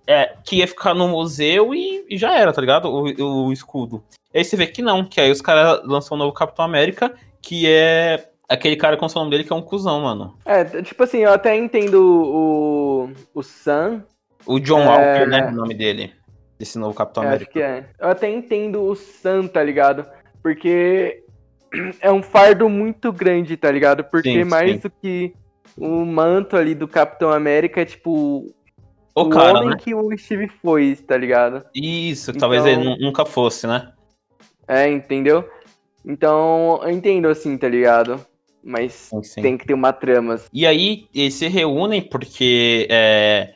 é, 0.06 0.34
que 0.43 0.58
ia 0.58 0.67
ficar 0.67 0.93
no 0.93 1.08
museu 1.08 1.73
e, 1.73 2.06
e 2.10 2.17
já 2.17 2.38
era, 2.38 2.51
tá 2.51 2.60
ligado? 2.60 2.89
O, 2.89 3.45
o 3.47 3.53
escudo. 3.53 4.03
E 4.34 4.39
aí 4.39 4.43
você 4.43 4.56
vê 4.58 4.67
que 4.67 4.82
não, 4.82 5.06
que 5.06 5.21
aí 5.21 5.32
os 5.32 5.41
caras 5.41 5.82
lançam 5.86 6.15
o 6.15 6.19
novo 6.19 6.34
Capitão 6.34 6.65
América, 6.65 7.13
que 7.41 7.65
é 7.67 8.29
aquele 8.49 8.75
cara 8.75 8.97
com 8.97 9.06
o 9.06 9.10
nome 9.15 9.32
dele 9.32 9.43
que 9.45 9.53
é 9.53 9.56
um 9.56 9.62
cuzão, 9.62 10.01
mano. 10.01 10.36
É, 10.43 10.63
tipo 10.82 11.01
assim, 11.03 11.19
eu 11.19 11.32
até 11.32 11.56
entendo 11.56 11.95
o. 12.03 13.10
O 13.34 13.41
Sam. 13.41 14.03
O 14.45 14.60
John 14.60 14.82
É. 14.82 14.86
Walker, 14.88 15.25
né? 15.29 15.47
O 15.47 15.51
nome 15.56 15.73
dele. 15.73 16.12
Desse 16.63 16.80
novo 16.80 16.93
Capitão 16.95 17.23
acho 17.23 17.30
América. 17.30 17.52
que 17.52 17.62
é. 17.62 17.86
Eu 17.99 18.08
até 18.10 18.30
entendo 18.32 18.82
o 18.84 18.95
Sam, 18.95 19.47
tá 19.47 19.62
ligado? 19.62 20.06
Porque 20.41 21.21
é 21.99 22.10
um 22.12 22.23
fardo 22.23 22.69
muito 22.69 23.12
grande, 23.12 23.58
tá 23.58 23.69
ligado? 23.69 24.04
Porque 24.06 24.32
Sim, 24.32 24.43
mais 24.45 24.71
sim. 24.71 24.78
do 24.80 24.89
que 24.89 25.34
o 25.78 26.06
manto 26.06 26.56
ali 26.56 26.73
do 26.73 26.88
Capitão 26.88 27.32
América 27.32 27.82
é 27.82 27.86
tipo 27.86 28.54
O 29.15 29.21
o 29.23 29.30
cara, 29.30 29.58
homem 29.60 29.69
né? 29.71 29.78
que 29.78 29.93
o 29.93 30.17
Steve 30.17 30.47
foi, 30.62 30.95
tá 30.95 31.17
ligado? 31.17 31.65
Isso, 31.76 32.32
Então- 32.32 32.39
talvez 32.39 32.65
ele 32.65 32.84
nu- 32.84 32.97
nunca 32.97 33.26
fosse, 33.26 33.67
né? 33.67 33.91
É, 34.67 34.88
entendeu? 34.89 35.47
Então, 36.06 36.80
eu 36.84 36.89
entendo 36.89 37.28
assim, 37.28 37.58
tá 37.58 37.67
ligado? 37.67 38.26
Mas 38.63 38.93
Sim, 38.93 39.21
sim. 39.23 39.41
tem 39.41 39.58
que 39.58 39.65
ter 39.65 39.73
uma 39.73 39.91
trama. 39.91 40.36
assim. 40.36 40.47
E 40.54 40.65
aí, 40.65 41.08
eles 41.13 41.34
se 41.34 41.47
reúnem 41.49 42.02
porque 42.02 42.88
é, 42.89 43.54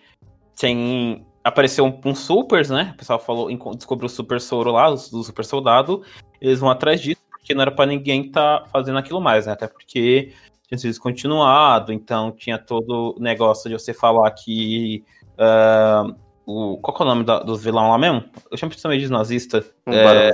tem. 0.59 1.25
Apareceu 1.47 1.85
um, 1.85 1.99
um 2.09 2.15
supers, 2.15 2.69
né? 2.69 2.91
O 2.93 2.97
pessoal 2.97 3.19
falou, 3.19 3.49
descobriu 3.75 4.07
o 4.07 4.09
super 4.09 4.39
soro 4.41 4.71
lá, 4.71 4.89
do 4.89 5.23
super 5.23 5.45
soldado. 5.45 6.03
Eles 6.41 6.59
vão 6.59 6.69
atrás 6.69 7.01
disso, 7.01 7.21
porque 7.29 7.53
não 7.53 7.61
era 7.61 7.71
pra 7.71 7.85
ninguém 7.85 8.29
tá 8.29 8.65
fazendo 8.71 8.97
aquilo 8.97 9.21
mais, 9.21 9.45
né? 9.45 9.53
Até 9.53 9.67
porque 9.67 10.33
tinha 10.67 10.77
sido 10.77 10.89
descontinuado, 10.89 11.93
então 11.93 12.31
tinha 12.31 12.57
todo 12.57 13.15
o 13.17 13.21
negócio 13.21 13.69
de 13.69 13.77
você 13.77 13.93
falar 13.93 14.29
que. 14.31 15.03
ah, 15.37 16.05
o, 16.45 16.77
qual 16.77 16.95
que 16.95 17.03
é 17.03 17.05
o 17.05 17.09
nome 17.09 17.23
da- 17.23 17.39
dos 17.39 17.61
vilão 17.61 17.89
lá 17.91 17.97
mesmo? 17.97 18.23
Eu 18.49 18.57
chamo 18.57 18.73
também 18.75 18.99
de 18.99 19.09
nazista. 19.11 19.65
Um 19.85 19.93
É. 19.93 20.31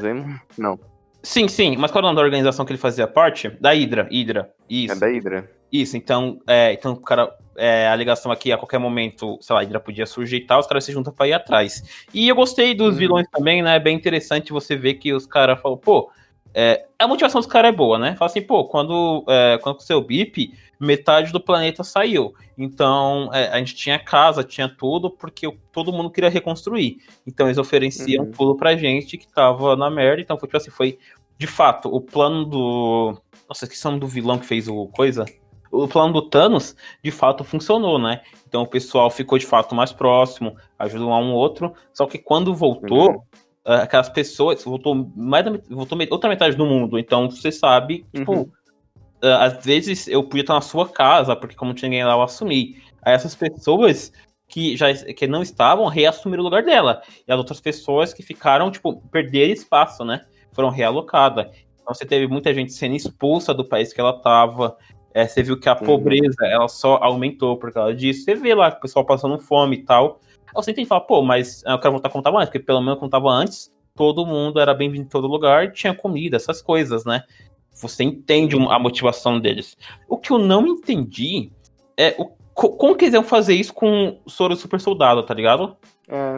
Não, 0.57 0.79
Sim, 1.23 1.47
sim, 1.47 1.77
mas 1.77 1.89
qual 1.89 2.01
é 2.01 2.03
o 2.03 2.07
nome 2.07 2.17
da 2.17 2.21
organização 2.21 2.65
que 2.65 2.71
ele 2.73 2.77
fazia 2.79 3.07
parte? 3.07 3.49
Da 3.61 3.71
Hydra, 3.71 4.09
Hydra. 4.11 4.53
Isso. 4.69 4.93
é 4.93 4.99
da 4.99 5.07
Hydra. 5.07 5.49
Isso, 5.73 5.97
então, 5.97 6.39
é, 6.45 6.71
então 6.71 6.93
o 6.93 6.97
cara, 7.01 7.35
é, 7.57 7.87
a 7.87 7.95
ligação 7.95 8.31
aqui, 8.31 8.51
a 8.51 8.57
qualquer 8.59 8.77
momento, 8.77 9.39
sei 9.41 9.55
lá, 9.55 9.61
a 9.61 9.63
Hydra 9.63 9.79
podia 9.79 10.05
surgir 10.05 10.37
e 10.37 10.45
tal, 10.45 10.59
os 10.59 10.67
caras 10.67 10.83
se 10.83 10.91
juntam 10.91 11.11
pra 11.11 11.27
ir 11.27 11.33
atrás. 11.33 12.05
E 12.13 12.29
eu 12.29 12.35
gostei 12.35 12.75
dos 12.75 12.93
Uhum. 12.93 12.99
vilões 12.99 13.27
também, 13.31 13.63
né? 13.63 13.75
É 13.75 13.79
bem 13.79 13.95
interessante 13.95 14.53
você 14.53 14.75
ver 14.75 14.93
que 14.95 15.11
os 15.11 15.25
caras 15.25 15.59
falam, 15.59 15.75
pô, 15.79 16.11
é, 16.53 16.85
a 16.99 17.07
motivação 17.07 17.41
dos 17.41 17.49
caras 17.49 17.69
é 17.69 17.75
boa, 17.75 17.97
né? 17.97 18.15
Fala 18.15 18.29
assim, 18.29 18.41
pô, 18.43 18.65
quando, 18.65 19.25
é, 19.27 19.57
quando 19.63 19.77
o 19.89 20.01
BIP, 20.01 20.53
metade 20.79 21.31
do 21.31 21.39
planeta 21.39 21.83
saiu. 21.83 22.35
Então, 22.55 23.31
é, 23.33 23.47
a 23.47 23.57
gente 23.57 23.73
tinha 23.75 23.97
casa, 23.97 24.43
tinha 24.43 24.69
tudo, 24.69 25.09
porque 25.09 25.51
todo 25.71 25.91
mundo 25.91 26.11
queria 26.11 26.29
reconstruir. 26.29 26.97
Então, 27.25 27.47
eles 27.47 27.57
ofereciam 27.57 28.25
Uhum. 28.25 28.31
tudo 28.31 28.55
pra 28.55 28.75
gente 28.77 29.17
que 29.17 29.27
tava 29.27 29.75
na 29.75 29.89
merda. 29.89 30.21
Então, 30.21 30.37
foi 30.37 30.47
tipo 30.47 30.57
assim, 30.57 30.69
foi, 30.69 30.99
de 31.35 31.47
fato, 31.47 31.89
o 31.91 31.99
plano 31.99 32.45
do. 32.45 33.17
Nossa, 33.49 33.65
esqueci 33.65 33.85
o 33.87 33.89
nome 33.89 33.99
do 34.01 34.07
vilão 34.07 34.37
que 34.37 34.45
fez 34.45 34.67
o 34.67 34.87
coisa. 34.87 35.25
O 35.73 35.87
plano 35.87 36.13
do 36.13 36.21
Thanos, 36.29 36.75
de 37.03 37.09
fato, 37.09 37.43
funcionou, 37.43 37.97
né? 37.97 38.21
Então 38.47 38.61
o 38.61 38.67
pessoal 38.67 39.09
ficou 39.09 39.37
de 39.39 39.45
fato 39.45 39.73
mais 39.73 39.91
próximo, 39.91 40.55
ajudou 40.77 41.09
um 41.09 41.13
ao 41.13 41.25
outro. 41.29 41.73
Só 41.91 42.05
que 42.05 42.19
quando 42.19 42.53
voltou, 42.53 43.11
Uhum. 43.11 43.21
ah, 43.65 43.81
aquelas 43.83 44.07
pessoas, 44.09 44.63
voltou 44.63 44.93
mais 45.15 45.43
da, 45.43 45.49
met- 45.51 45.67
voltou 45.67 45.97
outra 46.11 46.29
metade 46.29 46.55
do 46.55 46.65
mundo. 46.65 46.99
Então 46.99 47.29
você 47.29 47.51
sabe, 47.51 48.05
tipo, 48.13 48.31
Uhum. 48.33 48.51
ah, 49.23 49.45
às 49.45 49.65
vezes 49.65 50.07
eu 50.07 50.23
podia 50.23 50.41
estar 50.41 50.53
na 50.53 50.61
sua 50.61 50.87
casa, 50.87 51.35
porque 51.35 51.55
como 51.55 51.73
tinha 51.73 51.89
ninguém 51.89 52.05
lá, 52.05 52.13
eu 52.13 52.21
assumi. 52.21 52.77
Aí 53.01 53.13
essas 53.13 53.33
pessoas 53.33 54.11
que 54.47 54.77
já 54.77 54.93
que 54.93 55.25
não 55.25 55.41
estavam 55.41 55.87
reassumiram 55.87 56.41
o 56.41 56.45
lugar 56.45 56.61
dela. 56.61 57.01
E 57.27 57.31
as 57.31 57.37
outras 57.39 57.59
pessoas 57.59 58.13
que 58.13 58.21
ficaram, 58.21 58.69
tipo, 58.69 59.01
perderam 59.09 59.51
espaço, 59.51 60.05
né? 60.05 60.21
Foram 60.51 60.69
realocadas. 60.69 61.47
Então 61.81 61.91
você 61.95 62.05
teve 62.05 62.27
muita 62.27 62.53
gente 62.53 62.71
sendo 62.71 62.95
expulsa 62.95 63.53
do 63.55 63.65
país 63.65 63.91
que 63.91 63.99
ela 63.99 64.11
estava. 64.15 64.77
É, 65.13 65.27
você 65.27 65.43
viu 65.43 65.59
que 65.59 65.69
a 65.69 65.73
Uhum. 65.73 65.85
pobreza 65.85 66.45
ela 66.45 66.67
só 66.67 66.95
aumentou 67.01 67.57
por 67.57 67.71
causa 67.71 67.93
disso. 67.93 68.23
Você 68.23 68.35
vê 68.35 68.53
lá 68.55 68.69
o 68.69 68.79
pessoal 68.79 69.05
passando 69.05 69.37
fome 69.39 69.77
e 69.77 69.83
tal. 69.83 70.19
Aí 70.47 70.53
você 70.55 70.73
tem 70.73 70.83
que 70.85 70.89
falar, 70.89 71.01
pô, 71.01 71.21
mas 71.21 71.63
eu 71.65 71.77
quero 71.79 71.91
voltar 71.91 72.09
como 72.09 72.23
tava 72.23 72.37
antes, 72.37 72.47
porque 72.49 72.59
pelo 72.65 72.81
menos 72.81 72.99
como 72.99 73.09
tava 73.11 73.29
antes, 73.29 73.71
todo 73.95 74.25
mundo 74.25 74.59
era 74.59 74.73
bem-vindo 74.73 75.05
em 75.05 75.09
todo 75.09 75.27
lugar, 75.27 75.71
tinha 75.71 75.93
comida, 75.93 76.35
essas 76.35 76.61
coisas, 76.61 77.05
né? 77.05 77.23
Você 77.81 78.03
entende 78.03 78.55
a 78.55 78.79
motivação 78.79 79.39
deles. 79.39 79.75
O 80.07 80.17
que 80.17 80.31
eu 80.31 80.37
não 80.39 80.65
entendi 80.67 81.51
é 81.97 82.15
o, 82.19 82.25
co- 82.53 82.75
como 82.77 82.95
que 82.95 83.05
eles 83.05 83.13
iam 83.13 83.23
fazer 83.23 83.53
isso 83.55 83.73
com 83.73 84.19
o 84.25 84.29
soro 84.29 84.55
super 84.55 84.79
soldado, 84.79 85.23
tá 85.23 85.33
ligado? 85.33 85.75
É. 86.07 86.37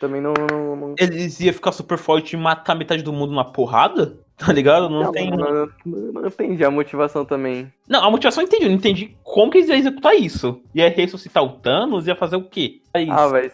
Também 0.00 0.20
não. 0.20 0.34
não, 0.50 0.76
não... 0.76 0.94
Eles 0.98 1.40
iam 1.40 1.54
ficar 1.54 1.70
super 1.72 1.98
forte 1.98 2.34
e 2.34 2.36
matar 2.36 2.74
metade 2.74 3.02
do 3.02 3.12
mundo 3.12 3.32
na 3.32 3.44
porrada? 3.44 4.18
Tá 4.36 4.52
ligado? 4.52 4.88
Não, 4.90 5.04
Não, 5.04 5.12
tem. 5.12 5.30
não, 5.30 6.26
entendi 6.26 6.64
a 6.64 6.70
motivação 6.70 7.24
também. 7.24 7.72
Não, 7.88 8.04
a 8.04 8.10
motivação 8.10 8.42
eu 8.42 8.46
entendi, 8.48 8.64
eu 8.64 8.70
não 8.70 8.76
entendi 8.76 9.16
como 9.22 9.50
que 9.50 9.58
eles 9.58 9.68
iam 9.70 9.78
executar 9.78 10.14
isso. 10.16 10.60
Ia 10.74 10.88
ressuscitar 10.88 11.42
o 11.44 11.50
Thanos, 11.50 12.06
ia 12.08 12.16
fazer 12.16 12.34
o 12.36 12.42
quê? 12.42 12.80
É 12.92 13.02
isso. 13.02 13.12
Ah, 13.12 13.28
vai 13.28 13.50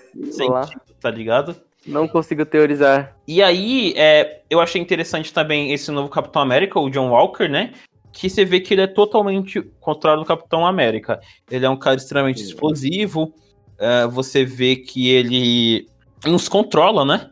lá. 0.48 0.68
tá 1.00 1.10
ligado? 1.10 1.54
Não 1.86 2.08
consigo 2.08 2.44
teorizar. 2.46 3.14
E 3.28 3.42
aí, 3.42 3.92
é, 3.96 4.40
eu 4.48 4.60
achei 4.60 4.80
interessante 4.80 5.32
também 5.34 5.72
esse 5.72 5.90
novo 5.90 6.08
Capitão 6.08 6.40
América, 6.40 6.80
o 6.80 6.88
John 6.90 7.10
Walker, 7.10 7.48
né? 7.48 7.72
Que 8.12 8.28
você 8.30 8.44
vê 8.44 8.58
que 8.60 8.74
ele 8.74 8.82
é 8.82 8.86
totalmente 8.86 9.60
contrário 9.80 10.22
do 10.22 10.26
Capitão 10.26 10.66
América. 10.66 11.20
Ele 11.50 11.64
é 11.64 11.70
um 11.70 11.76
cara 11.78 11.96
extremamente 11.96 12.42
explosivo. 12.42 13.32
é, 13.78 14.06
você 14.06 14.44
vê 14.44 14.76
que 14.76 15.08
ele 15.10 15.86
nos 16.26 16.48
controla, 16.48 17.04
né? 17.04 17.30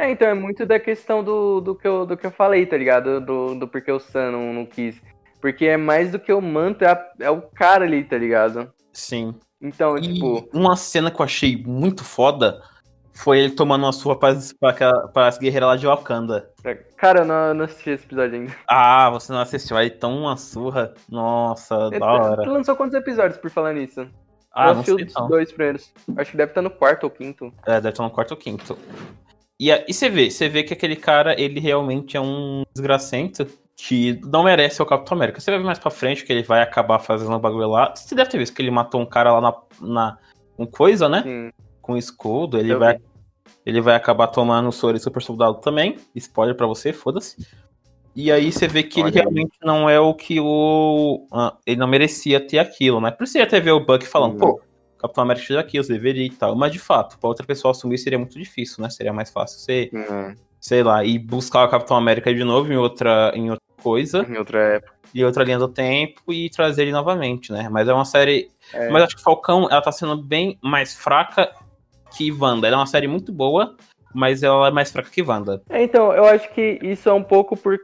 É, 0.00 0.10
então 0.10 0.28
é 0.28 0.34
muito 0.34 0.66
da 0.66 0.78
questão 0.78 1.24
do, 1.24 1.60
do, 1.60 1.74
que, 1.74 1.86
eu, 1.88 2.04
do 2.04 2.16
que 2.16 2.26
eu 2.26 2.30
falei, 2.30 2.66
tá 2.66 2.76
ligado? 2.76 3.20
Do, 3.20 3.54
do 3.54 3.66
porquê 3.68 3.90
o 3.90 3.98
Sam 4.00 4.32
não, 4.32 4.52
não 4.52 4.66
quis. 4.66 5.00
Porque 5.40 5.66
é 5.66 5.76
mais 5.76 6.10
do 6.10 6.18
que 6.18 6.32
o 6.32 6.40
manto, 6.40 6.82
é, 6.84 6.88
a- 6.88 7.12
é 7.20 7.30
o 7.30 7.40
cara 7.42 7.84
ali, 7.84 8.04
tá 8.04 8.18
ligado? 8.18 8.70
Sim. 8.92 9.34
Então, 9.60 9.96
E 9.96 10.02
tipo, 10.02 10.48
uma 10.52 10.76
cena 10.76 11.10
que 11.10 11.20
eu 11.20 11.24
achei 11.24 11.56
muito 11.66 12.04
foda 12.04 12.60
foi 13.12 13.38
ele 13.40 13.50
tomando 13.50 13.84
uma 13.84 13.92
surra 13.92 14.16
para, 14.16 14.36
para 15.08 15.26
as 15.26 15.38
guerreiras 15.38 15.68
lá 15.68 15.76
de 15.76 15.86
Wakanda. 15.86 16.50
cara, 16.96 17.20
eu 17.20 17.24
não, 17.24 17.54
não 17.54 17.64
assisti 17.64 17.90
esse 17.90 18.04
episódio 18.04 18.36
ainda. 18.40 18.54
Ah, 18.68 19.10
você 19.10 19.32
não 19.32 19.40
assistiu? 19.40 19.76
Aí 19.76 19.90
toma 19.90 20.16
uma 20.16 20.36
surra. 20.36 20.94
Nossa, 21.08 21.90
da 21.90 22.06
hora. 22.06 22.42
Tu 22.42 22.50
lançou 22.50 22.76
quantos 22.76 22.94
episódios 22.94 23.38
por 23.38 23.50
falar 23.50 23.72
nisso? 23.72 24.06
Ah, 24.54 24.68
eu 24.68 24.74
não 24.74 24.80
assisti 24.82 24.96
sei 24.98 25.06
os 25.06 25.14
não. 25.14 25.28
dois 25.28 25.50
primeiros. 25.52 25.92
Acho 26.16 26.30
que 26.30 26.36
deve 26.36 26.50
estar 26.52 26.62
no 26.62 26.70
quarto 26.70 27.04
ou 27.04 27.10
quinto. 27.10 27.52
É, 27.66 27.74
deve 27.74 27.88
estar 27.90 28.02
no 28.04 28.10
quarto 28.10 28.32
ou 28.32 28.36
quinto. 28.36 28.78
E, 29.58 29.70
e 29.70 29.92
você 29.92 30.08
vê, 30.08 30.30
você 30.30 30.48
vê 30.48 30.62
que 30.62 30.72
aquele 30.72 30.96
cara, 30.96 31.38
ele 31.40 31.58
realmente 31.58 32.16
é 32.16 32.20
um 32.20 32.62
desgracento 32.72 33.46
que 33.76 34.20
não 34.24 34.42
merece 34.42 34.82
o 34.82 34.86
Capitão 34.86 35.16
América. 35.16 35.40
Você 35.40 35.50
vai 35.50 35.58
ver 35.60 35.66
mais 35.66 35.78
pra 35.78 35.90
frente 35.90 36.24
que 36.24 36.32
ele 36.32 36.42
vai 36.42 36.62
acabar 36.62 36.98
fazendo 36.98 37.34
um 37.34 37.38
bagulho 37.38 37.68
lá. 37.68 37.94
Você 37.94 38.14
deve 38.14 38.28
ter 38.30 38.38
visto 38.38 38.54
que 38.54 38.62
ele 38.62 38.70
matou 38.70 39.00
um 39.00 39.06
cara 39.06 39.32
lá 39.32 39.40
na. 39.40 39.54
na 39.80 40.18
com 40.56 40.66
coisa, 40.66 41.08
né? 41.08 41.22
Sim, 41.22 41.50
Com 41.80 41.96
escudo. 41.96 42.58
Ele 42.58 42.72
eu 42.72 42.78
vai, 42.78 42.96
vi. 42.96 43.02
ele 43.64 43.80
vai 43.80 43.94
acabar 43.94 44.26
tomando 44.26 44.68
o 44.68 44.72
soro 44.72 44.96
e 44.96 45.00
super 45.00 45.22
soldado 45.22 45.60
também. 45.60 45.96
Spoiler 46.16 46.56
pra 46.56 46.66
você, 46.66 46.92
foda-se. 46.92 47.46
E 48.16 48.32
aí 48.32 48.50
você 48.50 48.66
vê 48.66 48.82
que 48.82 49.00
Olha 49.00 49.10
ele 49.10 49.20
realmente 49.20 49.56
não 49.62 49.88
é 49.88 50.00
o 50.00 50.12
que 50.12 50.40
o. 50.40 51.28
ah, 51.32 51.56
ele 51.64 51.76
não 51.76 51.86
merecia 51.86 52.44
ter 52.44 52.58
aquilo, 52.58 53.00
né? 53.00 53.12
Por 53.12 53.22
isso 53.22 53.34
você 53.34 53.40
até 53.40 53.60
ver 53.60 53.70
o 53.70 53.84
Buck 53.84 54.04
falando, 54.04 54.38
pô, 54.38 54.60
Capitão 54.98 55.24
América 55.24 55.46
fez 55.46 55.58
aquilo, 55.58 55.84
você 55.84 55.92
deveria 55.92 56.24
e 56.26 56.30
tal. 56.30 56.54
Mas 56.56 56.72
de 56.72 56.78
fato, 56.78 57.18
pra 57.18 57.28
outra 57.28 57.46
pessoa 57.46 57.72
assumir 57.72 57.98
seria 57.98 58.18
muito 58.18 58.38
difícil, 58.38 58.82
né? 58.82 58.90
Seria 58.90 59.12
mais 59.12 59.30
fácil 59.30 59.58
você, 59.58 59.90
Hum, 59.92 60.34
sei 60.60 60.82
lá, 60.82 61.04
ir 61.04 61.18
buscar 61.18 61.64
o 61.64 61.68
Capitão 61.68 61.96
América 61.96 62.32
de 62.34 62.44
novo 62.44 62.72
em 62.72 62.76
outra, 62.76 63.32
em 63.34 63.50
outra 63.50 63.64
coisa, 63.82 64.26
em 64.28 64.36
outra 64.36 64.58
época. 64.76 64.92
em 65.14 65.24
outra 65.24 65.44
linha 65.44 65.58
do 65.58 65.68
tempo 65.68 66.32
e 66.32 66.50
trazer 66.50 66.82
ele 66.82 66.92
novamente, 66.92 67.52
né? 67.52 67.68
Mas 67.70 67.88
é 67.88 67.92
uma 67.94 68.04
série. 68.04 68.50
É. 68.72 68.90
Mas 68.90 69.04
acho 69.04 69.16
que 69.16 69.22
Falcão, 69.22 69.68
ela 69.70 69.80
tá 69.80 69.92
sendo 69.92 70.16
bem 70.16 70.58
mais 70.62 70.94
fraca 70.94 71.50
que 72.16 72.32
Wanda. 72.32 72.66
Ela 72.66 72.76
é 72.76 72.80
uma 72.80 72.86
série 72.86 73.06
muito 73.06 73.32
boa, 73.32 73.76
mas 74.14 74.42
ela 74.42 74.68
é 74.68 74.70
mais 74.70 74.90
fraca 74.90 75.10
que 75.10 75.22
Wanda. 75.22 75.62
É, 75.68 75.82
então, 75.82 76.12
eu 76.12 76.24
acho 76.24 76.52
que 76.52 76.78
isso 76.82 77.08
é 77.08 77.12
um 77.12 77.22
pouco 77.22 77.56
por, 77.56 77.78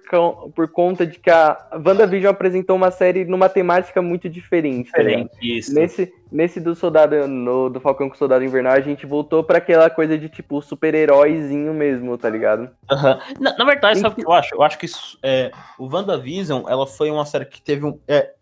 por 0.55 0.69
conta 0.69 1.07
de 1.07 1.19
que 1.19 1.31
a 1.31 1.59
WandaVision 1.75 2.31
apresentou 2.31 2.77
uma 2.77 2.91
série 2.91 3.25
numa 3.25 3.49
temática 3.49 4.01
muito 4.01 4.29
diferente. 4.29 4.91
tá? 4.91 4.99
Diferente, 4.99 5.31
isso. 5.43 5.75
Nesse, 5.75 6.13
nesse 6.31 6.61
do 6.61 6.75
Soldado, 6.75 7.29
no, 7.29 7.69
do 7.69 7.81
Falcão 7.81 8.09
com 8.09 8.15
o 8.15 8.19
Soldado 8.19 8.45
Invernal, 8.45 8.73
a 8.73 8.81
gente 8.81 9.07
voltou 9.07 9.45
pra 9.45 9.59
aquela 9.59 9.91
coisa 9.91 10.17
de 10.19 10.29
tipo 10.29 10.61
super-heróizinho 10.63 11.73
mesmo, 11.75 12.17
tá 12.17 12.29
ligado? 12.31 12.71
Aham. 12.91 13.19
Na, 13.39 13.57
na 13.57 13.65
verdade, 13.65 14.01
sabe 14.01 14.15
o 14.15 14.17
que 14.17 14.27
eu 14.27 14.33
acho? 14.33 14.55
Eu 14.55 14.63
acho 14.63 14.79
que 14.79 14.87
é, 15.23 15.51
o 15.79 15.87
WandaVision, 15.87 16.65
ela 16.69 16.87
foi 16.87 17.11
uma 17.11 17.27
série 17.27 17.45
que 17.45 17.61
teve 17.61 17.85
um. 17.85 17.99
É, 18.09 18.33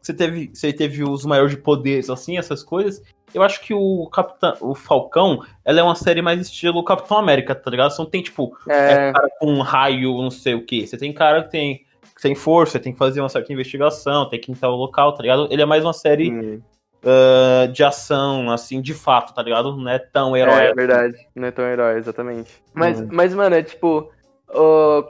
você 0.00 0.12
teve, 0.12 0.50
você 0.52 0.72
teve 0.72 1.04
os 1.04 1.24
maiores 1.24 1.52
de 1.52 1.58
poderes, 1.58 2.10
assim, 2.10 2.36
essas 2.36 2.62
coisas. 2.62 3.02
Eu 3.34 3.42
acho 3.42 3.60
que 3.62 3.72
o 3.72 4.06
Capitão, 4.12 4.54
o 4.60 4.74
Falcão, 4.74 5.42
ela 5.64 5.80
é 5.80 5.82
uma 5.82 5.94
série 5.94 6.20
mais 6.22 6.40
estilo 6.40 6.84
Capitão 6.84 7.16
América, 7.18 7.54
tá 7.54 7.70
ligado? 7.70 7.90
Você 7.90 8.02
não 8.02 8.08
tem, 8.10 8.22
tipo, 8.22 8.56
É, 8.68 9.12
cara 9.12 9.28
com 9.38 9.46
um 9.52 9.60
raio, 9.60 10.20
não 10.20 10.30
sei 10.30 10.54
o 10.54 10.64
que. 10.64 10.86
Você 10.86 10.96
tem 10.98 11.12
cara 11.12 11.42
que 11.44 11.50
tem, 11.50 11.76
que 12.14 12.20
tem 12.22 12.34
força, 12.34 12.78
tem 12.78 12.92
que 12.92 12.98
fazer 12.98 13.20
uma 13.20 13.28
certa 13.28 13.52
investigação, 13.52 14.28
tem 14.28 14.38
que 14.40 14.52
entrar 14.52 14.68
no 14.68 14.76
local, 14.76 15.12
tá 15.14 15.22
ligado? 15.22 15.48
Ele 15.50 15.62
é 15.62 15.66
mais 15.66 15.82
uma 15.84 15.92
série 15.94 16.30
hum, 16.30 16.60
ah, 17.04 17.66
de 17.66 17.82
ação, 17.82 18.50
assim, 18.50 18.80
de 18.80 18.94
fato, 18.94 19.34
tá 19.34 19.42
ligado? 19.42 19.76
Não 19.76 19.88
é 19.90 19.98
tão 19.98 20.36
herói. 20.36 20.66
é 20.66 20.74
verdade. 20.74 21.16
Não 21.34 21.48
é 21.48 21.50
tão 21.50 21.64
herói, 21.64 21.96
exatamente. 21.98 22.52
Mas, 22.74 23.00
Hum. 23.00 23.08
mas 23.10 23.34
mano, 23.34 23.56
é 23.56 23.62
tipo. 23.62 24.10
o- 24.54 25.04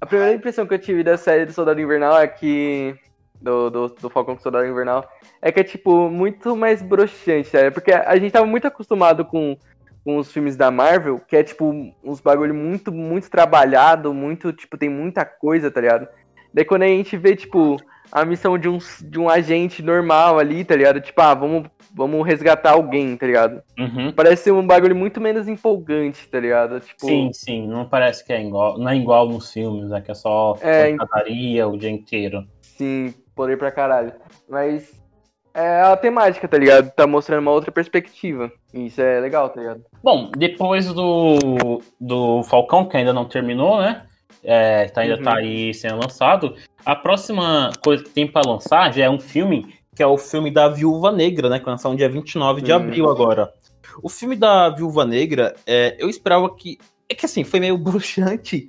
a 0.00 0.06
primeira 0.06 0.34
impressão 0.34 0.66
que 0.66 0.74
eu 0.74 0.78
tive 0.78 1.02
da 1.02 1.16
série 1.16 1.46
do 1.46 1.52
Soldado 1.52 1.80
Invernal 1.80 2.18
é 2.18 2.26
que. 2.26 2.94
Do, 3.40 3.70
do, 3.70 3.88
do 3.88 4.10
Falcão 4.10 4.34
com 4.34 4.40
o 4.40 4.42
Soldado 4.42 4.66
Invernal. 4.66 5.04
É 5.40 5.52
que 5.52 5.60
é, 5.60 5.64
tipo, 5.64 6.08
muito 6.10 6.56
mais 6.56 6.82
broxante, 6.82 7.48
sério. 7.48 7.72
Porque 7.72 7.92
a 7.92 8.16
gente 8.16 8.32
tava 8.32 8.46
muito 8.46 8.66
acostumado 8.66 9.24
com, 9.24 9.56
com 10.04 10.16
os 10.16 10.32
filmes 10.32 10.56
da 10.56 10.70
Marvel, 10.70 11.20
que 11.20 11.36
é, 11.36 11.42
tipo, 11.42 11.72
uns 12.02 12.20
bagulho 12.20 12.54
muito, 12.54 12.90
muito 12.90 13.30
trabalhado, 13.30 14.12
muito, 14.14 14.52
tipo, 14.52 14.76
tem 14.78 14.88
muita 14.88 15.24
coisa, 15.24 15.70
tá 15.70 15.80
ligado? 15.80 16.08
Daí 16.52 16.64
quando 16.64 16.82
a 16.82 16.88
gente 16.88 17.16
vê, 17.16 17.36
tipo, 17.36 17.76
a 18.10 18.24
missão 18.24 18.56
de 18.56 18.68
um, 18.68 18.78
de 19.02 19.18
um 19.18 19.28
agente 19.28 19.82
normal 19.82 20.38
ali, 20.38 20.64
tá 20.64 20.74
ligado? 20.74 21.00
Tipo, 21.00 21.20
ah, 21.20 21.34
vamos, 21.34 21.68
vamos 21.94 22.26
resgatar 22.26 22.72
alguém, 22.72 23.16
tá 23.16 23.26
ligado? 23.26 23.62
Uhum. 23.78 24.12
Parece 24.12 24.44
ser 24.44 24.52
um 24.52 24.66
bagulho 24.66 24.96
muito 24.96 25.20
menos 25.20 25.48
empolgante, 25.48 26.26
tá 26.28 26.40
ligado? 26.40 26.80
Tipo, 26.80 27.06
Sim, 27.06 27.30
sim, 27.32 27.66
não 27.66 27.86
parece 27.88 28.24
que 28.24 28.32
é 28.32 28.42
igual, 28.42 28.78
não 28.78 28.88
é 28.88 28.96
igual 28.96 29.28
nos 29.28 29.52
filmes, 29.52 29.90
né? 29.90 30.00
Que 30.00 30.12
é 30.12 30.14
só 30.14 30.56
É, 30.62 30.90
pancadaria 30.96 31.66
o 31.68 31.76
dia 31.76 31.90
inteiro. 31.90 32.46
sim, 32.62 33.12
poder 33.36 33.56
pra 33.58 33.70
caralho. 33.70 34.12
Mas 34.48 34.90
é 35.54 35.82
a 35.82 35.96
temática, 35.96 36.48
tá 36.48 36.58
ligado? 36.58 36.90
Tá 36.90 37.06
mostrando 37.06 37.40
uma 37.42 37.52
outra 37.52 37.70
perspectiva. 37.70 38.50
E 38.74 38.86
isso 38.86 39.00
é 39.00 39.20
legal, 39.20 39.50
tá 39.50 39.60
ligado? 39.60 39.84
Bom, 40.02 40.30
depois 40.36 40.92
do, 40.92 41.80
do 42.00 42.42
Falcão, 42.44 42.86
que 42.86 42.96
ainda 42.96 43.12
não 43.12 43.26
terminou, 43.26 43.80
né? 43.80 44.04
É, 44.42 44.86
tá, 44.88 45.02
ainda 45.02 45.16
Uhum. 45.16 45.22
tá 45.22 45.36
aí 45.36 45.72
sendo 45.74 46.00
lançado. 46.02 46.54
A 46.84 46.96
próxima 46.96 47.70
coisa 47.84 48.02
que 48.02 48.10
tem 48.10 48.26
pra 48.26 48.42
lançar 48.46 48.92
já 48.92 49.04
é 49.04 49.10
um 49.10 49.18
filme, 49.18 49.74
que 49.94 50.02
é 50.02 50.06
o 50.06 50.16
filme 50.18 50.50
da 50.50 50.68
Viúva 50.68 51.12
Negra, 51.12 51.48
né? 51.48 51.58
Que 51.58 51.64
vai 51.64 51.74
lançar 51.74 51.88
no 51.90 51.96
dia 51.96 52.08
29 52.08 52.62
de 52.62 52.72
Hum. 52.72 52.76
abril 52.76 53.08
agora. 53.10 53.52
O 54.02 54.08
filme 54.08 54.36
da 54.36 54.68
Viúva 54.68 55.04
Negra, 55.04 55.54
é, 55.66 55.96
eu 55.98 56.08
esperava 56.08 56.52
que. 56.54 56.78
É 57.08 57.14
que 57.14 57.24
assim, 57.26 57.44
foi 57.44 57.60
meio 57.60 57.76
bruxante 57.78 58.68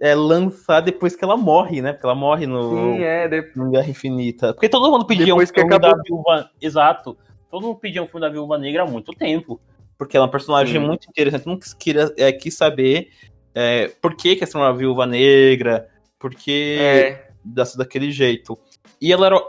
é, 0.00 0.14
lançar 0.14 0.80
depois 0.80 1.16
que 1.16 1.24
ela 1.24 1.36
morre, 1.36 1.80
né? 1.82 1.92
Porque 1.92 2.06
ela 2.06 2.14
morre 2.14 2.46
no, 2.46 2.70
Sim, 2.70 3.02
é. 3.02 3.28
de- 3.28 3.50
no 3.56 3.70
Guerra 3.70 3.88
Infinita. 3.88 4.52
Porque 4.54 4.68
todo 4.68 4.90
mundo 4.90 5.06
pedia 5.06 5.26
Depois 5.26 5.50
um 5.50 5.54
filme 5.54 5.74
acabou. 5.74 5.96
da 5.96 6.02
Viúva. 6.02 6.50
Exato. 6.60 7.16
Todo 7.50 7.62
mundo 7.66 7.78
pedia 7.78 8.02
um 8.02 8.06
filme 8.06 8.20
da 8.26 8.28
Viúva 8.32 8.58
Negra 8.58 8.82
há 8.82 8.86
muito 8.86 9.12
tempo. 9.12 9.60
Porque 9.98 10.16
ela 10.16 10.26
é 10.26 10.28
um 10.28 10.30
personagem 10.30 10.78
Sim. 10.80 10.86
muito 10.86 11.08
interessante. 11.08 11.46
Mundo 11.46 11.60
quis, 11.60 11.72
queria- 11.74 12.12
é, 12.18 12.30
quis 12.32 12.54
saber 12.56 13.08
é, 13.54 13.88
por 14.02 14.14
que, 14.14 14.36
que 14.36 14.44
essa 14.44 14.58
é 14.58 14.60
uma 14.60 14.74
viúva 14.74 15.06
negra. 15.06 15.88
Por 16.18 16.34
que 16.34 16.76
É. 16.78 17.28
dessa 17.42 17.78
daquele 17.78 18.10
jeito. 18.10 18.58
E 19.00 19.12
ela 19.12 19.26
era. 19.26 19.40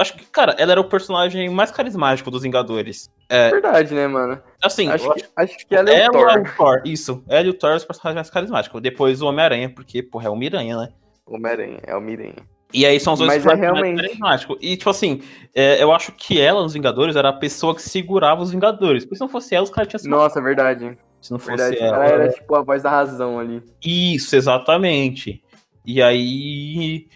Acho 0.00 0.16
que, 0.16 0.24
cara, 0.26 0.54
ela 0.58 0.72
era 0.72 0.80
o 0.80 0.84
personagem 0.88 1.48
mais 1.48 1.70
carismático 1.70 2.30
dos 2.30 2.42
Vingadores. 2.42 3.08
É 3.28 3.50
verdade, 3.50 3.94
né, 3.94 4.06
mano? 4.08 4.40
Assim, 4.62 4.88
Acho 4.88 5.12
que, 5.14 5.24
acho 5.36 5.58
que 5.66 5.74
ela 5.74 5.90
é 5.90 6.08
o 6.08 6.12
Thor. 6.12 6.28
é 6.30 6.38
o 6.40 6.56
Thor. 6.56 6.82
Isso. 6.84 7.22
Ela 7.28 7.46
e 7.46 7.50
o 7.50 7.54
Thor 7.54 7.70
são 7.70 7.76
os 7.76 7.84
personagens 7.84 8.16
mais 8.16 8.30
carismáticos. 8.30 8.80
Depois 8.82 9.22
o 9.22 9.26
Homem-Aranha, 9.26 9.70
porque, 9.70 10.02
porra, 10.02 10.26
é 10.26 10.30
o 10.30 10.36
Miranha, 10.36 10.76
né? 10.76 10.88
Homem-Aranha, 11.24 11.78
é 11.84 11.96
o 11.96 12.00
Miranha. 12.00 12.34
E 12.74 12.84
aí 12.84 12.98
são 12.98 13.12
os 13.12 13.20
dois 13.20 13.28
Mas 13.28 13.46
é 13.46 13.48
personagens 13.48 13.72
mais 13.72 13.84
realmente- 13.84 14.06
carismáticos. 14.08 14.58
E, 14.60 14.76
tipo 14.76 14.90
assim, 14.90 15.22
é, 15.54 15.80
eu 15.82 15.92
acho 15.92 16.10
que 16.12 16.40
ela, 16.40 16.62
nos 16.62 16.72
Vingadores, 16.74 17.14
era 17.14 17.28
a 17.28 17.32
pessoa 17.32 17.74
que 17.74 17.82
segurava 17.82 18.42
os 18.42 18.50
Vingadores. 18.50 19.04
Porque 19.04 19.14
se 19.16 19.20
não 19.20 19.28
fosse 19.28 19.54
ela, 19.54 19.62
os 19.64 19.70
caras 19.70 19.88
tinham 19.88 20.00
se 20.00 20.08
Nossa, 20.08 20.40
verdade. 20.42 20.98
Se 21.20 21.30
não 21.30 21.38
fosse 21.38 21.56
Verdade. 21.56 21.78
ela. 21.80 21.96
Ela 21.96 22.06
era 22.24 22.28
tipo 22.32 22.54
a 22.56 22.62
voz 22.62 22.82
da 22.82 22.90
razão 22.90 23.38
ali. 23.38 23.62
Isso, 23.84 24.34
exatamente. 24.34 25.42
E 25.84 26.02
aí 26.02 27.06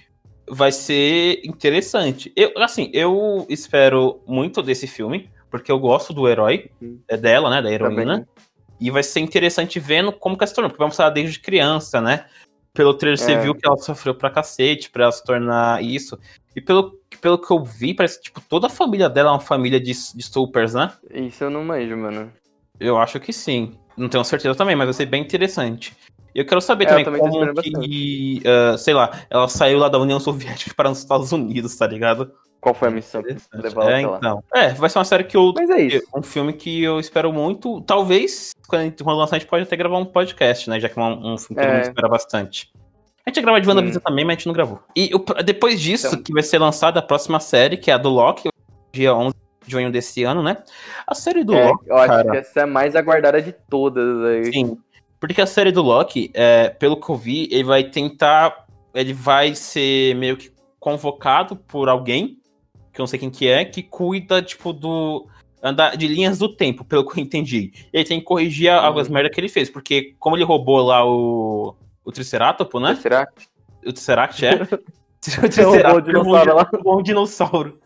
vai 0.50 0.72
ser 0.72 1.40
interessante. 1.44 2.32
Eu, 2.34 2.52
assim, 2.56 2.90
eu 2.92 3.46
espero 3.48 4.20
muito 4.26 4.62
desse 4.62 4.86
filme, 4.86 5.30
porque 5.50 5.70
eu 5.70 5.78
gosto 5.78 6.12
do 6.12 6.28
herói, 6.28 6.70
Sim. 6.78 7.00
é 7.08 7.16
dela, 7.16 7.48
né, 7.48 7.62
da 7.62 7.70
heroína. 7.70 8.20
Também. 8.20 8.26
E 8.80 8.90
vai 8.90 9.02
ser 9.02 9.20
interessante 9.20 9.78
vendo 9.78 10.10
como 10.12 10.36
que 10.36 10.42
ela 10.42 10.48
se 10.48 10.54
tornou, 10.54 10.70
porque 10.70 10.78
vai 10.78 10.88
mostrar 10.88 11.10
desde 11.10 11.38
criança, 11.38 12.00
né? 12.00 12.24
Pelo 12.72 12.94
trailer 12.94 13.18
você 13.18 13.32
É. 13.32 13.38
viu 13.40 13.54
que 13.54 13.66
ela 13.66 13.76
sofreu 13.76 14.14
pra 14.14 14.30
cacete 14.30 14.90
pra 14.90 15.04
ela 15.04 15.12
se 15.12 15.22
tornar 15.24 15.82
isso. 15.84 16.18
E 16.56 16.60
pelo, 16.60 16.98
pelo 17.20 17.38
que 17.38 17.50
eu 17.52 17.62
vi, 17.62 17.92
parece 17.92 18.18
que 18.18 18.24
tipo, 18.24 18.40
toda 18.40 18.68
a 18.68 18.70
família 18.70 19.08
dela 19.08 19.30
é 19.30 19.32
uma 19.32 19.40
família 19.40 19.78
de, 19.78 19.92
de 19.92 20.22
supers, 20.22 20.72
né? 20.74 20.90
Isso 21.12 21.44
eu 21.44 21.50
não 21.50 21.64
manjo, 21.64 21.96
mano. 21.96 22.32
Eu 22.78 22.96
acho 22.96 23.20
que 23.20 23.32
sim. 23.32 23.74
Não 23.96 24.08
tenho 24.08 24.24
certeza 24.24 24.54
também, 24.56 24.74
mas 24.74 24.86
vai 24.86 24.94
ser 24.94 25.06
bem 25.06 25.22
interessante. 25.22 25.94
Eu 26.34 26.44
quero 26.46 26.60
saber 26.60 26.84
É, 26.84 26.86
também, 26.88 27.00
eu 27.00 27.04
também 27.54 27.72
como 27.72 27.82
que, 27.84 28.42
ah, 28.46 28.78
sei 28.78 28.94
lá, 28.94 29.10
ela 29.28 29.48
saiu 29.48 29.78
lá 29.78 29.88
da 29.88 29.98
União 29.98 30.20
Soviética 30.20 30.72
para 30.76 30.90
os 30.90 30.98
Estados 30.98 31.32
Unidos, 31.32 31.76
tá 31.76 31.86
ligado? 31.86 32.30
Qual 32.60 32.74
foi 32.74 32.88
a 32.88 32.90
missão 32.90 33.22
É, 33.26 34.00
então. 34.02 34.44
É, 34.54 34.68
vai 34.74 34.90
ser 34.90 34.98
uma 34.98 35.04
série 35.06 35.24
que 35.24 35.34
eu. 35.36 35.50
Mas 35.56 35.70
é 35.70 35.80
isso. 35.80 36.06
Um 36.14 36.22
filme 36.22 36.52
que 36.52 36.82
eu 36.82 37.00
espero 37.00 37.32
muito. 37.32 37.80
Talvez, 37.82 38.50
quando, 38.68 38.82
a 38.82 38.84
gente- 38.84 39.02
lançar, 39.02 39.36
a 39.36 39.38
gente 39.38 39.48
pode 39.48 39.62
até 39.62 39.74
gravar 39.76 39.96
um 39.96 40.04
podcast, 40.04 40.68
né? 40.68 40.78
Já 40.78 40.88
que 40.90 40.98
é 40.98 41.02
um, 41.02 41.32
um 41.32 41.38
filme 41.38 41.56
que 41.60 41.66
todo 41.66 41.70
É. 41.70 41.72
mundo 41.76 41.82
espera 41.88 42.08
bastante. 42.08 42.70
A 43.24 43.30
gente 43.30 43.36
ia 43.38 43.42
gravar 43.42 43.60
de 43.60 43.68
WandaVision 43.68 43.98
Sim. 43.98 44.04
também, 44.04 44.24
mas 44.26 44.34
a 44.34 44.36
gente 44.36 44.46
não 44.46 44.52
gravou. 44.52 44.78
E 44.94 45.10
o- 45.14 45.42
depois 45.42 45.80
disso, 45.80 46.08
Então. 46.08 46.22
que 46.22 46.32
vai 46.34 46.42
ser 46.42 46.58
lançada 46.58 46.98
a 46.98 47.02
próxima 47.02 47.40
série, 47.40 47.78
que 47.78 47.90
é 47.90 47.94
a 47.94 47.98
do 47.98 48.10
Loki, 48.10 48.50
dia 48.92 49.14
11 49.14 49.34
de 49.64 49.70
junho 49.72 49.90
desse 49.90 50.24
ano, 50.24 50.42
né? 50.42 50.58
A 51.06 51.14
série 51.14 51.42
do 51.44 51.54
É, 51.54 51.66
Loki. 51.68 51.88
eu 51.88 51.96
acho 51.96 52.06
cara. 52.08 52.30
que 52.30 52.36
essa 52.36 52.60
é 52.60 52.62
a 52.64 52.66
mais 52.66 52.94
aguardada 52.94 53.40
de 53.40 53.52
todas. 53.70 54.22
Aí. 54.24 54.52
Sim. 54.52 54.76
Porque 55.20 55.40
a 55.40 55.46
série 55.46 55.70
do 55.70 55.83
Loki, 55.83 56.30
é, 56.33 56.70
pelo 56.70 56.96
que 56.98 57.09
eu 57.11 57.14
vi, 57.16 57.46
ele 57.52 57.64
vai 57.64 57.85
tentar. 57.85 58.66
Ele 58.94 59.12
vai 59.12 59.54
ser 59.54 60.16
meio 60.16 60.37
que 60.37 60.50
convocado 60.80 61.54
por 61.54 61.88
alguém, 61.88 62.38
que 62.92 63.00
eu 63.00 63.02
não 63.02 63.06
sei 63.06 63.18
quem 63.18 63.30
que 63.30 63.46
é, 63.46 63.64
que 63.64 63.83
cuida, 63.83 64.40
tipo, 64.42 64.72
do. 64.72 65.26
Andar 65.62 65.94
de 65.94 66.09
linhas 66.09 66.38
do 66.38 66.48
tempo, 66.48 66.83
pelo 66.87 67.06
que 67.06 67.20
eu 67.20 67.22
entendi. 67.22 67.70
Ele 67.92 68.04
tem 68.04 68.18
que 68.18 68.24
corrigir 68.24 68.72
Uhum. 68.72 68.78
algumas 68.78 69.11
merdas 69.11 69.30
que 69.35 69.38
ele 69.38 69.48
fez, 69.50 69.68
porque 69.68 70.14
como 70.18 70.35
ele 70.37 70.44
roubou 70.44 70.80
lá 70.80 71.04
o. 71.06 71.76
O 72.02 72.11
Triceratopo, 72.11 72.80
né? 72.80 72.94
Será? 72.96 73.28
O 73.87 73.92
Tesseract, 73.92 74.44
é? 74.46 74.54
o 74.64 74.68
Você 75.20 75.62
roubou 75.62 75.96
o 75.96 76.00
dinossauro 76.00 76.54
lá? 76.56 76.68
roubou 76.72 76.98
um 76.98 77.02
dinossauro. 77.02 77.78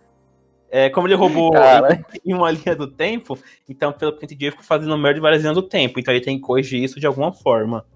É, 0.77 0.91
como 0.91 1.07
ele 1.07 1.15
roubou 1.15 1.53
Cara. 1.53 2.05
em 2.27 2.35
uma 2.35 2.51
linha 2.51 2.75
do 2.75 2.89
tempo, 2.89 3.39
então, 3.69 3.93
pelo 3.93 4.11
que 4.11 4.25
eu 4.25 4.27
entendi, 4.27 4.47
ele 4.47 4.51
ficou 4.51 4.67
fazendo 4.67 4.99
merda 4.99 5.21
em 5.21 5.23
várias 5.23 5.41
linhas 5.41 5.55
do 5.55 5.63
tempo. 5.63 6.01
Então 6.01 6.13
ele 6.13 6.25
tem 6.25 6.37
que 6.37 6.43
corrigir 6.43 6.83
isso 6.83 6.99
de 6.99 7.07
alguma 7.07 7.33
forma. 7.33 7.87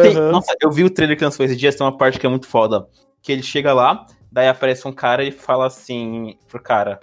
Tem- 0.00 0.16
Aham. 0.16 0.32
nossa, 0.32 0.56
eu 0.62 0.70
vi 0.72 0.84
o 0.84 0.88
trailer 0.88 1.18
que 1.18 1.22
lançou 1.22 1.44
esse 1.44 1.54
dia, 1.54 1.70
tem 1.70 1.84
uma 1.86 1.94
parte 1.94 2.18
que 2.18 2.24
é 2.24 2.30
muito 2.30 2.46
foda. 2.46 2.88
Que 3.20 3.30
ele 3.30 3.42
chega 3.42 3.74
lá, 3.74 4.06
daí 4.32 4.48
aparece 4.48 4.88
um 4.88 4.92
cara 4.92 5.22
e 5.22 5.30
fala 5.30 5.66
assim 5.66 6.38
pro 6.48 6.62
cara: 6.62 6.98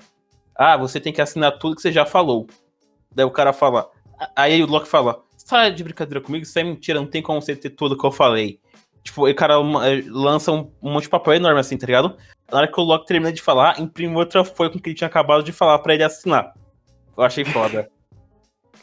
Ah, 0.56 0.76
você 0.76 1.00
tem 1.00 1.14
que 1.14 1.22
assinar 1.22 1.60
tudo 1.60 1.76
que 1.76 1.84
você 1.84 1.92
já 1.92 2.04
falou. 2.04 2.48
Daí 3.14 3.26
o 3.26 3.32
cara 3.32 3.54
fala. 3.54 3.92
Aí 4.36 4.64
o 4.64 4.66
Loki 4.66 4.88
fala: 4.88 5.22
tá 5.48 5.70
de 5.70 5.84
brincadeira 5.84 6.20
comigo? 6.20 6.42
Isso 6.42 6.58
é 6.58 6.64
mentira, 6.64 7.00
não 7.00 7.06
tem 7.06 7.22
como 7.22 7.40
você 7.40 7.56
ter 7.56 7.70
tudo 7.70 7.96
que 7.96 8.04
eu 8.04 8.12
falei. 8.12 8.60
Tipo, 9.04 9.30
o 9.30 9.36
cara 9.36 9.60
lança 10.08 10.52
um, 10.52 10.72
um 10.82 10.94
monte 10.94 11.04
de 11.04 11.10
papel 11.10 11.36
enorme 11.36 11.60
assim, 11.60 11.78
tá 11.78 11.86
ligado? 11.86 12.18
Na 12.52 12.58
hora 12.60 12.68
que 12.68 12.80
o 12.80 12.84
Loki 12.84 13.06
termina 13.06 13.32
de 13.32 13.42
falar, 13.42 13.80
imprime 13.80 14.16
outra 14.16 14.44
folha 14.44 14.70
com 14.70 14.78
o 14.78 14.82
que 14.82 14.90
ele 14.90 14.96
tinha 14.96 15.08
acabado 15.08 15.44
de 15.44 15.52
falar 15.52 15.80
pra 15.80 15.94
ele 15.94 16.04
assinar. 16.04 16.54
Eu 17.18 17.24
achei 17.24 17.46
foda. 17.46 17.90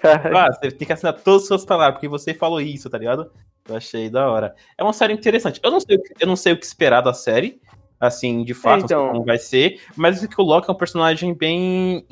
Ah, 0.02 0.52
você 0.52 0.70
tem 0.70 0.86
que 0.86 0.92
assinar 0.92 1.14
todas 1.14 1.42
as 1.42 1.48
suas 1.48 1.64
palavras, 1.64 1.94
porque 1.94 2.06
você 2.06 2.34
falou 2.34 2.60
isso, 2.60 2.88
tá 2.90 2.98
ligado? 2.98 3.32
Eu 3.66 3.76
achei 3.76 4.10
da 4.10 4.30
hora. 4.30 4.54
É 4.76 4.82
uma 4.84 4.92
série 4.92 5.14
interessante. 5.14 5.58
Eu 5.64 5.70
não 5.70 5.80
sei, 5.80 5.96
o 5.96 6.02
que- 6.02 6.14
eu 6.20 6.26
não 6.26 6.36
sei 6.36 6.52
o 6.52 6.58
que 6.58 6.66
esperar 6.66 7.00
da 7.00 7.14
série, 7.14 7.58
assim, 7.98 8.44
de 8.44 8.52
fato, 8.52 8.82
não 8.82 8.88
sei 8.88 8.96
então. 8.96 9.08
como 9.08 9.24
vai 9.24 9.38
ser, 9.38 9.80
mas 9.96 10.22
é 10.22 10.28
que 10.28 10.38
o 10.38 10.44
Loki 10.44 10.68
é 10.68 10.72
um 10.72 10.76
personagem 10.76 11.32
bem 11.32 12.06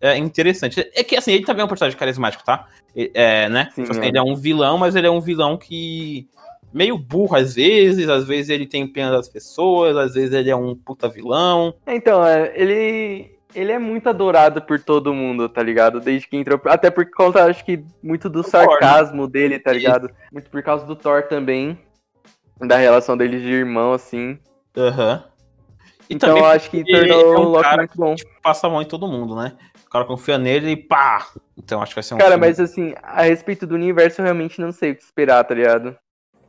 é, 0.00 0.16
interessante. 0.18 0.80
É 0.92 1.04
que, 1.04 1.14
assim, 1.16 1.32
ele 1.32 1.44
também 1.44 1.62
é 1.62 1.64
um 1.64 1.68
personagem 1.68 1.96
carismático, 1.96 2.44
tá? 2.44 2.66
É, 2.96 3.48
né? 3.48 3.70
Sim, 3.74 3.82
Tipo 3.82 3.92
assim, 3.92 4.06
é. 4.06 4.08
Ele 4.08 4.18
é 4.18 4.22
um 4.22 4.34
vilão, 4.34 4.76
mas 4.76 4.96
ele 4.96 5.06
é 5.06 5.10
um 5.10 5.20
vilão 5.20 5.56
que... 5.56 6.28
Meio 6.72 6.96
burro 6.96 7.36
às 7.36 7.54
vezes, 7.54 8.08
às 8.08 8.24
vezes 8.24 8.48
ele 8.50 8.66
tem 8.66 8.86
pena 8.86 9.10
das 9.10 9.28
pessoas, 9.28 9.96
às 9.96 10.14
vezes 10.14 10.32
ele 10.32 10.50
é 10.50 10.56
um 10.56 10.74
puta 10.74 11.08
vilão. 11.08 11.74
Então, 11.86 12.24
é, 12.24 12.52
ele, 12.54 13.36
ele 13.54 13.72
é 13.72 13.78
muito 13.78 14.08
adorado 14.08 14.62
por 14.62 14.78
todo 14.78 15.12
mundo, 15.12 15.48
tá 15.48 15.62
ligado? 15.62 15.98
Desde 16.00 16.28
que 16.28 16.36
entrou. 16.36 16.60
Até 16.66 16.90
por 16.90 17.10
conta, 17.10 17.44
acho 17.44 17.64
que, 17.64 17.82
muito 18.02 18.28
do 18.28 18.42
Do 18.42 18.50
Thor, 18.50 18.60
né? 18.60 18.66
sarcasmo 18.68 19.26
dele, 19.26 19.58
tá 19.58 19.72
ligado? 19.72 20.10
Muito 20.32 20.48
por 20.50 20.62
causa 20.62 20.86
do 20.86 20.94
Thor 20.94 21.24
também. 21.24 21.78
Da 22.60 22.76
relação 22.76 23.16
deles 23.16 23.40
de 23.42 23.48
irmão, 23.48 23.92
assim. 23.92 24.38
Aham. 24.76 25.24
E 26.08 26.14
Então, 26.14 26.44
acho 26.44 26.70
que 26.70 26.84
tornou 26.84 27.34
é 27.34 27.38
um 27.38 27.42
o 27.42 27.48
Loki 27.48 27.62
cara 27.64 27.76
muito 27.78 27.96
bom. 27.96 28.14
passa 28.42 28.66
a 28.66 28.70
mão 28.70 28.82
em 28.82 28.86
todo 28.86 29.08
mundo, 29.08 29.34
né? 29.34 29.56
O 29.86 29.90
cara 29.90 30.04
confia 30.04 30.38
nele 30.38 30.70
e 30.72 30.76
pá! 30.76 31.26
Então 31.56 31.80
acho 31.82 31.90
que 31.92 31.96
vai 31.96 32.02
ser 32.04 32.14
um 32.14 32.18
Cara, 32.18 32.32
filme- 32.32 32.46
mas 32.46 32.60
assim, 32.60 32.94
a 33.02 33.22
respeito 33.22 33.66
do 33.66 33.74
universo, 33.74 34.20
eu 34.20 34.24
realmente 34.24 34.60
não 34.60 34.70
sei 34.72 34.92
o 34.92 34.96
que 34.96 35.02
esperar, 35.02 35.42
tá 35.44 35.54
ligado? 35.54 35.96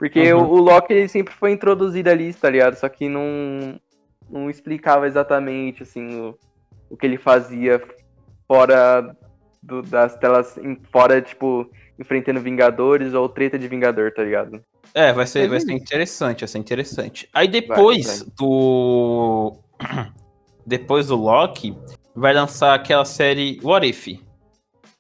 Porque 0.02 0.34
Uhum. 0.34 0.46
o, 0.46 0.54
o 0.54 0.60
Loki 0.62 0.92
ele 0.92 1.08
sempre 1.08 1.32
foi 1.32 1.52
introduzido 1.52 2.10
ali, 2.10 2.34
tá 2.34 2.50
ligado? 2.50 2.74
Só 2.74 2.90
que 2.90 3.08
não, 3.08 3.80
não 4.28 4.50
explicava 4.50 5.06
exatamente, 5.06 5.84
assim, 5.84 6.20
o, 6.20 6.36
o 6.90 6.98
que 6.98 7.06
ele 7.06 7.20
fazia 7.20 7.80
fora 8.48 9.16
do- 9.62 9.84
das 9.84 10.18
telas, 10.18 10.58
em- 10.58 10.82
fora, 10.92 11.22
tipo, 11.22 11.70
enfrentando 12.00 12.42
Vingadores 12.42 13.14
ou 13.14 13.30
treta 13.30 13.60
de 13.60 13.68
Vingador, 13.68 14.12
tá 14.12 14.24
ligado? 14.24 14.64
É, 14.92 15.14
vai 15.14 15.28
ser, 15.28 15.48
vai 15.48 15.60
ser 15.60 15.72
isso. 15.76 15.84
interessante, 15.84 16.40
vai 16.40 16.48
ser 16.48 16.58
interessante. 16.58 17.30
Aí 17.32 17.48
depois 17.48 18.24
do. 18.36 19.56
Depois 20.66 21.08
do 21.08 21.16
Loki, 21.16 21.76
vai 22.16 22.34
lançar 22.34 22.74
aquela 22.74 23.06
série 23.06 23.60
What 23.64 23.88
If? 23.88 24.20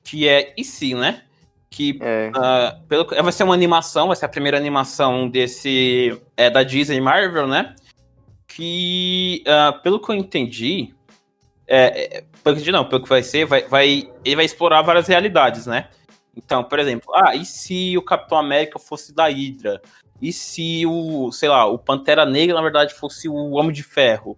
Que 0.03 0.27
é 0.27 0.53
e 0.57 0.63
se, 0.63 0.93
né? 0.93 1.23
Que 1.71 1.97
É, 2.01 2.31
ah, 2.35 2.77
pelo, 2.87 3.05
vai 3.05 3.31
ser 3.31 3.43
uma 3.43 3.53
animação, 3.53 4.07
vai 4.07 4.15
ser 4.15 4.25
a 4.25 4.29
primeira 4.29 4.57
animação 4.57 5.27
desse. 5.29 6.21
É 6.37 6.49
da 6.49 6.63
Disney 6.63 7.01
Marvel, 7.01 7.47
né? 7.47 7.75
Que, 8.47 9.43
ah, 9.47 9.73
pelo 9.81 9.99
que 9.99 10.11
eu 10.11 10.15
entendi. 10.15 10.93
É, 11.65 12.17
é, 12.17 12.23
pelo 12.43 12.43
que 12.43 12.49
eu 12.49 12.53
entendi, 12.53 12.71
não, 12.71 12.85
pelo 12.85 13.01
que 13.01 13.09
vai 13.09 13.23
ser, 13.23 13.45
vai, 13.45 13.63
vai, 13.63 14.11
ele 14.25 14.35
vai 14.35 14.45
explorar 14.45 14.81
várias 14.81 15.07
realidades, 15.07 15.65
né? 15.65 15.87
Então, 16.35 16.63
por 16.63 16.77
exemplo, 16.77 17.13
ah, 17.15 17.35
e 17.35 17.45
se 17.45 17.97
o 17.97 18.01
Capitão 18.01 18.37
América 18.37 18.77
fosse 18.77 19.13
da 19.13 19.27
Hydra? 19.27 19.81
e 20.21 20.31
se 20.31 20.85
o, 20.85 21.31
sei 21.31 21.49
lá, 21.49 21.65
o 21.65 21.79
Pantera 21.79 22.25
Negra, 22.25 22.55
na 22.55 22.61
verdade, 22.61 22.93
fosse 22.93 23.27
o 23.27 23.51
Homem 23.51 23.71
de 23.71 23.81
Ferro. 23.81 24.37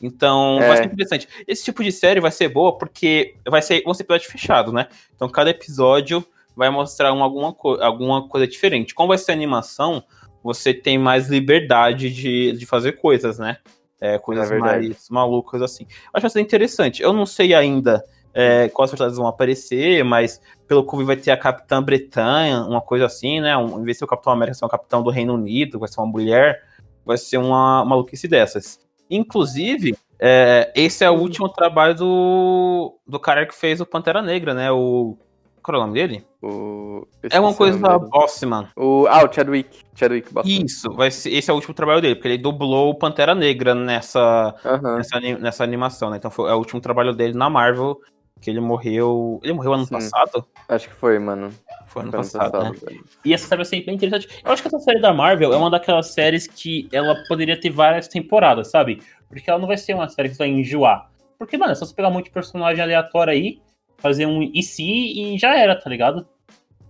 Então, 0.00 0.58
é. 0.62 0.68
vai 0.68 0.76
ser 0.78 0.86
interessante. 0.86 1.28
Esse 1.46 1.64
tipo 1.64 1.84
de 1.84 1.92
série 1.92 2.20
vai 2.20 2.30
ser 2.30 2.48
boa 2.48 2.78
porque 2.78 3.34
vai 3.46 3.60
ser 3.60 3.82
um 3.86 3.90
episódio 3.90 4.30
fechado, 4.30 4.72
né? 4.72 4.88
Então, 5.14 5.28
cada 5.28 5.50
episódio 5.50 6.24
vai 6.58 6.70
mostrar 6.70 7.12
um, 7.12 7.22
alguma, 7.22 7.52
co 7.52 7.80
alguma 7.80 8.28
coisa 8.28 8.46
diferente. 8.46 8.92
Como 8.92 9.08
vai 9.08 9.16
ser 9.16 9.30
animação, 9.30 10.02
você 10.42 10.74
tem 10.74 10.98
mais 10.98 11.28
liberdade 11.28 12.10
de, 12.10 12.52
de 12.52 12.66
fazer 12.66 12.92
coisas, 12.92 13.38
né? 13.38 13.58
É, 14.00 14.18
coisas 14.18 14.50
é 14.50 14.58
mais 14.58 15.08
malucas 15.08 15.62
assim. 15.62 15.86
Acho 16.12 16.26
que 16.26 16.32
vai 16.32 16.42
interessante. 16.42 17.00
Eu 17.00 17.12
não 17.12 17.24
sei 17.24 17.54
ainda 17.54 18.04
é, 18.34 18.68
quais 18.68 18.90
personagens 18.90 19.18
vão 19.18 19.28
aparecer, 19.28 20.04
mas 20.04 20.40
pelo 20.66 20.84
que 20.84 21.04
vai 21.04 21.16
ter 21.16 21.30
a 21.30 21.36
Capitã 21.36 21.80
Bretanha, 21.80 22.62
uma 22.62 22.80
coisa 22.80 23.06
assim, 23.06 23.40
né? 23.40 23.56
Um, 23.56 23.80
em 23.80 23.84
vez 23.84 23.96
de 23.96 23.98
ser 24.00 24.04
o 24.04 24.08
Capitão 24.08 24.32
América 24.32 24.58
ser 24.58 24.64
um 24.64 24.68
capitão 24.68 25.00
do 25.00 25.10
Reino 25.10 25.34
Unido, 25.34 25.78
vai 25.78 25.88
ser 25.88 26.00
uma 26.00 26.08
mulher, 26.08 26.60
vai 27.06 27.16
ser 27.16 27.38
uma 27.38 27.84
maluquice 27.84 28.26
dessas. 28.26 28.80
Inclusive, 29.08 29.96
é, 30.18 30.72
esse 30.74 31.04
é 31.04 31.10
o 31.10 31.14
último 31.14 31.48
trabalho 31.48 31.94
do, 31.94 32.98
do 33.06 33.20
cara 33.20 33.46
que 33.46 33.54
fez 33.54 33.80
o 33.80 33.86
Pantera 33.86 34.20
Negra, 34.20 34.54
né? 34.54 34.72
O. 34.72 35.16
Qual 35.62 35.76
é 35.76 35.78
o 35.78 35.82
nome 35.82 35.94
dele? 35.94 36.27
O... 36.40 37.06
É 37.30 37.40
uma 37.40 37.52
coisa 37.52 37.78
da 37.78 37.98
Bossman. 37.98 38.68
O... 38.76 39.06
Ah, 39.08 39.24
o 39.24 39.32
Chadwick. 39.32 39.80
Chadwick 39.94 40.32
Bossman. 40.32 40.64
Isso, 40.64 40.88
vai 40.92 41.10
ser, 41.10 41.32
esse 41.32 41.50
é 41.50 41.52
o 41.52 41.56
último 41.56 41.74
trabalho 41.74 42.00
dele, 42.00 42.14
porque 42.14 42.28
ele 42.28 42.38
dublou 42.38 42.90
o 42.90 42.94
Pantera 42.94 43.34
Negra 43.34 43.74
nessa, 43.74 44.54
uhum. 44.64 44.96
nessa, 44.96 45.20
nessa 45.20 45.64
animação, 45.64 46.10
né? 46.10 46.16
Então 46.16 46.30
foi, 46.30 46.48
é 46.50 46.54
o 46.54 46.58
último 46.58 46.80
trabalho 46.80 47.12
dele 47.12 47.34
na 47.34 47.50
Marvel, 47.50 47.98
que 48.40 48.48
ele 48.50 48.60
morreu. 48.60 49.40
Ele 49.42 49.52
morreu 49.52 49.74
ano 49.74 49.86
Sim. 49.86 49.94
passado? 49.94 50.44
Acho 50.68 50.88
que 50.88 50.94
foi, 50.94 51.18
mano. 51.18 51.52
Foi 51.86 52.02
ano 52.02 52.12
passado, 52.12 52.52
passado 52.52 52.86
né? 52.86 52.98
E 53.24 53.34
essa 53.34 53.46
série 53.46 53.58
vai 53.58 53.64
ser 53.64 53.84
bem 53.84 53.94
interessante. 53.96 54.28
Eu 54.44 54.52
acho 54.52 54.62
que 54.62 54.68
essa 54.68 54.78
série 54.78 55.00
da 55.00 55.12
Marvel 55.12 55.52
é 55.52 55.56
uma 55.56 55.70
daquelas 55.70 56.08
séries 56.08 56.46
que 56.46 56.88
ela 56.92 57.16
poderia 57.26 57.58
ter 57.58 57.70
várias 57.70 58.06
temporadas, 58.06 58.70
sabe? 58.70 59.02
Porque 59.28 59.50
ela 59.50 59.58
não 59.58 59.66
vai 59.66 59.76
ser 59.76 59.94
uma 59.94 60.08
série 60.08 60.28
que 60.28 60.36
vai 60.36 60.48
enjoar. 60.48 61.10
Porque, 61.38 61.56
mano, 61.56 61.72
é 61.72 61.74
só 61.74 61.84
você 61.84 61.94
pegar 61.94 62.08
um 62.08 62.12
monte 62.12 62.26
de 62.26 62.30
personagem 62.30 62.82
aleatório 62.82 63.32
aí, 63.32 63.60
fazer 63.98 64.26
um 64.26 64.42
e 64.42 64.62
se 64.62 64.82
e 64.84 65.38
já 65.38 65.56
era, 65.56 65.76
tá 65.76 65.90
ligado? 65.90 66.26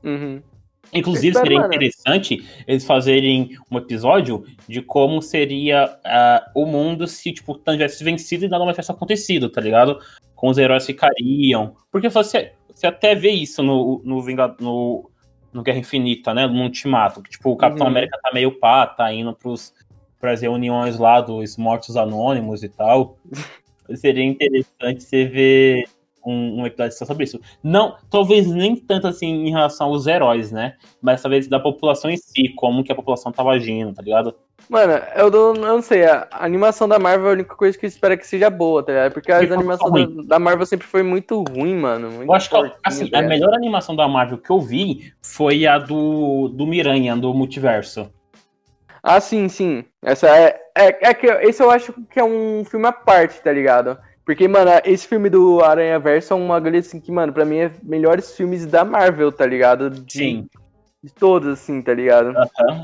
Uhum. 0.04 0.42
Inclusive, 0.92 1.36
seria 1.36 1.58
interessante 1.58 2.44
eles 2.66 2.84
fazerem 2.84 3.56
um 3.70 3.76
episódio 3.76 4.44
de 4.66 4.80
como 4.80 5.20
seria 5.20 5.84
uh, 5.84 6.50
o 6.54 6.64
mundo 6.64 7.06
se, 7.06 7.32
tipo, 7.32 7.52
o 7.52 7.58
Thanos 7.58 7.78
tivesse 7.78 8.04
vencido 8.04 8.44
e 8.44 8.48
nada 8.48 8.64
mais 8.64 8.74
tivesse 8.74 8.92
acontecido, 8.92 9.50
tá 9.50 9.60
ligado? 9.60 10.00
Com 10.34 10.48
os 10.48 10.56
heróis 10.56 10.86
ficariam. 10.86 11.76
Porque 11.90 12.08
você, 12.08 12.52
você 12.72 12.86
até 12.86 13.14
vê 13.14 13.30
isso 13.30 13.62
no, 13.62 14.00
no, 14.02 14.22
Vingad 14.22 14.54
no, 14.60 15.10
no 15.52 15.62
Guerra 15.62 15.78
Infinita, 15.78 16.32
né? 16.32 16.46
No 16.46 16.62
Ultimato. 16.62 17.22
Que, 17.22 17.30
tipo, 17.30 17.50
o 17.50 17.56
Capitão 17.56 17.86
uhum. 17.86 17.92
América 17.92 18.18
tá 18.22 18.30
meio 18.32 18.52
pá, 18.52 18.86
tá 18.86 19.12
indo 19.12 19.34
pros, 19.34 19.74
pras 20.18 20.40
reuniões 20.40 20.98
lá 20.98 21.20
dos 21.20 21.58
mortos 21.58 21.96
anônimos 21.96 22.62
e 22.62 22.68
tal. 22.68 23.18
seria 23.94 24.24
interessante 24.24 25.02
você 25.02 25.26
ver 25.26 25.88
um, 26.24 26.60
um, 26.60 26.66
episódio 26.66 26.96
só 26.96 27.04
sobre 27.04 27.24
isso. 27.24 27.40
Não, 27.62 27.96
talvez 28.10 28.46
nem 28.46 28.76
tanto 28.76 29.06
assim 29.06 29.46
em 29.46 29.50
relação 29.50 29.88
aos 29.88 30.06
heróis, 30.06 30.52
né? 30.52 30.74
Mas 31.00 31.22
talvez 31.22 31.48
da 31.48 31.60
população 31.60 32.10
em 32.10 32.16
si, 32.16 32.48
como 32.56 32.84
que 32.84 32.92
a 32.92 32.94
população 32.94 33.32
tava 33.32 33.50
agindo, 33.50 33.92
tá 33.94 34.02
ligado? 34.02 34.34
Mano, 34.68 34.92
eu 35.14 35.30
não, 35.30 35.54
eu 35.54 35.54
não 35.54 35.82
sei, 35.82 36.04
a 36.04 36.28
animação 36.32 36.86
da 36.86 36.98
Marvel 36.98 37.28
é 37.28 37.30
a 37.30 37.32
única 37.32 37.54
coisa 37.54 37.78
que 37.78 37.86
eu 37.86 37.88
espero 37.88 38.18
que 38.18 38.26
seja 38.26 38.50
boa, 38.50 38.82
tá 38.82 38.92
ligado? 38.92 39.12
Porque 39.12 39.32
as 39.32 39.50
animações 39.50 40.14
da, 40.16 40.22
da, 40.22 40.38
Marvel 40.38 40.66
sempre 40.66 40.86
foi 40.86 41.02
muito 41.02 41.42
ruim, 41.42 41.74
mano. 41.74 42.10
Muito 42.10 42.28
eu 42.28 42.34
acho 42.34 42.50
que 42.50 42.72
assim, 42.84 43.08
tá 43.08 43.20
a 43.20 43.22
melhor 43.22 43.54
animação 43.54 43.96
da 43.96 44.06
Marvel 44.06 44.36
que 44.36 44.50
eu 44.50 44.60
vi 44.60 45.12
foi 45.22 45.66
a 45.66 45.78
do, 45.78 46.48
do 46.48 46.66
Miranha, 46.66 47.16
do 47.16 47.32
multiverso. 47.32 48.10
Ah, 49.02 49.20
sim, 49.20 49.48
sim. 49.48 49.84
Essa 50.02 50.28
é, 50.36 50.60
é, 50.76 51.08
é 51.08 51.14
que 51.14 51.26
esse 51.26 51.62
eu 51.62 51.70
acho 51.70 51.94
que 52.10 52.20
é 52.20 52.24
um 52.24 52.64
filme 52.64 52.86
à 52.86 52.92
parte, 52.92 53.40
tá 53.40 53.52
ligado? 53.52 53.98
Porque, 54.28 54.46
mano, 54.46 54.70
esse 54.84 55.08
filme 55.08 55.30
do 55.30 55.64
Aranha 55.64 55.98
Verso 55.98 56.34
é 56.34 56.36
uma 56.36 56.60
galera 56.60 56.80
assim 56.80 57.00
que, 57.00 57.10
mano, 57.10 57.32
pra 57.32 57.46
mim 57.46 57.60
é 57.60 57.70
melhores 57.82 58.36
filmes 58.36 58.66
da 58.66 58.84
Marvel, 58.84 59.32
tá 59.32 59.46
ligado? 59.46 59.88
De, 59.88 60.12
Sim. 60.12 60.46
De 61.02 61.10
todos, 61.10 61.48
assim, 61.48 61.80
tá 61.80 61.94
ligado? 61.94 62.34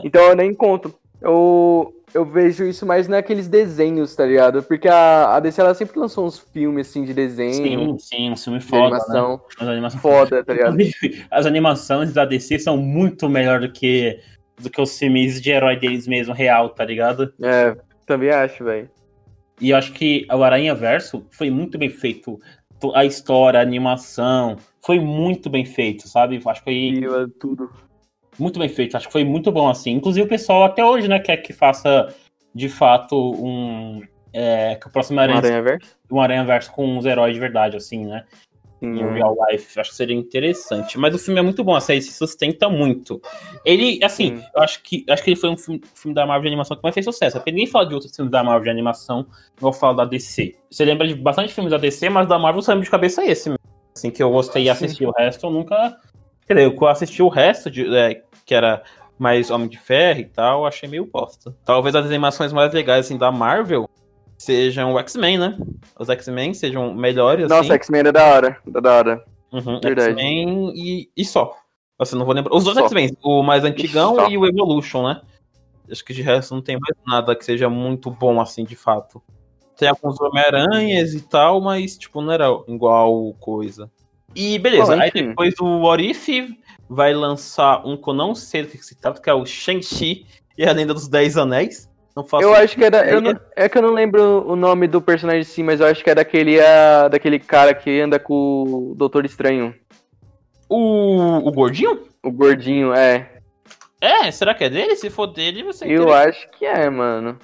Então 0.03 0.23
eu 0.23 0.35
nem 0.35 0.55
conto. 0.55 0.95
Eu, 1.21 1.95
eu 2.15 2.25
vejo 2.25 2.65
isso 2.65 2.87
mais 2.87 3.09
naqueles 3.09 3.47
desenhos, 3.47 4.17
tá 4.17 4.25
ligado? 4.25 4.63
Porque 4.63 4.89
a, 4.89 5.37
a 5.37 5.41
DC 5.41 5.61
ela 5.61 5.75
sempre 5.75 6.01
lançou 6.01 6.25
uns 6.25 6.39
filmes 6.39 6.89
assim 6.89 7.05
de 7.05 7.13
desenho. 7.13 7.53
Sim, 7.53 7.99
sim, 7.99 8.31
um 8.31 8.37
filme 8.39 8.61
foda. 8.63 8.97
Animação, 8.97 9.33
né? 9.33 9.41
As 9.59 9.69
animações 9.69 10.03
foda, 10.03 10.45
tá 10.45 10.53
ligado? 10.55 10.77
As 11.31 11.45
animações 11.45 12.15
da 12.15 12.25
DC 12.25 12.59
são 12.59 12.79
muito 12.79 13.29
melhor 13.29 13.61
do 13.61 13.71
que, 13.71 14.19
do 14.59 14.71
que 14.71 14.81
os 14.81 14.99
filmes 14.99 15.43
de 15.43 15.51
herói 15.51 15.77
deles 15.77 16.07
mesmo, 16.07 16.33
real, 16.33 16.71
tá 16.71 16.87
ligado? 16.87 17.35
É, 17.43 17.77
também 18.07 18.31
acho, 18.31 18.65
velho. 18.65 18.89
E 19.61 19.71
eu 19.71 19.77
acho 19.77 19.93
que 19.93 20.27
o 20.31 20.43
Aranha 20.43 20.75
Verso 20.75 21.27
foi 21.31 21.51
muito 21.51 21.79
bem 21.79 21.89
feito. 21.89 22.41
A 22.95 23.05
história, 23.05 23.61
a 23.61 23.63
animação, 23.63 24.57
foi 24.85 25.01
muito 25.01 25.49
bem 25.49 25.65
feito, 25.65 26.09
sabe? 26.09 26.41
Acho 26.45 26.63
que 26.63 26.65
foi. 26.65 27.23
É 27.23 27.27
tudo. 27.41 27.71
Muito 28.39 28.59
bem 28.59 28.69
feito, 28.69 28.97
acho 28.97 29.07
que 29.07 29.13
foi 29.13 29.25
muito 29.25 29.53
bom 29.53 29.69
assim. 29.69 29.93
Inclusive 29.93 30.27
o 30.27 30.29
pessoal 30.29 30.65
até 30.65 30.85
hoje, 30.85 31.07
né, 31.07 31.21
quer 31.21 31.37
que 31.37 31.53
faça 31.53 32.13
de 32.55 32.69
fato 32.69 33.17
um. 33.17 34.03
É, 34.33 34.75
que 34.75 34.89
o 34.89 34.91
próximo 34.91 35.21
Aranha, 35.21 35.37
um 35.37 35.39
Aranha 35.39 35.63
Verso? 35.63 35.97
Um 36.11 36.21
Aranha 36.21 36.45
Verso 36.45 36.73
com 36.73 36.99
os 36.99 37.07
heróis 37.07 37.35
de 37.35 37.41
verdade, 37.41 37.77
assim, 37.77 38.05
né? 38.05 38.25
Em 38.85 39.05
uhum. 39.05 39.13
real 39.13 39.37
life. 39.49 39.79
Acho 39.79 39.91
que 39.91 39.97
seria 39.97 40.17
interessante. 40.17 40.99
Mas 40.99 41.15
o 41.15 41.19
filme 41.19 41.41
é 41.41 41.43
muito 41.43 41.63
bom, 41.65 41.75
a 41.75 41.81
série 41.81 42.03
se 42.03 42.13
sustenta 42.13 42.69
muito. 42.69 43.21
Ele, 43.65 43.99
assim, 44.03 44.43
eu 44.55 44.63
acho 44.63 44.83
que 44.83 45.05
acho 45.09 45.23
que 45.23 45.31
ele 45.31 45.41
foi 45.41 45.51
um 45.51 45.57
filme, 45.57 45.81
filme, 45.95 46.15
da 46.15 46.27
Marvel 46.27 46.43
de 46.43 46.49
animação 46.49 46.77
que 46.77 46.83
mais 46.83 46.95
fez 46.95 47.05
sucesso. 47.05 47.37
Porque 47.37 47.51
ninguém 47.51 47.67
fala 47.67 47.87
de 47.87 47.95
outros 47.95 48.15
filmes 48.15 48.31
da 48.31 48.43
Marvel 48.45 48.65
de 48.65 48.71
animação, 48.71 49.27
igual 49.57 49.73
falo 49.73 49.97
da 49.97 50.05
DC. 50.05 50.55
Você 50.71 50.85
lembra 50.85 51.07
de 51.07 51.15
bastante 51.15 51.53
filmes 51.53 51.71
da 51.71 51.79
DC, 51.79 52.09
mas 52.09 52.29
da 52.29 52.39
Marvel 52.39 52.63
saiu 52.63 52.81
de 52.81 52.91
cabeça 52.91 53.25
esse 53.25 53.49
mesmo. 53.49 53.59
Assim, 53.97 54.11
que 54.11 54.23
eu 54.23 54.31
gostei 54.31 54.65
e 54.65 54.71
assisti 54.71 55.07
o 55.07 55.13
resto, 55.13 55.47
eu 55.47 55.51
nunca. 55.51 55.97
Quer 56.47 56.55
dizer, 56.55 56.75
eu 56.77 56.87
assisti 56.89 57.23
o 57.23 57.29
resto, 57.29 57.71
de, 57.71 57.95
é, 57.97 58.23
que 58.45 58.55
era 58.55 58.83
mais 59.19 59.51
Homem 59.51 59.69
de 59.69 59.79
Ferro 59.79 60.21
e 60.21 60.25
tal, 60.25 60.67
achei 60.67 60.89
meio 60.89 61.07
bosta. 61.07 61.57
Talvez 61.65 61.95
as 61.95 62.05
animações 62.05 62.53
mais 62.53 62.73
legais 62.73 63.07
assim, 63.07 63.17
da 63.17 63.31
Marvel 63.31 63.89
sejam 64.39 64.93
o 64.93 64.99
X-Men, 64.99 65.39
né? 65.39 65.59
Os 65.99 66.09
X-Men 66.09 66.55
sejam 66.55 66.95
melhores. 66.95 67.49
Nossa, 67.49 67.63
assim. 67.63 67.73
X-Men 67.73 68.01
é 68.01 68.13
da 68.13 68.25
hora. 68.25 68.59
É 68.67 68.81
da 68.81 68.93
hora. 68.93 69.25
Uhum, 69.53 69.81
X-Men 69.83 70.73
e, 70.75 71.11
e 71.17 71.25
só. 71.25 71.57
Assim, 71.99 72.17
não 72.17 72.25
vou 72.25 72.35
lembrar. 72.35 72.55
Os 72.55 72.65
dois 72.65 72.77
X-Men, 72.77 73.17
o 73.23 73.43
mais 73.43 73.65
antigão 73.65 74.29
e, 74.29 74.33
e 74.33 74.39
o 74.39 74.47
Evolution, 74.47 75.09
né? 75.09 75.21
Acho 75.91 76.05
que 76.05 76.15
de 76.15 76.23
resto 76.23 76.55
não 76.55 76.63
tem 76.63 76.79
mais 76.79 76.97
nada 77.07 77.37
que 77.37 77.45
seja 77.45 77.69
muito 77.69 78.11
bom 78.11 78.41
assim, 78.41 78.65
de 78.65 78.75
fato. 78.75 79.23
Tem 79.77 79.89
alguns 79.89 80.21
Homem-Aranhas 80.21 81.15
e 81.15 81.21
tal, 81.21 81.61
mas, 81.61 81.97
tipo, 81.99 82.21
não 82.21 82.33
era 82.33 82.47
igual 82.69 83.35
coisa. 83.35 83.91
E 84.35 84.59
beleza, 84.59 85.01
aí 85.01 85.11
depois 85.13 85.55
o 85.61 85.81
What 85.81 86.03
If 86.03 86.29
vai 86.89 87.15
lançar 87.15 87.87
um 87.87 87.97
que 87.97 88.09
eu 88.09 88.15
não 88.15 88.35
sei 88.35 88.63
do 88.63 88.69
que 88.69 88.79
se 88.79 88.95
trata, 88.97 89.21
que 89.21 89.31
é 89.31 89.35
o 89.35 89.47
Shang-Chi 89.47 90.27
e 90.59 90.65
a 90.65 90.73
Lenda 90.73 90.95
dos 90.95 91.09
Dez 91.09 91.37
Anéis. 91.37 91.89
Não 92.15 92.25
faço 92.25 92.45
eu 92.45 92.55
acho 92.55 92.77
que 92.77 92.85
era. 92.85 93.09
Eu 93.09 93.21
não, 93.21 93.39
é 93.57 93.69
que 93.69 93.77
eu 93.77 93.83
não 93.83 93.93
lembro 93.93 94.47
o 94.47 94.55
nome 94.55 94.87
do 94.87 95.01
personagem 95.01 95.43
sim, 95.43 95.65
mas 95.65 95.81
eu 95.81 95.87
acho 95.87 96.03
que 96.03 96.11
é 96.11 96.15
daquele, 96.15 96.59
uh, 96.59 97.09
daquele 97.11 97.41
cara 97.41 97.75
que 97.75 98.01
anda 98.01 98.21
com 98.21 98.93
o 98.93 98.95
Doutor 98.95 99.25
Estranho. 99.25 99.75
O, 100.69 101.49
o 101.49 101.51
Gordinho? 101.51 102.03
O 102.23 102.31
Gordinho, 102.31 102.95
é. 102.95 103.33
É, 104.01 104.31
será 104.31 104.55
que 104.55 104.65
é 104.65 104.71
dele? 104.71 104.95
Se 104.97 105.11
for 105.11 105.27
dele, 105.27 105.65
você. 105.65 105.87
Eu 105.87 106.07
querer... 106.07 106.29
acho 106.29 106.51
que 106.53 106.65
é, 106.65 106.89
mano. 106.89 107.39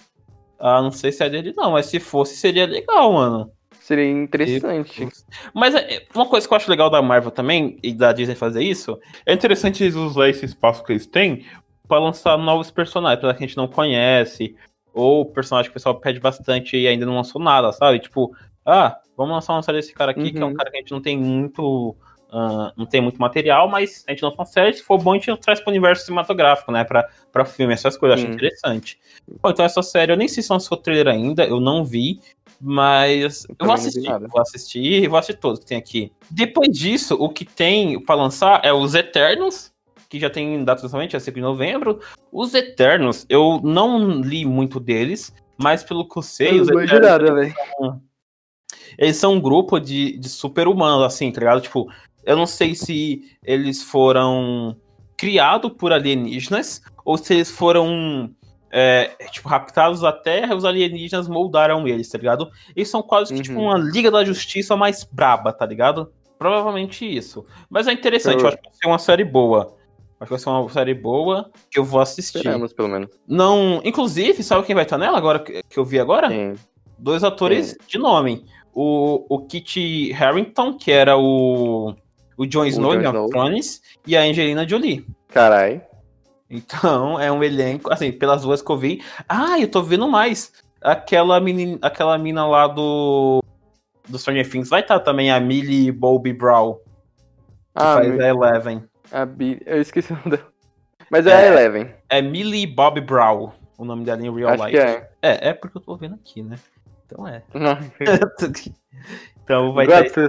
Ah, 0.58 0.80
não 0.80 0.92
sei 0.92 1.10
se 1.10 1.24
é 1.24 1.28
dele, 1.28 1.54
não, 1.56 1.72
mas 1.72 1.86
se 1.86 1.98
fosse, 1.98 2.36
seria 2.36 2.66
legal, 2.66 3.12
mano. 3.12 3.50
Seria 3.80 4.08
interessante. 4.08 5.08
Mas 5.54 5.74
é, 5.74 6.06
uma 6.14 6.26
coisa 6.26 6.46
que 6.46 6.52
eu 6.52 6.56
acho 6.56 6.70
legal 6.70 6.90
da 6.90 7.02
Marvel 7.02 7.30
também, 7.30 7.78
e 7.82 7.92
da 7.92 8.12
Disney 8.12 8.36
fazer 8.36 8.62
isso, 8.62 9.00
é 9.26 9.32
interessante 9.32 9.82
eles 9.82 9.96
usar 9.96 10.28
esse 10.28 10.44
espaço 10.44 10.84
que 10.84 10.92
eles 10.92 11.06
têm 11.06 11.44
para 11.90 11.98
lançar 11.98 12.38
novos 12.38 12.70
personagens, 12.70 13.20
que 13.20 13.26
a 13.26 13.46
gente 13.46 13.56
não 13.56 13.66
conhece, 13.66 14.54
ou 14.94 15.26
personagem 15.26 15.68
que 15.68 15.72
o 15.72 15.74
pessoal 15.74 15.96
pede 15.96 16.20
bastante 16.20 16.76
e 16.76 16.86
ainda 16.86 17.04
não 17.04 17.16
lançou 17.16 17.42
nada, 17.42 17.72
sabe? 17.72 17.98
Tipo, 17.98 18.32
ah, 18.64 18.96
vamos 19.16 19.34
lançar 19.34 19.54
uma 19.54 19.62
série 19.62 19.78
desse 19.78 19.92
cara 19.92 20.12
aqui, 20.12 20.20
uhum. 20.20 20.32
que 20.32 20.38
é 20.38 20.44
um 20.44 20.48
uhum. 20.50 20.54
cara 20.54 20.70
que 20.70 20.76
a 20.76 20.80
gente 20.80 20.92
não 20.92 21.02
tem 21.02 21.18
muito. 21.18 21.96
Uh, 22.32 22.70
não 22.76 22.86
tem 22.86 23.00
muito 23.00 23.20
material, 23.20 23.68
mas 23.68 24.04
a 24.06 24.12
gente 24.12 24.22
lança 24.22 24.36
uma 24.36 24.46
série, 24.46 24.72
se 24.72 24.84
for 24.84 25.02
bom, 25.02 25.10
a 25.10 25.14
gente 25.16 25.36
traz 25.38 25.58
para 25.58 25.68
o 25.68 25.72
universo 25.72 26.04
cinematográfico, 26.04 26.70
né? 26.70 26.84
Pra, 26.84 27.08
pra 27.32 27.44
filme, 27.44 27.74
essas 27.74 27.96
coisas, 27.96 28.20
eu 28.20 28.24
acho 28.24 28.32
interessante. 28.32 29.00
Bom, 29.42 29.50
então 29.50 29.64
essa 29.64 29.82
série, 29.82 30.12
eu 30.12 30.16
nem 30.16 30.28
sei 30.28 30.40
se 30.40 30.52
lançou 30.52 30.78
trailer 30.78 31.08
ainda, 31.08 31.44
eu 31.44 31.58
não 31.58 31.84
vi, 31.84 32.20
mas 32.60 33.44
eu, 33.48 33.56
eu 33.58 33.66
vou 33.66 33.74
assistir, 33.74 34.28
vou 34.28 34.40
assistir 34.40 35.02
e 35.02 35.08
vou 35.08 35.18
assistir 35.18 35.40
todos 35.40 35.58
que 35.58 35.66
tem 35.66 35.76
aqui. 35.76 36.12
Depois 36.30 36.70
disso, 36.70 37.16
o 37.18 37.28
que 37.28 37.44
tem 37.44 38.00
para 38.00 38.14
lançar 38.14 38.64
é 38.64 38.72
os 38.72 38.94
Eternos, 38.94 39.72
que 40.10 40.18
já 40.18 40.28
tem 40.28 40.62
data 40.64 40.86
somente, 40.88 41.14
é 41.14 41.20
5 41.20 41.36
de 41.36 41.40
novembro. 41.40 42.00
Os 42.32 42.52
Eternos, 42.52 43.24
eu 43.28 43.60
não 43.62 44.20
li 44.20 44.44
muito 44.44 44.80
deles, 44.80 45.32
mas 45.56 45.84
pelo 45.84 46.06
que 46.06 46.18
eu 46.18 46.22
sei, 46.22 46.58
eu 46.58 46.62
os 46.62 46.68
Eternos, 46.68 47.00
nada, 47.00 47.40
eles, 47.42 47.54
são, 47.78 48.02
eles 48.98 49.16
são 49.16 49.32
um 49.34 49.40
grupo 49.40 49.78
de, 49.78 50.18
de 50.18 50.28
super-humanos, 50.28 51.04
assim, 51.04 51.30
tá 51.30 51.38
ligado? 51.38 51.60
Tipo, 51.60 51.88
eu 52.24 52.36
não 52.36 52.44
sei 52.46 52.74
se 52.74 53.22
eles 53.44 53.84
foram 53.84 54.76
criados 55.16 55.72
por 55.78 55.92
alienígenas 55.92 56.82
ou 57.04 57.16
se 57.16 57.34
eles 57.34 57.50
foram 57.50 58.30
é, 58.72 59.14
tipo, 59.30 59.48
raptados 59.48 60.00
da 60.00 60.12
Terra 60.12 60.54
e 60.54 60.56
os 60.56 60.64
alienígenas 60.64 61.28
moldaram 61.28 61.86
eles, 61.86 62.08
tá 62.08 62.18
ligado? 62.18 62.50
Eles 62.74 62.88
são 62.88 63.00
quase 63.02 63.32
que 63.32 63.42
tipo, 63.42 63.58
Uhum. 63.60 63.66
uma 63.66 63.78
Liga 63.78 64.10
da 64.10 64.24
Justiça 64.24 64.76
mais 64.76 65.04
braba, 65.04 65.52
tá 65.52 65.64
ligado? 65.64 66.12
Provavelmente 66.36 67.04
isso. 67.04 67.44
Mas 67.68 67.86
é 67.86 67.92
interessante, 67.92 68.36
eu, 68.38 68.40
Eu- 68.42 68.48
acho 68.48 68.56
que 68.56 68.64
vai 68.68 68.74
ser 68.74 68.86
uma 68.88 68.98
série 68.98 69.24
boa. 69.24 69.78
Acho 70.20 70.26
que 70.26 70.30
vai 70.30 70.38
ser 70.38 70.50
uma 70.50 70.68
série 70.68 70.92
boa 70.92 71.50
que 71.70 71.78
eu 71.78 71.84
vou 71.84 71.98
assistir. 71.98 72.36
Esperamos, 72.38 72.74
pelo 72.74 72.88
menos. 72.88 73.08
Não, 73.26 73.80
inclusive, 73.82 74.42
sabe 74.42 74.66
quem 74.66 74.74
vai 74.74 74.84
estar 74.84 74.98
nela 74.98 75.16
agora 75.16 75.38
que 75.38 75.78
eu 75.78 75.84
vi 75.84 75.98
agora? 75.98 76.28
Sim. 76.28 76.54
Dois 76.98 77.24
atores 77.24 77.74
de 77.88 77.96
nome. 77.98 78.44
O, 78.74 79.24
o 79.28 79.46
Kit 79.46 80.12
Harington, 80.12 80.76
que 80.76 80.92
era 80.92 81.16
o, 81.16 81.94
o 82.36 82.46
Jon 82.46 82.66
Snow 82.66 82.92
of 82.92 83.30
Thrones, 83.30 83.80
e 84.06 84.14
a 84.14 84.20
Angelina 84.20 84.68
Jolie. 84.68 85.06
Carai. 85.28 85.82
Então, 86.50 87.18
é 87.20 87.32
um 87.32 87.42
elenco, 87.42 87.90
assim, 87.90 88.12
pelas 88.12 88.42
duas 88.42 88.60
que 88.60 88.70
eu 88.70 88.76
vi. 88.76 89.02
Ah, 89.26 89.58
eu 89.58 89.68
tô 89.68 89.82
vendo 89.82 90.06
mais. 90.06 90.52
Aquela 90.82 91.40
menina, 91.40 91.78
aquela 91.80 92.18
mina 92.18 92.46
lá 92.46 92.66
do 92.66 93.42
do 94.06 94.18
Stranger 94.18 94.50
Things 94.50 94.68
vai 94.68 94.80
estar 94.80 94.98
também 95.00 95.30
a 95.30 95.38
Millie 95.40 95.92
Bobby 95.92 96.32
Brown, 96.32 96.74
que 96.74 96.80
Ah, 97.76 97.94
faz 97.94 98.20
a 98.20 98.28
Eleven. 98.28 98.82
A 99.12 99.26
eu 99.66 99.80
esqueci 99.80 100.12
o 100.12 100.16
nome 100.16 100.30
dela. 100.36 100.48
Mas 101.10 101.26
é, 101.26 101.30
É. 101.30 101.34
a 101.34 101.46
Eleven. 101.46 101.94
É 102.08 102.22
Millie 102.22 102.66
Bobby 102.66 103.00
Brown, 103.00 103.52
o 103.76 103.84
nome 103.84 104.04
dela 104.04 104.24
em 104.24 104.32
real 104.34 104.50
Acho 104.50 104.64
life. 104.64 104.76
que 104.76 104.82
é. 104.82 105.10
é, 105.22 105.48
é 105.48 105.52
porque 105.52 105.76
eu 105.78 105.82
tô 105.82 105.96
vendo 105.96 106.14
aqui, 106.14 106.42
né? 106.42 106.56
Então 107.06 107.26
é. 107.26 107.42
Então 109.42 109.72
vai 109.72 109.84
ter, 109.86 110.28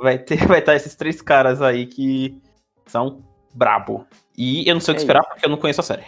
vai 0.00 0.18
ter 0.18 0.36
vai 0.48 0.58
estar 0.60 0.74
esses 0.74 0.94
três 0.94 1.20
caras 1.20 1.60
aí 1.60 1.84
que 1.84 2.40
são 2.86 3.22
brabo. 3.52 4.06
E 4.36 4.66
eu 4.66 4.74
não 4.74 4.80
sei 4.80 4.92
o 4.92 4.96
que 4.96 5.00
É 5.00 5.04
esperar 5.04 5.22
porque 5.24 5.44
eu 5.44 5.50
não 5.50 5.58
conheço 5.58 5.80
a 5.82 5.84
série. 5.84 6.02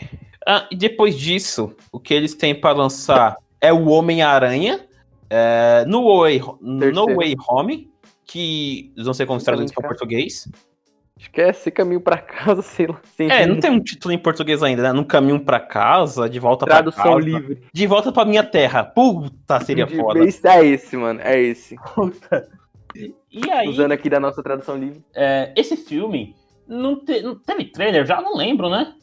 Ah, 0.47 0.67
e 0.71 0.77
depois 0.77 1.19
disso, 1.19 1.77
o 1.93 2.01
que 2.01 2.15
eles 2.15 2.35
têm 2.35 2.55
pra 2.59 2.73
lançar 2.73 3.37
é 3.61 3.73
o 3.73 3.89
Homem-Aranha, 3.89 4.87
é, 5.29 5.85
no, 5.87 6.21
Way, 6.21 6.41
no. 6.61 7.17
Way 7.17 7.35
Home, 7.47 7.91
que 8.25 8.93
não 8.97 9.13
sei 9.13 9.27
como 9.27 9.39
se 9.39 9.47
traduz 9.47 9.73
para 9.73 9.89
português. 9.89 10.49
Acho 11.17 11.31
que 11.31 11.41
é 11.41 11.51
esse 11.51 11.71
caminho 11.71 12.01
pra 12.01 12.19
casa, 12.19 12.61
sei 12.63 12.87
lá. 12.89 13.01
Sem 13.17 13.31
É, 13.31 13.47
não 13.47 13.61
tem 13.61 13.71
um 13.71 13.81
título 13.81 14.13
em 14.13 14.19
português 14.19 14.63
ainda, 14.63 14.83
né? 14.83 14.93
No 14.93 15.05
caminho 15.05 15.41
pra 15.45 15.61
casa, 15.61 16.29
de 16.29 16.41
volta 16.41 16.65
pra 16.67 16.77
Tradução 16.77 17.05
casa. 17.05 17.19
livre. 17.21 17.63
De 17.73 17.87
volta 17.87 18.11
pra 18.13 18.25
minha 18.25 18.43
terra. 18.43 18.83
Puta, 18.85 19.61
seria 19.61 19.87
De- 19.87 19.97
foda. 19.97 20.21
É 20.21 20.65
esse, 20.67 20.97
mano. 20.97 21.21
É 21.23 21.41
esse. 21.41 21.77
Puta. 21.95 22.49
E 22.97 23.51
aí, 23.51 23.69
Usando 23.69 23.93
aqui 23.93 24.09
da 24.09 24.21
nossa 24.21 24.43
tradução 24.43 24.77
livre. 24.77 25.05
é, 25.15 25.53
esse 25.57 25.77
filme 25.77 26.35
não, 26.69 26.97
te- 27.05 27.21
não 27.23 27.35
teve 27.37 27.65
trailer, 27.67 28.07
já 28.07 28.21
não 28.21 28.37
lembro, 28.37 28.69
né? 28.71 28.95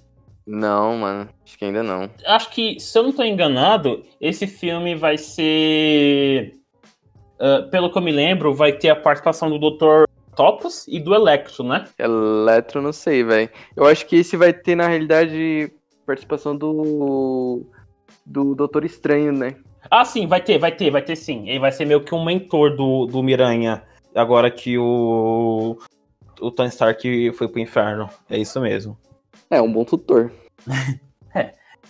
Não, 0.47 0.97
mano. 0.97 1.29
Acho 1.45 1.57
que 1.57 1.65
ainda 1.65 1.83
não. 1.83 2.09
Acho 2.25 2.49
que, 2.51 2.79
se 2.79 2.97
eu 2.97 3.03
não 3.03 3.11
tô 3.11 3.23
enganado, 3.23 4.03
esse 4.19 4.47
filme 4.47 4.95
vai 4.95 5.17
ser. 5.17 6.53
ah, 7.39 7.67
pelo 7.71 7.91
que 7.91 7.97
eu 7.97 8.01
me 8.01 8.11
lembro, 8.11 8.53
vai 8.53 8.73
ter 8.73 8.89
a 8.89 8.95
participação 8.95 9.49
do 9.49 9.59
Dr. 9.59 10.05
Topos 10.35 10.85
e 10.87 10.99
do 10.99 11.13
Electro, 11.13 11.63
né? 11.63 11.85
Eletro, 11.97 12.81
não 12.81 12.93
sei, 12.93 13.23
velho. 13.23 13.49
Eu 13.75 13.85
acho 13.85 14.05
que 14.05 14.15
esse 14.17 14.37
vai 14.37 14.53
ter, 14.53 14.75
na 14.75 14.87
realidade, 14.87 15.71
participação 16.05 16.55
do. 16.55 17.65
Do 18.25 18.55
Doutor 18.55 18.85
Estranho, 18.85 19.31
né? 19.31 19.55
Ah, 19.89 20.05
sim, 20.05 20.27
vai 20.27 20.41
ter, 20.41 20.57
vai 20.57 20.71
ter, 20.71 20.91
vai 20.91 21.01
ter 21.01 21.15
sim. 21.15 21.49
Ele 21.49 21.59
vai 21.59 21.71
ser 21.71 21.85
meio 21.85 22.03
que 22.03 22.13
um 22.13 22.23
mentor 22.23 22.75
do, 22.75 23.05
do 23.05 23.23
Miranha, 23.23 23.83
agora 24.15 24.49
que 24.51 24.77
o. 24.77 25.77
O 26.39 26.49
Tony 26.49 26.69
Stark 26.69 27.31
foi 27.33 27.47
pro 27.47 27.59
inferno. 27.59 28.09
É 28.29 28.37
isso 28.37 28.59
mesmo. 28.59 28.97
É, 29.49 29.61
um 29.61 29.71
bom 29.71 29.83
tutor. 29.83 30.31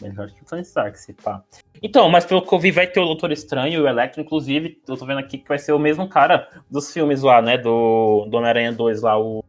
Melhor 0.01 0.27
que 0.31 0.41
o 0.41 0.45
Tony 0.45 0.61
Stark, 0.63 0.97
se 0.99 1.13
pá. 1.13 1.43
Então, 1.81 2.09
mas 2.09 2.25
pelo 2.25 2.41
que 2.41 2.53
eu 2.53 2.59
vi, 2.59 2.71
vai 2.71 2.87
ter 2.87 2.99
o 2.99 3.05
Doutor 3.05 3.31
Estranho 3.31 3.73
e 3.73 3.79
o 3.79 3.87
Electro, 3.87 4.21
inclusive, 4.21 4.81
eu 4.87 4.97
tô 4.97 5.05
vendo 5.05 5.19
aqui 5.19 5.37
que 5.37 5.47
vai 5.47 5.59
ser 5.59 5.73
o 5.73 5.79
mesmo 5.79 6.07
cara 6.09 6.47
dos 6.69 6.91
filmes 6.91 7.21
lá, 7.21 7.41
né? 7.41 7.57
Do, 7.57 8.25
do 8.29 8.37
Homem-Aranha 8.37 8.71
2 8.71 9.01
lá, 9.01 9.19
o. 9.19 9.43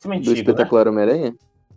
Filme 0.00 0.16
Do 0.16 0.20
antigo, 0.20 0.34
né? 0.34 0.40
espetacular 0.40 0.88
Homem-Aranha? 0.88 1.34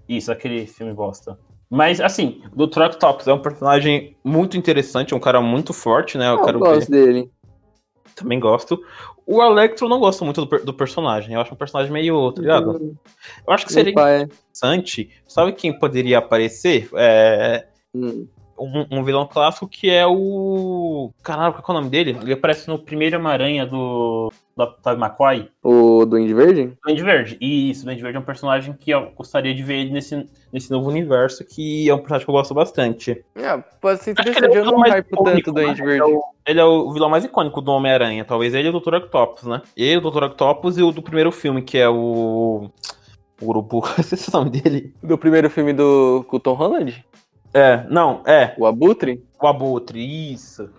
Isso, 0.08 0.32
aquele 0.32 0.66
filme 0.68 0.94
bosta. 0.94 1.38
Mas, 1.70 2.00
assim, 2.00 2.42
do 2.54 2.68
Truck 2.68 2.98
Tops 3.00 3.28
é 3.28 3.34
um 3.34 3.42
personagem 3.42 4.16
muito 4.24 4.56
interessante, 4.56 5.14
é 5.14 5.18
um 5.18 5.20
cara 5.20 5.42
muito 5.42 5.74
forte, 5.74 6.18
né? 6.18 6.28
Eu 6.28 6.34
Eu 6.38 6.44
quero 6.44 6.60
gosto 6.60 6.90
ver. 6.92 7.06
dele. 7.06 7.32
Também 8.16 8.40
gosto. 8.40 8.80
O 9.26 9.42
Electro 9.42 9.90
não 9.90 10.00
gosto 10.00 10.24
muito 10.24 10.46
do, 10.46 10.60
do 10.66 10.74
personagem. 10.74 11.34
Eu 11.34 11.42
acho 11.42 11.52
um 11.54 11.58
personagem 11.58 11.92
meio, 11.92 12.32
tá 12.32 12.42
ligado? 12.42 12.72
Hum, 12.78 12.96
Eu 13.48 13.54
acho 13.54 13.66
que 13.66 13.74
seria 13.74 13.92
pai. 13.94 14.22
interessante. 14.22 15.10
Sabe 15.28 15.52
quem 15.54 15.78
poderia 15.80 16.20
aparecer? 16.20 16.90
É. 16.96 17.66
Hum. 17.96 18.28
um, 18.58 18.86
um 19.00 19.04
vilão 19.04 19.28
clássico 19.28 19.68
que 19.68 19.90
é 19.90 20.06
o. 20.06 21.12
Caralho, 21.22 21.54
qual 21.54 21.76
é 21.76 21.80
o 21.80 21.82
nome 21.82 21.92
dele? 21.92 22.18
Ele 22.22 22.34
aparece 22.34 22.68
no 22.68 22.80
primeiro 22.80 23.18
Homem-Aranha 23.18 23.66
do. 23.66 24.32
Da 24.56 24.68
Tobey 24.68 25.00
Maguire. 25.00 25.52
O 25.64 26.06
Duende 26.06 26.34
Verde? 26.34 26.74
Duende 26.86 27.04
Verde. 27.04 27.38
Isso, 27.42 27.82
o 27.82 27.86
Duende 27.86 28.04
Verde 28.04 28.18
é 28.18 28.20
um 28.20 28.26
personagem 28.26 28.74
que 28.74 28.92
eu 28.92 29.12
gostaria 29.16 29.54
de 29.54 29.64
ver 29.64 29.80
ele 29.80 29.92
nesse, 29.92 30.28
nesse 30.52 30.70
novo 30.70 30.90
universo, 30.90 31.44
que 31.44 31.90
é 31.90 31.94
um 31.94 31.98
personagem 31.98 32.26
que 32.26 32.30
eu 32.30 32.36
gosto 32.36 32.54
bastante. 32.54 33.26
É, 33.36 33.58
pode 33.82 34.04
ser 34.04 34.12
interessante. 34.12 34.56
é 34.56 34.60
Eu 34.60 34.66
não 34.66 34.80
hypo 34.82 35.24
tanto 35.24 35.40
icônico, 35.40 35.52
do 35.52 35.56
Duende 35.56 35.82
né? 35.82 35.88
Verde. 35.88 36.04
Ele 36.04 36.14
é, 36.14 36.16
o, 36.16 36.24
ele 36.46 36.60
é 36.60 36.66
o 36.66 36.94
vilão 36.94 37.10
mais 37.10 37.26
icônico 37.26 37.62
do 37.62 37.72
Homem-Aranha. 37.72 38.24
Talvez 38.24 38.54
ele 38.54 38.68
e 38.68 38.72
o 38.72 38.80
Dr. 38.80 38.96
Octopus, 38.96 39.44
né? 39.44 39.62
Ele, 39.76 39.98
o 39.98 40.12
Dr. 40.12 40.24
Octopus 40.26 40.78
e 40.78 40.84
o 40.84 40.92
do 40.92 41.02
primeiro 41.02 41.32
filme, 41.32 41.62
que 41.62 41.78
é 41.78 41.90
o. 41.90 42.70
O 43.42 43.48
Urubu. 43.48 43.84
Esse 43.98 44.30
é 44.30 44.38
o 44.38 44.40
nome 44.40 44.52
dele. 44.52 44.94
Do 45.02 45.18
primeiro 45.18 45.50
filme 45.50 45.74
do 45.74 46.24
com 46.28 46.38
o 46.38 46.40
Tom 46.40 46.54
Holland? 46.54 47.04
É, 47.54 47.86
não, 47.90 48.22
é. 48.26 48.54
O 48.58 48.66
Abutre? 48.66 49.24
O 49.42 49.48
Abutre, 49.48 50.34
isso. 50.34 50.70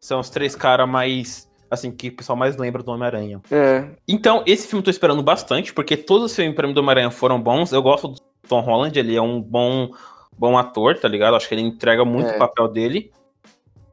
São 0.00 0.20
os 0.20 0.28
três 0.30 0.54
caras 0.56 0.88
mais. 0.88 1.48
Assim, 1.70 1.90
que 1.90 2.08
o 2.08 2.16
pessoal 2.16 2.36
mais 2.36 2.56
lembra 2.56 2.82
do 2.82 2.90
Homem-Aranha. 2.92 3.40
É. 3.50 3.86
Então, 4.06 4.42
esse 4.46 4.68
filme 4.68 4.80
eu 4.80 4.84
tô 4.84 4.90
esperando 4.90 5.22
bastante, 5.22 5.72
porque 5.72 5.96
todos 5.96 6.30
os 6.30 6.36
filmes 6.36 6.54
pra 6.54 6.68
mim 6.68 6.74
do 6.74 6.78
Homem-Aranha 6.80 7.10
foram 7.10 7.40
bons. 7.40 7.72
Eu 7.72 7.82
gosto 7.82 8.08
do 8.08 8.20
Tom 8.48 8.60
Holland, 8.60 8.96
ele 8.98 9.16
é 9.16 9.22
um 9.22 9.40
bom, 9.40 9.88
bom 10.36 10.56
ator, 10.58 10.96
tá 10.98 11.08
ligado? 11.08 11.34
Acho 11.36 11.48
que 11.48 11.54
ele 11.54 11.62
entrega 11.62 12.04
muito 12.04 12.28
É. 12.28 12.36
o 12.36 12.38
papel 12.38 12.68
dele. 12.68 13.10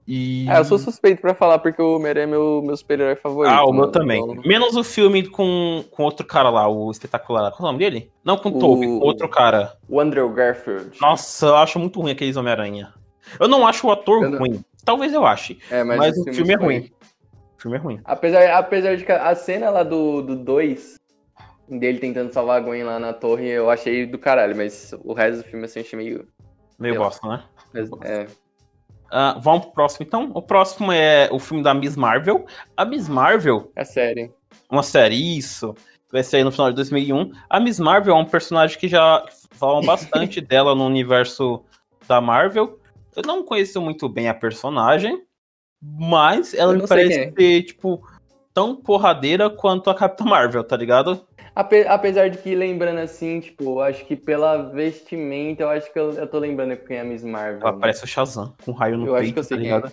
E. 0.07 0.45
Ah, 0.49 0.57
eu 0.57 0.65
sou 0.65 0.77
suspeito 0.79 1.21
pra 1.21 1.33
falar 1.35 1.59
porque 1.59 1.81
o 1.81 1.95
Homem-Aranha 1.95 2.23
é 2.23 2.27
meu, 2.27 2.61
meu 2.63 2.75
super-herói 2.75 3.15
favorito. 3.15 3.51
Ah, 3.53 3.63
o 3.63 3.71
meu 3.71 3.81
mano. 3.81 3.91
também. 3.91 4.21
Então, 4.21 4.43
Menos 4.45 4.75
o 4.75 4.83
filme 4.83 5.27
com, 5.27 5.83
com 5.91 6.03
outro 6.03 6.25
cara 6.25 6.49
lá, 6.49 6.67
o 6.67 6.89
espetacular. 6.91 7.51
Qual 7.51 7.59
é 7.59 7.63
o 7.63 7.65
nome 7.67 7.79
dele? 7.79 8.11
Não 8.23 8.37
com 8.37 8.49
o 8.49 8.59
Tobey, 8.59 8.87
com 8.87 8.99
outro 9.05 9.29
cara. 9.29 9.77
o 9.87 9.99
Andrew 10.01 10.29
Garfield. 10.33 10.97
Nossa, 10.99 11.45
eu 11.45 11.55
acho 11.55 11.77
muito 11.79 11.99
ruim 12.01 12.11
aqueles 12.11 12.35
Homem-Aranha. 12.35 12.93
Eu 13.39 13.47
não 13.47 13.65
acho 13.67 13.87
o 13.87 13.91
ator 13.91 14.23
Eu 14.23 14.29
não- 14.31 14.39
ruim. 14.39 14.63
Talvez 14.83 15.13
eu 15.13 15.25
ache. 15.25 15.59
É, 15.69 15.83
mas, 15.83 15.97
Mas, 15.97 16.17
o 16.17 16.33
filme 16.33 16.53
é 16.53 16.57
ruim. 16.57 16.91
O 17.57 17.61
filme 17.61 17.77
é 17.77 17.79
ruim. 17.79 17.99
Apesar, 18.03 18.57
apesar 18.57 18.95
de 18.97 19.05
que 19.05 19.11
a 19.11 19.35
cena 19.35 19.69
lá 19.69 19.83
do 19.83 20.23
2, 20.23 20.25
do 20.25 20.35
dois, 20.43 20.95
dele 21.69 21.99
tentando 21.99 22.33
salvar 22.33 22.57
a 22.57 22.59
Gwen 22.59 22.83
lá 22.83 22.99
na 22.99 23.13
torre, 23.13 23.47
eu 23.47 23.69
achei 23.69 24.07
do 24.07 24.17
caralho, 24.17 24.55
mas 24.55 24.93
o 25.03 25.13
resto 25.13 25.43
do 25.43 25.47
filme 25.47 25.65
assim, 25.65 25.79
eu 25.79 25.85
achei 25.85 25.97
meio. 25.97 26.27
Meio 26.79 26.95
bosta, 26.95 27.27
né? 27.27 27.43
É. 28.03 28.25
Ah, 29.11 29.37
vamos 29.39 29.65
pro 29.65 29.73
próximo, 29.73 30.05
então. 30.07 30.31
O 30.33 30.41
próximo 30.41 30.91
é 30.91 31.27
o 31.31 31.37
filme 31.39 31.61
da 31.63 31.73
Miss 31.73 31.95
Marvel. 31.95 32.45
A 32.77 32.85
Miss 32.85 33.09
Marvel, 33.09 33.71
É 33.75 33.83
sério. 33.83 34.33
uma 34.69 34.83
série, 34.83 35.37
isso, 35.37 35.75
vai 36.11 36.23
sair 36.23 36.43
no 36.45 36.51
final 36.51 36.69
de 36.69 36.75
2001. 36.77 37.31
A 37.49 37.59
Miss 37.59 37.79
Marvel 37.79 38.15
é 38.15 38.17
um 38.17 38.25
personagem 38.25 38.79
que 38.79 38.87
já 38.87 39.23
falam 39.51 39.81
bastante 39.85 40.39
dela 40.41 40.73
no 40.73 40.85
universo 40.85 41.63
da 42.07 42.21
Marvel. 42.21 42.79
Eu 43.15 43.23
não 43.25 43.43
conheço 43.43 43.81
muito 43.81 44.07
bem 44.07 44.29
a 44.29 44.33
personagem, 44.33 45.21
mas 45.81 46.53
ela 46.53 46.73
me 46.73 46.87
parece 46.87 47.33
ser, 47.37 47.63
tipo, 47.63 48.01
tão 48.53 48.75
porradeira 48.75 49.49
quanto 49.49 49.89
a 49.89 49.95
Capitã 49.95 50.23
Marvel, 50.23 50.63
tá 50.63 50.77
ligado? 50.77 51.27
Ape- 51.55 51.85
apesar 51.87 52.29
de 52.29 52.37
que, 52.37 52.55
lembrando 52.55 52.99
assim, 52.99 53.39
tipo, 53.41 53.63
eu 53.63 53.81
acho 53.81 54.05
que 54.05 54.15
pela 54.15 54.69
vestimenta, 54.71 55.63
eu 55.63 55.69
acho 55.69 55.91
que 55.91 55.99
eu, 55.99 56.11
eu 56.13 56.27
tô 56.27 56.39
lembrando 56.39 56.77
quem 56.77 56.97
é 56.97 57.01
a 57.01 57.03
Miss 57.03 57.23
Marvel. 57.23 57.59
Ela 57.61 57.71
né? 57.73 57.77
parece 57.79 58.03
o 58.03 58.07
Shazam, 58.07 58.53
com 58.63 58.71
um 58.71 58.73
raio 58.73 58.97
no 58.97 59.07
Eu 59.07 59.15
acho 59.15 59.23
peito, 59.23 59.33
que 59.33 59.39
eu 59.39 59.43
sei 59.43 59.57
tá 59.57 59.61
é. 59.61 59.65
ligado? 59.65 59.91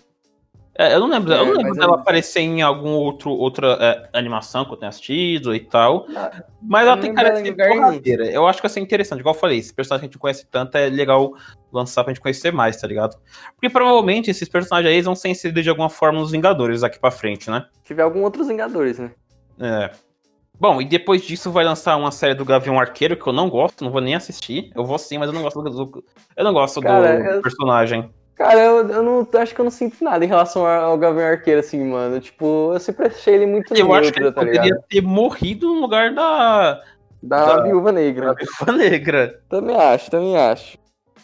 É, 0.80 0.94
eu 0.94 1.00
não 1.00 1.09
lembro, 1.09 1.32
eu 1.32 1.42
É, 1.42 1.44
não 1.44 1.52
lembro 1.54 1.74
dela 1.74 1.90
eu- 1.94 1.98
aparecer 1.98 2.38
em 2.38 2.62
algum 2.62 2.90
outro 2.90 3.32
outra 3.32 3.76
é, 3.80 4.09
animação 4.16 4.64
que 4.64 4.72
eu 4.72 4.76
tenha 4.76 4.90
assistido 4.90 5.52
e 5.52 5.59
tal. 5.59 6.06
Ah, 6.16 6.44
Mas 6.62 6.82
eu 6.82 6.86
ela 6.86 6.94
não 6.96 7.02
tem 7.02 7.12
cara 7.12 7.42
de 7.42 7.52
porradeira. 7.52 8.26
Eu 8.26 8.46
acho 8.46 8.59
que 8.59 8.68
vai 8.68 8.70
ser 8.72 8.78
interessante. 8.78 9.18
Igual 9.18 9.34
eu 9.34 9.40
falei, 9.40 9.59
esse 9.59 9.74
personagem 9.74 10.02
que 10.02 10.06
a 10.06 10.09
gente 10.12 10.20
conhece 10.20 10.46
tanto 10.48 10.78
é 10.78 10.88
legal 10.88 11.32
lançar 11.72 12.04
pra 12.04 12.12
gente 12.14 12.22
conhecer 12.22 12.52
mais, 12.52 12.76
tá 12.76 12.86
ligado? 12.86 13.16
Porque 13.54 13.68
provavelmente 13.68 14.30
esses 14.30 14.48
personagens 14.48 14.94
aí 14.94 15.02
vão 15.02 15.16
ser 15.16 15.30
inseridos 15.30 15.64
de 15.64 15.68
alguma 15.70 15.90
forma 15.90 16.20
nos 16.20 16.30
Vingadores 16.30 16.82
daqui 16.82 17.00
pra 17.00 17.11
frente, 17.11 17.50
né? 17.50 17.66
Se 17.82 17.88
tiver 17.88 18.02
algum 18.04 18.22
outros 18.22 18.46
Vingadores, 18.46 19.00
né? 19.00 19.11
É. 19.61 19.90
Bom, 20.61 20.80
e 20.80 20.84
depois 20.84 21.22
disso 21.22 21.50
vai 21.52 21.64
lançar 21.64 21.96
uma 21.96 22.11
série 22.11 22.34
do 22.34 22.44
Gavião 22.44 22.78
Arqueiro 22.80 23.16
que 23.16 23.26
eu 23.26 23.32
não 23.32 23.48
gosto, 23.48 23.84
não 23.84 23.92
vou 23.92 24.00
nem 24.00 24.14
assistir. 24.14 24.70
Eu 24.74 24.84
vou 24.84 24.98
sim, 24.98 25.16
mas 25.18 25.28
eu 25.28 25.32
não 25.34 25.42
gosto 25.42 25.62
do, 25.62 26.04
eu 26.36 26.44
não 26.44 26.52
gosto 26.52 26.80
Cara, 26.80 27.16
do 27.18 27.24
eu- 27.24 27.42
personagem. 27.42 28.11
Cara, 28.34 28.61
eu, 28.61 28.88
eu 28.88 29.02
não 29.02 29.28
acho 29.40 29.52
que 29.54 29.61
eu 29.61 29.64
não 29.64 29.70
sinto 29.70 30.02
nada 30.02 30.24
em 30.24 30.28
relação 30.28 30.64
ao 30.64 30.96
Gavião 30.96 31.26
Arqueiro, 31.26 31.59
assim, 31.61 31.82
mano. 31.84 32.20
Tipo, 32.20 32.70
eu 32.72 32.78
sempre 32.80 33.06
achei 33.09 33.34
ele 33.34 33.46
muito 33.46 33.74
Eu 33.74 33.92
acho 33.92 34.12
que 34.12 34.18
ele 34.18 34.26
neutro, 34.26 34.34
tá 34.40 34.40
poderia 34.46 34.62
ligado? 34.62 34.84
ter 34.88 35.00
morrido 35.02 35.66
no 35.74 35.80
lugar 35.80 36.14
da 36.14 36.80
Da, 37.22 37.56
Da- 37.56 37.62
Viúva 37.64 37.90
Negra. 37.90 38.26
Da 38.26 38.34
Viúva 38.34 38.72
Negra. 38.78 39.40
Também 39.48 39.76
acho, 39.76 40.11
também 40.11 40.36
acho. 40.36 40.78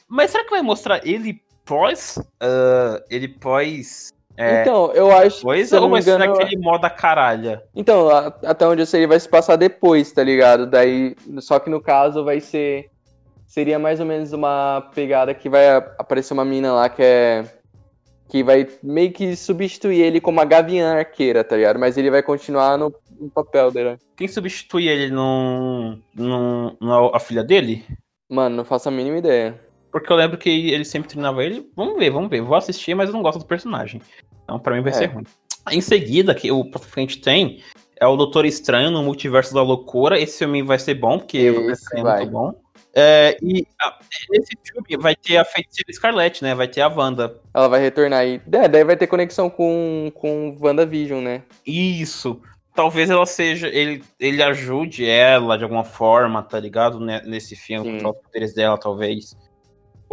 Mas 0.08 0.30
será 0.32 0.42
que 0.44 0.50
vai 0.50 0.62
mostrar 0.62 1.06
ele 1.06 1.40
pós. 1.64 2.18
ah, 2.40 3.00
ele 3.08 3.28
pós. 3.28 4.12
É, 4.36 4.62
Então, 4.62 4.92
eu 4.92 5.10
acho. 5.12 5.44
não 5.76 5.82
ou 5.84 5.88
me 5.88 5.92
vai 5.94 6.02
ser 6.02 6.14
engano, 6.14 6.34
aquele 6.34 6.56
moda 6.60 6.90
caralha? 6.90 7.62
Então, 7.74 8.08
até 8.44 8.66
onde 8.66 8.82
eu 8.82 8.86
sei, 8.86 9.00
ele 9.00 9.06
vai 9.06 9.20
se 9.20 9.28
passar 9.28 9.56
depois, 9.56 10.10
tá 10.12 10.22
ligado? 10.22 10.66
Daí, 10.66 11.14
só 11.40 11.58
que 11.58 11.70
no 11.70 11.80
caso 11.80 12.24
vai 12.24 12.40
ser. 12.40 12.90
Seria 13.46 13.78
mais 13.78 14.00
ou 14.00 14.06
menos 14.06 14.32
uma 14.32 14.90
pegada 14.94 15.32
que 15.34 15.48
vai 15.48 15.76
aparecer 15.76 16.32
uma 16.34 16.44
mina 16.44 16.72
lá 16.72 16.88
que 16.88 17.02
é. 17.02 17.44
Que 18.28 18.42
vai 18.42 18.66
meio 18.82 19.12
que 19.12 19.36
substituir 19.36 20.00
ele 20.00 20.20
como 20.20 20.40
a 20.40 20.44
Gavião 20.44 20.96
Arqueira, 20.96 21.44
tá 21.44 21.56
ligado? 21.56 21.78
Mas 21.78 21.96
ele 21.96 22.10
vai 22.10 22.22
continuar 22.22 22.76
no, 22.76 22.92
no 23.20 23.30
papel 23.30 23.70
dele. 23.70 23.98
Quem 24.16 24.26
substitui 24.26 24.88
ele 24.88 25.10
não. 25.10 26.00
não, 26.14 26.76
não 26.80 27.06
é 27.06 27.10
a 27.14 27.20
filha 27.20 27.44
dele? 27.44 27.84
Mano, 28.28 28.56
não 28.56 28.64
faço 28.64 28.88
a 28.88 28.92
mínima 28.92 29.18
ideia. 29.18 29.60
Porque 29.94 30.12
eu 30.12 30.16
lembro 30.16 30.36
que 30.36 30.50
ele 30.72 30.84
sempre 30.84 31.08
treinava 31.08 31.44
ele. 31.44 31.70
Vamos 31.76 31.96
ver, 31.96 32.10
vamos 32.10 32.28
ver. 32.28 32.40
Vou 32.42 32.56
assistir, 32.56 32.96
mas 32.96 33.08
eu 33.08 33.12
não 33.12 33.22
gosto 33.22 33.38
do 33.38 33.44
personagem. 33.44 34.02
Então, 34.42 34.58
pra 34.58 34.74
mim, 34.74 34.82
vai 34.82 34.90
É. 34.90 34.94
ser 34.96 35.06
ruim. 35.06 35.22
Em 35.70 35.80
seguida, 35.80 36.34
que 36.34 36.50
o 36.50 36.68
a 36.96 37.00
gente 37.00 37.20
tem 37.20 37.62
é 38.00 38.04
o 38.04 38.16
Doutor 38.16 38.44
Estranho 38.44 38.90
no 38.90 39.04
Multiverso 39.04 39.54
da 39.54 39.62
Loucura. 39.62 40.18
Esse 40.18 40.38
filme 40.40 40.64
vai 40.64 40.80
ser 40.80 40.94
bom, 40.94 41.18
porque 41.20 41.38
Esse 41.38 42.02
vai. 42.02 42.16
é 42.16 42.18
muito 42.22 42.32
bom. 42.32 42.52
É, 42.92 43.38
e 43.40 43.64
ah, 43.80 43.96
nesse 44.30 44.58
filme 44.64 45.00
vai 45.00 45.14
ter 45.14 45.36
a 45.36 45.44
Feiticeira 45.44 45.92
Scarlet, 45.92 46.42
né? 46.42 46.56
Vai 46.56 46.66
ter 46.66 46.80
a 46.80 46.88
Wanda. 46.88 47.40
Ela 47.54 47.68
vai 47.68 47.80
retornar 47.80 48.18
aí. 48.18 48.42
É, 48.50 48.66
daí 48.66 48.82
vai 48.82 48.96
ter 48.96 49.06
conexão 49.06 49.48
com, 49.48 50.10
com 50.12 50.56
WandaVision, 50.60 51.22
né? 51.22 51.42
Isso. 51.64 52.40
Talvez 52.74 53.10
ela 53.10 53.26
seja. 53.26 53.68
Ele, 53.68 54.02
ele 54.18 54.42
ajude 54.42 55.06
ela 55.06 55.56
de 55.56 55.62
alguma 55.62 55.84
forma, 55.84 56.42
tá 56.42 56.58
ligado? 56.58 56.98
Né, 56.98 57.22
Nesse 57.24 57.54
filme, 57.54 57.84
Sim. 57.86 57.92
controlar 57.92 58.16
os 58.16 58.22
poderes 58.24 58.52
dela, 58.54 58.76
talvez. 58.76 59.36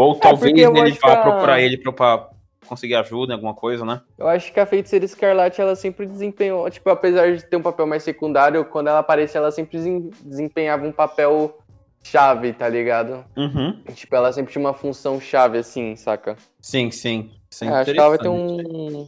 Ou 0.02 0.16
talvez 0.20 0.52
porque 0.52 0.62
eu 0.66 0.76
ele 0.76 0.92
vá 1.02 1.14
a- 1.14 1.18
procurar 1.18 1.62
ele 1.62 1.78
pra, 1.78 2.30
conseguir 2.66 2.96
ajuda 2.96 3.34
em 3.34 3.36
alguma 3.36 3.54
coisa, 3.54 3.84
né? 3.86 4.02
Eu 4.18 4.28
acho 4.28 4.52
que 4.54 4.60
a 4.60 4.66
Feiticeira 4.66 5.04
Escarlate, 5.06 5.60
ela 5.60 5.76
sempre 5.76 6.06
desempenhou, 6.06 6.70
tipo, 6.70 6.90
apesar 6.90 7.36
de 7.36 7.44
ter 7.46 7.58
um 7.58 7.62
papel 7.62 7.86
mais 7.86 8.02
secundário, 8.04 8.64
quando 8.66 8.88
ela 8.88 9.00
aparecia, 9.00 9.40
ela 9.40 9.52
sempre 9.52 9.78
desem- 9.78 10.10
desempenhava 10.24 10.86
um 10.88 10.92
papel 10.92 11.58
chave, 12.04 12.54
tá 12.54 12.68
ligado? 12.70 13.24
Uhum. 13.38 13.80
Tipo, 13.94 14.16
ela 14.16 14.32
sempre 14.32 14.52
tinha 14.52 14.64
uma 14.64 14.74
função 14.74 15.20
chave, 15.20 15.58
assim, 15.58 15.96
saca? 15.96 16.36
Sim, 16.62 16.90
sim. 16.90 17.30
É 17.62 17.66
É, 17.66 17.70
acho 17.70 17.92
que 17.94 18.00
ela 18.00 18.10
vai 18.10 18.18
ter 18.18 18.30
um 18.30 19.08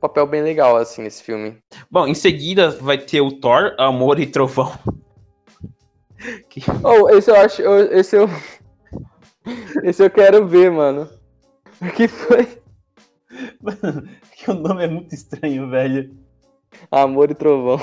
papel 0.00 0.26
bem 0.26 0.42
legal, 0.42 0.76
assim, 0.76 1.02
nesse 1.02 1.22
filme. 1.22 1.56
Bom, 1.90 2.06
em 2.06 2.14
seguida 2.14 2.70
vai 2.70 2.98
ter 2.98 3.20
o 3.20 3.30
Thor, 3.40 3.74
Amor 3.78 4.18
e 4.20 4.26
Trovão. 4.26 4.72
Que- 6.48 6.62
Oh, 6.82 7.08
esse 7.10 7.30
eu 7.30 7.36
acho, 7.36 7.62
esse 7.92 8.16
eu... 8.16 8.28
esse 9.82 10.02
eu 10.02 10.10
quero 10.10 10.46
ver, 10.46 10.70
mano. 10.70 11.08
O 11.80 11.90
que 11.92 12.08
foi? 12.08 12.46
que 14.36 14.50
o 14.50 14.54
nome 14.54 14.84
é 14.84 14.88
muito 14.88 15.14
estranho, 15.14 15.68
velho. 15.68 16.14
Amor 16.90 17.30
e 17.30 17.34
Trovão. 17.34 17.80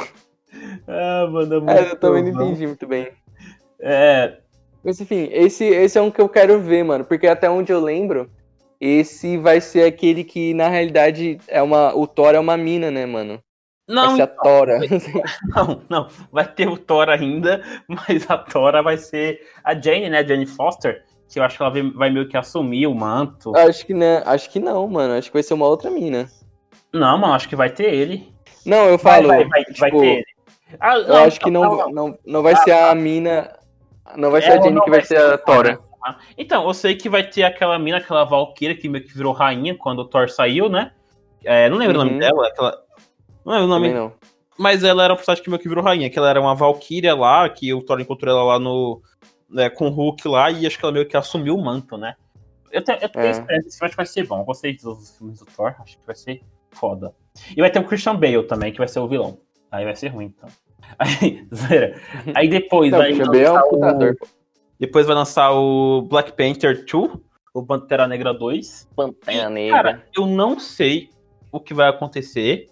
Ah, 0.87 1.27
mano, 1.29 1.57
Amor 1.57 1.69
É, 1.69 1.91
eu 1.91 1.95
também 1.97 2.23
não 2.23 2.29
entendi 2.29 2.67
muito 2.67 2.87
bem. 2.87 3.11
É, 3.79 4.37
Mas 4.83 4.99
enfim, 4.99 5.29
esse, 5.31 5.65
esse 5.65 5.97
é 5.97 6.01
um 6.01 6.11
que 6.11 6.21
eu 6.21 6.29
quero 6.29 6.59
ver, 6.59 6.83
mano. 6.83 7.05
Porque 7.05 7.27
até 7.27 7.49
onde 7.49 7.71
eu 7.71 7.81
lembro, 7.81 8.29
esse 8.79 9.37
vai 9.37 9.61
ser 9.61 9.83
aquele 9.85 10.23
que, 10.23 10.53
na 10.53 10.67
realidade, 10.67 11.39
é 11.47 11.61
uma. 11.61 11.95
O 11.95 12.07
Thor 12.07 12.35
é 12.35 12.39
uma 12.39 12.57
mina, 12.57 12.91
né, 12.91 13.05
mano? 13.05 13.39
não, 13.87 14.07
vai 14.07 14.15
ser 14.15 14.21
a 14.21 14.27
Tora. 14.27 14.79
não, 15.55 15.81
não. 15.89 16.07
Vai 16.31 16.47
ter 16.51 16.67
o 16.67 16.77
Thor 16.77 17.09
ainda, 17.09 17.61
mas 17.87 18.29
a 18.29 18.37
Tora 18.37 18.81
vai 18.81 18.97
ser 18.97 19.41
a 19.63 19.73
Jane, 19.73 20.09
né? 20.09 20.25
Jane 20.25 20.45
Foster. 20.45 21.03
Que 21.31 21.39
eu 21.39 21.43
acho 21.43 21.57
que 21.57 21.63
ela 21.63 21.71
vai- 21.71 21.81
vai 21.91 22.09
meio 22.09 22.27
que 22.27 22.37
assumir 22.37 22.85
o 22.87 22.93
manto. 22.93 23.55
acho 23.55 23.85
que 23.85 23.93
não, 23.93 24.21
acho 24.25 24.49
que 24.49 24.59
não, 24.59 24.87
mano. 24.87 25.13
Acho 25.15 25.29
que 25.29 25.33
vai 25.33 25.43
ser 25.43 25.53
uma 25.55 25.67
outra 25.67 25.89
mina. 25.89 26.29
Não, 26.93 27.17
mano, 27.17 27.33
acho 27.33 27.49
que 27.49 27.55
vai 27.55 27.69
ter 27.69 27.91
ele. 27.93 28.31
Não, 28.65 28.85
eu 28.85 28.97
Vai, 28.97 29.15
falo. 29.15 29.27
vai, 29.29 29.43
vai, 29.45 29.63
vai 29.77 29.89
tipo, 29.91 29.99
ter 30.01 30.07
ele. 30.07 30.25
Ah, 30.79 30.97
Eu 30.97 31.15
acho 31.17 31.39
que 31.39 31.49
não, 31.51 31.89
não, 31.91 32.17
não 32.25 32.41
vai 32.43 32.55
ser 32.57 32.71
a 32.71 32.93
mina. 32.95 33.51
Não 34.15 34.29
vai 34.31 34.41
ser 34.41 34.49
a 34.49 34.53
Ela 34.55 34.63
Jenny 34.63 34.75
não 34.75 34.83
que 34.83 34.89
vai 34.91 35.03
ser 35.03 35.17
a 35.17 35.37
Tora. 35.37 35.79
Ah, 36.05 36.17
Então, 36.37 36.67
eu 36.67 36.73
sei 36.73 36.95
que 36.95 37.09
vai 37.09 37.23
ter 37.23 37.43
aquela 37.43 37.77
mina, 37.79 37.97
aquela 37.97 38.23
Valkyria 38.25 38.75
que 38.75 38.87
meio 38.89 39.03
que 39.03 39.13
virou 39.15 39.33
rainha 39.33 39.75
quando 39.77 39.99
o 39.99 40.05
Thor 40.05 40.29
saiu, 40.29 40.69
né? 40.69 40.91
É, 41.43 41.69
não 41.69 41.77
lembro 41.77 41.97
o 41.97 42.01
Uhum. 42.01 42.07
nome 42.07 42.19
dela. 42.19 42.47
Aquela... 42.47 42.77
Não 43.45 43.53
lembro 43.53 43.65
o 43.65 43.69
nome. 43.69 43.93
Não. 43.93 44.13
Mas 44.57 44.83
ela 44.83 45.03
era 45.03 45.13
uma 45.13 45.17
personagem 45.17 45.43
que 45.43 45.49
meio 45.49 45.61
que 45.61 45.67
virou 45.69 45.83
rainha, 45.83 46.09
que 46.09 46.17
ela 46.17 46.29
era 46.29 46.39
uma 46.39 46.53
Valkyria 46.55 47.15
lá, 47.15 47.47
que 47.49 47.73
o 47.73 47.81
Thor 47.81 47.99
encontrou 47.99 48.31
ela 48.35 48.43
lá 48.43 48.59
no. 48.59 49.01
Né, 49.53 49.69
com 49.69 49.87
o 49.87 49.91
Hulk 49.91 50.27
lá, 50.27 50.51
e 50.51 50.65
acho 50.65 50.77
que 50.77 50.83
ela 50.83 50.91
meio 50.93 51.07
que 51.07 51.15
assumiu 51.15 51.55
o 51.55 51.63
manto, 51.63 51.97
né? 51.97 52.15
Eu 52.71 52.83
tenho, 52.83 52.97
eu 53.01 53.09
tenho 53.09 53.25
É. 53.25 53.29
esperança, 53.31 53.67
esse 53.67 53.77
filme 53.79 53.93
vai 53.95 54.05
ser 54.05 54.25
bom. 54.27 54.39
Eu 54.39 54.45
gostei 54.45 54.75
dos 54.75 55.15
filmes 55.17 55.39
do 55.39 55.45
Thor, 55.45 55.75
acho 55.79 55.97
que 55.97 56.05
vai 56.05 56.15
ser 56.15 56.41
foda. 56.71 57.13
E 57.55 57.61
vai 57.61 57.69
ter 57.69 57.79
o 57.79 57.83
Christian 57.83 58.15
Bale 58.15 58.43
também, 58.43 58.71
que 58.71 58.79
vai 58.79 58.87
ser 58.87 58.99
o 58.99 59.07
vilão. 59.07 59.37
Aí 59.71 59.85
vai 59.85 59.95
ser 59.95 60.07
ruim, 60.09 60.33
então. 60.35 60.49
Aí. 60.99 61.47
Aí 62.35 62.47
depois 62.47 62.91
Não, 62.91 62.97
vai. 62.99 63.11
é 63.11 63.15
lançar 63.15 63.63
puta 63.63 63.97
o- 64.11 64.27
depois 64.79 65.05
vai 65.05 65.15
lançar 65.15 65.51
o 65.53 66.01
Black 66.01 66.31
Panther 66.33 66.83
2, 66.85 67.11
o 67.53 67.63
Pantera 67.65 68.07
Negra 68.07 68.33
2. 68.33 68.89
Pantera 68.95 69.49
Negra. 69.49 69.75
Cara, 69.83 70.03
eu 70.15 70.25
não 70.25 70.59
sei 70.59 71.09
o 71.51 71.59
que 71.59 71.73
vai 71.73 71.87
acontecer, 71.89 72.67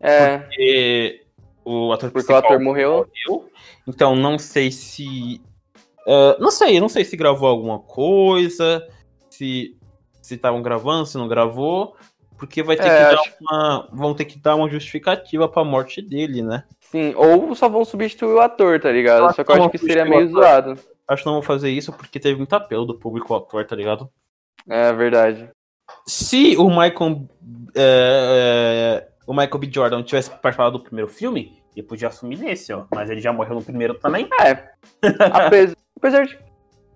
é, 0.00 0.38
porque 0.38 1.26
o 1.64 1.92
ator 1.92 2.10
porque 2.10 2.32
o 2.32 2.36
ator 2.36 2.60
morreu. 2.60 3.08
morreu. 3.28 3.50
Então 3.86 4.14
não 4.16 4.38
sei 4.38 4.70
se. 4.70 5.40
Ah, 6.06 6.36
não 6.38 6.50
sei, 6.50 6.78
não 6.80 6.88
sei 6.88 7.04
se 7.04 7.16
gravou 7.16 7.48
alguma 7.48 7.78
coisa, 7.78 8.86
se 9.30 9.76
estavam 10.22 10.62
gravando, 10.62 11.06
se 11.06 11.16
não 11.18 11.28
gravou. 11.28 11.96
Porque 12.38 12.62
vai 12.62 12.76
ter 12.76 12.82
É, 12.82 12.84
que 12.96 13.02
dar 13.02 13.14
acho- 13.14 13.34
uma. 13.40 13.88
Vão 13.92 14.14
ter 14.14 14.26
que 14.26 14.38
dar 14.38 14.56
uma 14.56 14.68
justificativa 14.68 15.48
pra 15.48 15.64
morte 15.64 16.02
dele, 16.02 16.42
né? 16.42 16.64
Sim, 16.82 17.14
ou 17.16 17.54
só 17.54 17.66
vão 17.66 17.82
substituir 17.82 18.34
o 18.34 18.40
ator, 18.40 18.78
tá 18.78 18.92
ligado? 18.92 19.24
Acho 19.24 19.36
Só 19.36 19.44
que 19.44 19.52
eu 19.52 19.56
acho 19.56 19.70
que 19.70 19.78
seria 19.78 20.04
meio 20.04 20.28
zoado. 20.28 20.78
Acho 21.08 21.22
que 21.22 21.26
não 21.26 21.34
vão 21.34 21.42
fazer 21.42 21.70
isso 21.70 21.92
porque 21.94 22.20
teve 22.20 22.36
muito 22.36 22.52
apelo 22.54 22.84
do 22.84 22.94
público 22.98 23.32
ao 23.32 23.40
ator, 23.40 23.64
tá 23.64 23.74
ligado? 23.74 24.10
É 24.68 24.92
verdade. 24.92 25.48
Se 26.06 26.56
o 26.58 26.68
Michael. 26.68 27.26
é, 27.74 29.02
é, 29.04 29.08
o 29.26 29.32
Michael 29.32 29.58
B. 29.58 29.70
Jordan 29.72 30.02
tivesse 30.02 30.28
participado 30.30 30.72
do 30.78 30.84
primeiro 30.84 31.08
filme, 31.10 31.56
ele 31.74 31.86
podia 31.86 32.08
assumir 32.08 32.38
nesse, 32.38 32.70
ó. 32.72 32.84
Mas 32.94 33.08
ele 33.08 33.20
já 33.20 33.32
morreu 33.32 33.54
no 33.54 33.62
primeiro 33.62 33.94
também. 33.94 34.28
É. 34.42 34.68
Apesar, 35.32 35.76
apesar 35.96 36.24
de. 36.26 36.38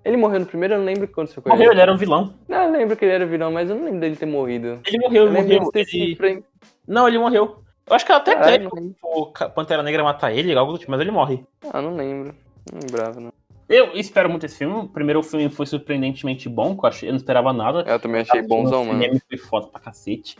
Ele 0.02 0.16
morreu 0.16 0.40
no 0.40 0.46
primeiro, 0.46 0.74
eu 0.74 0.78
não 0.78 0.86
lembro 0.86 1.02
o 1.02 1.10
aconteceu 1.10 1.42
com 1.42 1.50
Morreu, 1.50 1.72
ele. 1.72 1.80
era 1.80 1.92
um 1.92 1.96
vilão. 1.96 2.32
Não, 2.48 2.62
eu 2.64 2.72
lembro 2.72 2.96
que 2.96 3.04
ele 3.04 3.12
era 3.12 3.26
vilão, 3.26 3.52
mas 3.52 3.68
eu 3.68 3.76
não 3.76 3.84
lembro 3.84 4.00
dele 4.00 4.16
ter 4.16 4.24
morrido. 4.24 4.80
Ele 4.86 4.98
morreu, 4.98 5.26
Eu 5.26 5.28
ele 5.36 5.60
morreu. 5.60 5.70
ele- 5.74 6.44
Não, 6.88 7.06
ele 7.06 7.18
morreu. 7.18 7.62
Eu 7.86 7.94
acho 7.96 8.06
que 8.06 8.12
até 8.12 8.34
lembro. 8.58 8.94
o 9.02 9.26
Pantera 9.54 9.82
Negra 9.82 10.02
matar 10.02 10.32
ele, 10.32 10.54
algo 10.54 10.72
do 10.72 10.78
tipo, 10.78 10.90
mas 10.90 11.00
ele 11.00 11.10
morre. 11.10 11.44
Ah, 11.70 11.82
não 11.82 11.94
lembro. 11.96 12.34
Não 12.72 12.80
lembrava, 12.82 13.20
não. 13.20 13.32
Eu 13.68 13.92
espero 13.94 14.30
muito 14.30 14.46
esse 14.46 14.56
filme. 14.56 14.74
O 14.74 14.88
primeiro 14.88 15.22
filme 15.22 15.50
foi 15.50 15.66
surpreendentemente 15.66 16.48
bom, 16.48 16.74
que 16.76 16.84
eu, 16.84 16.88
achei, 16.88 17.08
eu 17.08 17.12
não 17.12 17.18
esperava 17.18 17.52
nada. 17.52 17.84
Eu 17.86 18.00
também 18.00 18.22
achei 18.22 18.40
bonzão, 18.42 18.82
O 18.82 18.86
mano. 18.86 19.00
cinema 19.02 19.20
foi 19.28 19.38
foda 19.38 19.66
pra 19.66 19.80
cacete. 19.80 20.36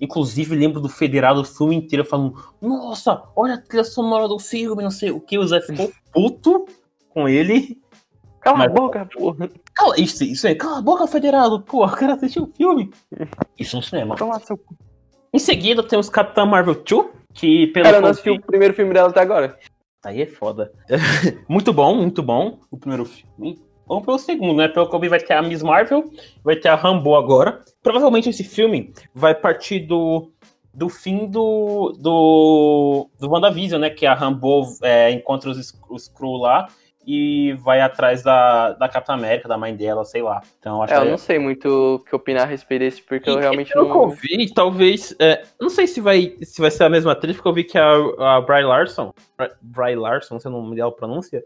Inclusive, 0.00 0.56
lembro 0.56 0.80
do 0.80 0.88
Federado 0.88 1.42
o 1.42 1.44
filme 1.44 1.76
inteiro 1.76 2.04
falando: 2.04 2.34
Nossa, 2.62 3.22
olha 3.36 3.54
a 3.54 3.58
trilha 3.60 3.84
sonora 3.84 4.26
do 4.26 4.38
filme, 4.38 4.82
não 4.82 4.90
sei 4.90 5.10
o 5.10 5.20
que. 5.20 5.36
O 5.38 5.46
Zé 5.46 5.60
ficou 5.60 5.92
puto 6.12 6.64
com 7.10 7.28
ele. 7.28 7.78
Cala 8.40 8.58
Mas- 8.58 8.70
a 8.70 8.74
boca, 8.74 9.08
porra. 9.12 9.50
Cala, 9.74 10.00
isso, 10.00 10.24
isso 10.24 10.46
aí, 10.46 10.54
cala 10.54 10.78
a 10.78 10.82
boca, 10.82 11.06
Federado. 11.06 11.60
Pô, 11.60 11.84
o 11.84 11.90
cara 11.90 12.14
assistiu 12.14 12.44
o 12.44 12.52
filme. 12.56 12.90
Isso 13.58 13.76
no 13.76 13.82
cinema. 13.82 14.16
Toma 14.16 14.40
seu 14.40 14.56
cu. 14.56 14.74
Em 15.32 15.38
seguida, 15.38 15.82
temos 15.82 16.08
Capitã 16.08 16.44
Marvel 16.44 16.74
2, 16.74 17.06
que 17.34 17.68
pelo 17.68 17.84
Cara, 17.84 17.98
eu 17.98 18.02
não 18.02 18.08
assisti 18.08 18.30
o 18.30 18.40
primeiro 18.40 18.74
filme 18.74 18.92
dela 18.92 19.10
até 19.10 19.20
agora. 19.20 19.58
Aí 20.04 20.22
é 20.22 20.26
foda. 20.26 20.72
muito 21.48 21.72
bom, 21.72 21.94
muito 21.94 22.22
bom 22.22 22.58
o 22.70 22.78
primeiro 22.78 23.04
filme. 23.04 23.60
Vamos 23.86 24.04
pelo 24.04 24.18
segundo, 24.18 24.56
né? 24.56 24.68
Pelo 24.68 24.88
que 24.88 24.94
eu 24.94 25.00
vi, 25.00 25.08
vai 25.08 25.20
ter 25.20 25.34
a 25.34 25.42
Miss 25.42 25.62
Marvel, 25.62 26.10
vai 26.42 26.56
ter 26.56 26.68
a 26.68 26.76
Rambo 26.76 27.14
agora. 27.16 27.60
Provavelmente 27.82 28.30
esse 28.30 28.44
filme 28.44 28.92
vai 29.14 29.34
partir 29.34 29.80
do, 29.80 30.32
do 30.72 30.88
fim 30.88 31.26
do, 31.26 31.92
do, 31.98 33.08
do 33.18 33.30
WandaVision, 33.30 33.80
né? 33.80 33.90
Que 33.90 34.06
a 34.06 34.14
Rambo 34.14 34.62
é, 34.82 35.10
encontra 35.10 35.50
os, 35.50 35.78
os 35.88 36.02
Skrull 36.04 36.38
lá 36.38 36.68
e 37.06 37.54
vai 37.54 37.80
atrás 37.80 38.22
da, 38.22 38.72
da 38.72 38.88
Capitã 38.88 39.14
América, 39.14 39.48
da 39.48 39.56
mãe 39.58 39.74
dela, 39.74 40.04
sei 40.04 40.22
lá. 40.22 40.40
Então 40.58 40.82
acho 40.82 40.92
É, 40.92 40.96
eu 40.98 41.04
que 41.04 41.10
não 41.10 41.18
sei 41.18 41.38
muito 41.38 41.66
o 41.68 41.98
que 42.00 42.14
opinar 42.14 42.42
a 42.42 42.46
respeito 42.46 42.80
desse, 42.82 43.02
porque 43.02 43.28
eu 43.28 43.36
e- 43.36 43.40
realmente 43.40 43.72
pelo 43.72 43.86
que 43.86 43.96
não. 43.96 44.04
eu 44.04 44.10
vi, 44.10 44.52
talvez. 44.52 45.14
é, 45.18 45.42
não 45.60 45.70
sei 45.70 45.86
se 45.86 46.00
vai, 46.00 46.36
se 46.42 46.60
vai 46.60 46.70
ser 46.70 46.84
a 46.84 46.88
mesma 46.90 47.12
atriz, 47.12 47.36
porque 47.36 47.48
eu 47.48 47.54
vi 47.54 47.64
que 47.64 47.78
a, 47.78 48.36
a 48.36 48.40
Bry 48.40 48.62
Larson. 48.62 49.12
Bry- 49.60 49.96
Larson, 49.96 50.34
não 50.34 50.40
sei 50.40 50.50
o 50.50 50.54
nome 50.54 50.76
dela, 50.76 50.94
pronúncia. 50.94 51.42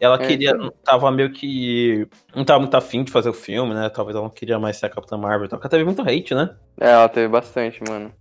Ela 0.00 0.18
É, 0.18 0.26
queria. 0.26 0.50
então. 0.50 0.72
Tava 0.84 1.10
meio 1.12 1.32
que. 1.32 2.08
Não 2.34 2.44
tava 2.44 2.58
muito 2.60 2.76
afim 2.76 3.04
de 3.04 3.12
fazer 3.12 3.28
o 3.28 3.32
filme, 3.34 3.72
né? 3.72 3.88
Talvez 3.88 4.16
ela 4.16 4.24
não 4.24 4.32
queria 4.34 4.58
mais 4.58 4.76
ser 4.76 4.86
a 4.86 4.90
Capitã 4.90 5.16
Marvel. 5.16 5.46
Então, 5.46 5.58
porque 5.58 5.68
teve 5.68 5.84
muito 5.84 6.02
hate, 6.02 6.34
né? 6.34 6.56
É, 6.80 6.90
ela 6.90 7.08
teve 7.08 7.28
bastante, 7.28 7.80
mano. 7.88 8.12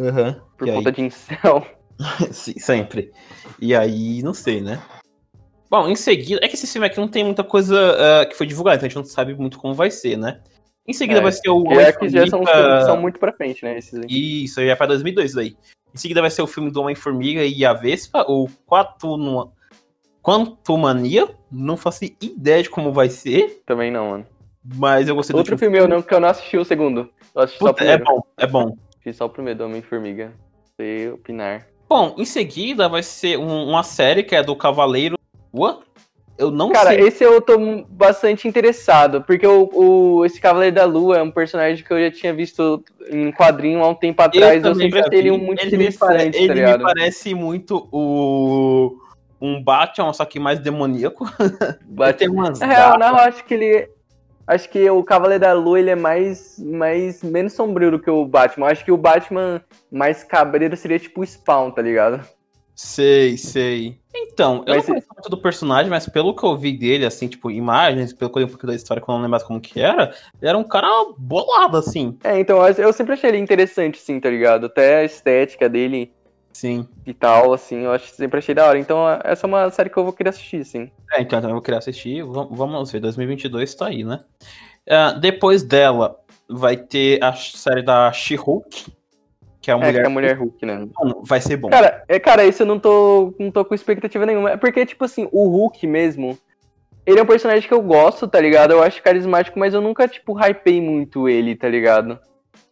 Aham. 0.00 0.40
Por 0.56 0.66
E 0.66 0.72
conta 0.72 0.92
de 0.92 1.02
incel. 1.02 1.66
aí- 1.98 2.32
Sim, 2.32 2.58
sempre. 2.58 3.10
E 3.60 3.74
aí, 3.74 4.22
não 4.22 4.32
sei, 4.34 4.60
né? 4.60 4.80
Bom, 5.70 5.88
em 5.88 5.96
seguida, 5.96 6.40
é 6.44 6.48
que 6.48 6.54
esse 6.54 6.66
filme 6.66 6.86
aqui 6.86 6.98
não 6.98 7.08
tem 7.08 7.24
muita 7.24 7.42
coisa 7.42 7.74
uh, 7.76 8.28
que 8.28 8.36
foi 8.36 8.46
divulgada, 8.46 8.76
então 8.76 8.86
a 8.86 8.88
gente 8.88 8.96
não 8.96 9.04
sabe 9.04 9.34
muito 9.34 9.58
como 9.58 9.74
vai 9.74 9.90
ser, 9.90 10.16
né? 10.16 10.40
Em 10.86 10.92
seguida 10.92 11.18
É, 11.18 11.22
vai 11.22 11.32
ser 11.32 11.48
o. 11.50 11.64
É 11.72 11.92
que 11.92 12.08
já 12.08 12.26
são, 12.28 12.42
são 12.86 12.96
muito 13.00 13.18
pra 13.18 13.32
frente, 13.32 13.64
né? 13.64 13.76
Esses 13.76 13.94
aí. 13.98 14.44
Isso, 14.44 14.64
já 14.64 14.70
é 14.72 14.76
pra 14.76 14.86
2002 14.86 15.32
daí. 15.34 15.56
Em 15.92 15.98
seguida 15.98 16.20
vai 16.20 16.30
ser 16.30 16.42
o 16.42 16.46
filme 16.46 16.70
do 16.70 16.80
Homem-Formiga 16.80 17.42
e 17.44 17.64
a 17.64 17.72
Vespa, 17.72 18.24
o 18.28 18.48
Quatuma... 18.66 19.50
Quantumania. 20.22 21.28
Não 21.50 21.76
faço 21.76 22.04
ideia 22.20 22.62
de 22.62 22.68
como 22.70 22.92
vai 22.92 23.08
ser, 23.08 23.62
Também 23.64 23.90
não, 23.90 24.10
mano. 24.10 24.26
mas 24.76 25.08
eu 25.08 25.14
gostei 25.14 25.32
do 25.32 25.38
Outro 25.38 25.54
último 25.54 25.58
filme 25.70 25.78
eu 25.78 25.88
não, 25.88 26.02
que 26.02 26.12
eu 26.12 26.20
não 26.20 26.28
assisti 26.28 26.56
o 26.58 26.64
segundo. 26.64 27.08
Eu 27.34 27.42
assisti 27.42 27.58
só 27.60 27.66
o 27.66 27.68
Puta, 27.68 27.84
é 27.84 27.96
primeiro. 27.96 28.04
bom, 28.04 28.22
é 28.36 28.46
bom. 28.46 28.76
Assisti 28.98 29.12
só 29.14 29.26
o 29.26 29.30
primeiro 29.30 29.58
do 29.60 29.64
Homem-Formiga. 29.66 30.32
Sei 30.76 31.08
opinar. 31.10 31.66
Bom, 31.88 32.14
em 32.18 32.24
seguida 32.24 32.88
vai 32.88 33.02
ser 33.04 33.38
um- 33.38 33.68
uma 33.68 33.84
série 33.84 34.24
que 34.24 34.34
é 34.34 34.42
do 34.42 34.56
Cavaleiro 34.56 35.16
Lua. 35.56 35.80
Eu 36.38 36.50
não 36.50 36.70
Cara, 36.70 36.90
sei. 36.90 37.00
esse 37.00 37.24
eu 37.24 37.40
tô 37.40 37.56
bastante 37.88 38.46
interessado, 38.46 39.22
porque 39.22 39.46
o, 39.46 39.70
o- 39.72 40.24
esse 40.26 40.38
Cavaleiro 40.38 40.76
da 40.76 40.84
Lua 40.84 41.16
é 41.16 41.22
um 41.22 41.30
personagem 41.30 41.82
que 41.82 41.90
eu 41.90 41.98
já 41.98 42.10
tinha 42.10 42.34
visto 42.34 42.84
em 43.08 43.32
quadrinho 43.32 43.82
há 43.82 43.88
um 43.88 43.94
tempo 43.94 44.20
atrás. 44.20 44.62
Eu, 44.62 44.72
também 44.72 44.90
sempre 44.90 45.00
achei 45.00 45.18
ele 45.18 45.30
um 45.30 45.38
muito 45.38 45.62
Ele 45.64 45.74
interessante, 45.76 46.46
tá 46.46 46.52
Ele 46.52 46.66
me 46.66 46.78
parece 46.78 47.34
muito 47.34 47.88
o 47.90 48.98
um 49.40 49.62
Batman, 49.62 50.12
só 50.12 50.26
que 50.26 50.38
mais 50.38 50.58
demoníaco. 50.58 51.24
Tem 52.18 52.28
umas 52.28 52.60
Na 52.60 52.66
real, 52.66 52.98
não, 52.98 53.16
acho 53.16 53.42
que 53.44 53.54
ele. 53.54 53.88
Acho 54.46 54.68
que 54.68 54.88
o 54.90 55.02
Cavaleiro 55.02 55.40
da 55.40 55.52
Lua 55.54 55.80
ele 55.80 55.90
é 55.90 55.96
mais, 55.96 56.56
mais. 56.58 57.22
menos 57.22 57.54
sombrio 57.54 57.90
do 57.90 57.98
que 57.98 58.10
o 58.10 58.24
Batman. 58.26 58.68
Acho 58.68 58.84
que 58.84 58.92
o 58.92 58.96
Batman 58.96 59.60
mais 59.90 60.22
cabreiro 60.22 60.76
seria 60.76 60.98
tipo 60.98 61.22
o 61.22 61.26
Spawn, 61.26 61.70
tá 61.70 61.80
ligado? 61.82 62.20
Sei, 62.76 63.38
sei. 63.38 63.98
Então, 64.14 64.62
eu 64.66 64.74
Mas 64.74 64.76
não 64.76 64.94
conheço 64.94 65.06
muito 65.14 65.30
do 65.30 65.38
personagem, 65.38 65.88
mas 65.88 66.06
pelo 66.06 66.36
que 66.36 66.44
eu 66.44 66.54
vi 66.56 66.76
dele, 66.76 67.06
assim, 67.06 67.26
tipo, 67.26 67.50
imagens, 67.50 68.12
pelo 68.12 68.30
que 68.30 68.36
eu 68.36 68.40
li 68.40 68.44
um 68.46 68.50
pouco 68.50 68.66
da 68.66 68.74
história, 68.74 69.02
que 69.02 69.08
eu 69.08 69.12
não 69.14 69.20
lembro 69.20 69.30
mais 69.30 69.42
como 69.42 69.58
que 69.58 69.80
era, 69.80 70.14
ele 70.40 70.48
era 70.50 70.58
um 70.58 70.62
cara 70.64 70.86
bolado, 71.16 71.78
assim. 71.78 72.18
É, 72.22 72.38
então 72.38 72.58
eu 72.68 72.92
sempre 72.92 73.14
achei 73.14 73.30
ele 73.30 73.38
interessante, 73.38 73.98
sim, 73.98 74.20
tá 74.20 74.28
ligado? 74.28 74.66
Até 74.66 74.98
a 74.98 75.04
estética 75.04 75.70
dele 75.70 76.12
Sim. 76.52 76.86
e 77.06 77.14
tal, 77.14 77.54
assim, 77.54 77.80
eu 77.80 77.92
acho, 77.92 78.14
sempre 78.14 78.38
achei 78.38 78.54
da 78.54 78.66
hora. 78.66 78.78
Então 78.78 79.08
essa 79.24 79.46
é 79.46 79.48
uma 79.48 79.70
série 79.70 79.88
que 79.88 79.96
eu 79.96 80.04
vou 80.04 80.12
querer 80.12 80.30
assistir, 80.30 80.62
sim. 80.64 80.90
É, 81.14 81.22
então 81.22 81.38
eu 81.38 81.42
também 81.42 81.54
vou 81.54 81.62
querer 81.62 81.78
assistir. 81.78 82.22
Vam- 82.22 82.48
Vamos 82.50 82.92
ver, 82.92 83.00
2022 83.00 83.74
tá 83.74 83.86
aí, 83.86 84.04
né? 84.04 84.20
Ah, 84.88 85.12
depois 85.12 85.62
dela, 85.62 86.18
vai 86.48 86.76
ter 86.76 87.22
a 87.24 87.32
série 87.32 87.82
da 87.82 88.12
She-Hulk, 88.12 88.92
que 89.66 89.70
é 89.72 89.74
a 89.74 89.76
É, 89.78 89.80
que 89.80 89.86
mulher. 89.86 90.02
é 90.02 90.06
a 90.06 90.10
Mulher 90.10 90.38
Hulk, 90.38 90.64
né? 90.64 90.88
Mano, 90.96 91.22
Vai 91.24 91.40
ser 91.40 91.56
bom. 91.56 91.68
Cara, 91.68 92.04
é, 92.06 92.20
cara, 92.20 92.44
isso 92.44 92.62
eu 92.62 92.66
não 92.66 92.78
tô, 92.78 93.34
não 93.36 93.50
tô 93.50 93.64
com 93.64 93.74
expectativa 93.74 94.24
nenhuma. 94.24 94.52
É 94.52 94.56
porque, 94.56 94.86
tipo 94.86 95.04
assim, 95.04 95.28
o 95.32 95.48
Hulk 95.48 95.84
mesmo, 95.88 96.38
ele 97.04 97.18
é 97.18 97.22
um 97.22 97.26
personagem 97.26 97.66
que 97.66 97.74
eu 97.74 97.82
gosto, 97.82 98.28
tá 98.28 98.40
ligado? 98.40 98.70
Eu 98.70 98.80
acho 98.82 99.02
carismático, 99.02 99.58
mas 99.58 99.74
eu 99.74 99.80
nunca, 99.80 100.06
tipo, 100.06 100.34
hypei 100.34 100.80
muito 100.80 101.28
ele, 101.28 101.56
tá 101.56 101.68
ligado? 101.68 102.16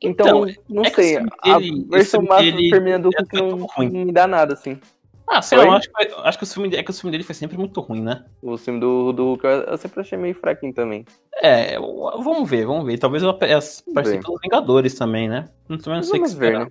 Então, 0.01 0.47
não 0.69 0.85
é 0.85 0.91
que 0.91 1.03
sei. 1.03 1.17
esse 1.17 1.27
A 1.41 1.59
dele- 1.59 1.87
versão 1.91 2.23
máxima 2.23 2.57
dele 2.59 2.71
feminina 2.71 2.99
do 3.01 3.09
é 3.09 3.19
Hulk 3.19 3.37
não, 3.37 3.51
muito 3.59 3.73
ruim. 3.77 3.91
não 3.91 4.05
me 4.05 4.13
dá 4.13 4.27
nada, 4.29 4.55
assim. 4.55 4.79
Ah, 5.27 5.41
sei 5.41 5.57
lá, 5.59 5.77
acho, 5.77 5.89
que, 5.91 6.15
acho 6.23 6.39
que 6.39 6.45
o 6.45 6.47
filme, 6.47 6.77
é 6.77 6.83
que 6.83 6.91
o 6.91 6.95
filme 6.95 7.11
dele 7.11 7.25
foi 7.25 7.35
sempre 7.35 7.57
muito 7.57 7.81
ruim, 7.81 8.03
né? 8.03 8.25
O 8.43 8.57
filme 8.59 8.79
do, 8.79 9.11
do 9.11 9.25
Hulk 9.31 9.45
eu 9.47 9.79
sempre 9.79 10.01
achei 10.03 10.19
meio 10.19 10.35
fraquinho 10.35 10.73
também. 10.75 11.05
É, 11.43 11.79
vamos 11.79 12.49
ver, 12.49 12.67
vamos 12.67 12.85
ver. 12.85 12.99
Talvez 12.99 13.23
eu 13.23 13.31
apareça 13.31 13.83
pelos 13.93 14.41
Vingadores 14.43 14.95
também, 14.95 15.27
né? 15.29 15.49
Não, 15.67 15.79
também 15.79 16.01
não 16.01 16.03
sei 16.03 16.21
o 16.21 16.23
que 16.23 16.29
Vamos 16.29 16.35
ver, 16.35 16.47
esperar. 16.53 16.67
né? 16.67 16.71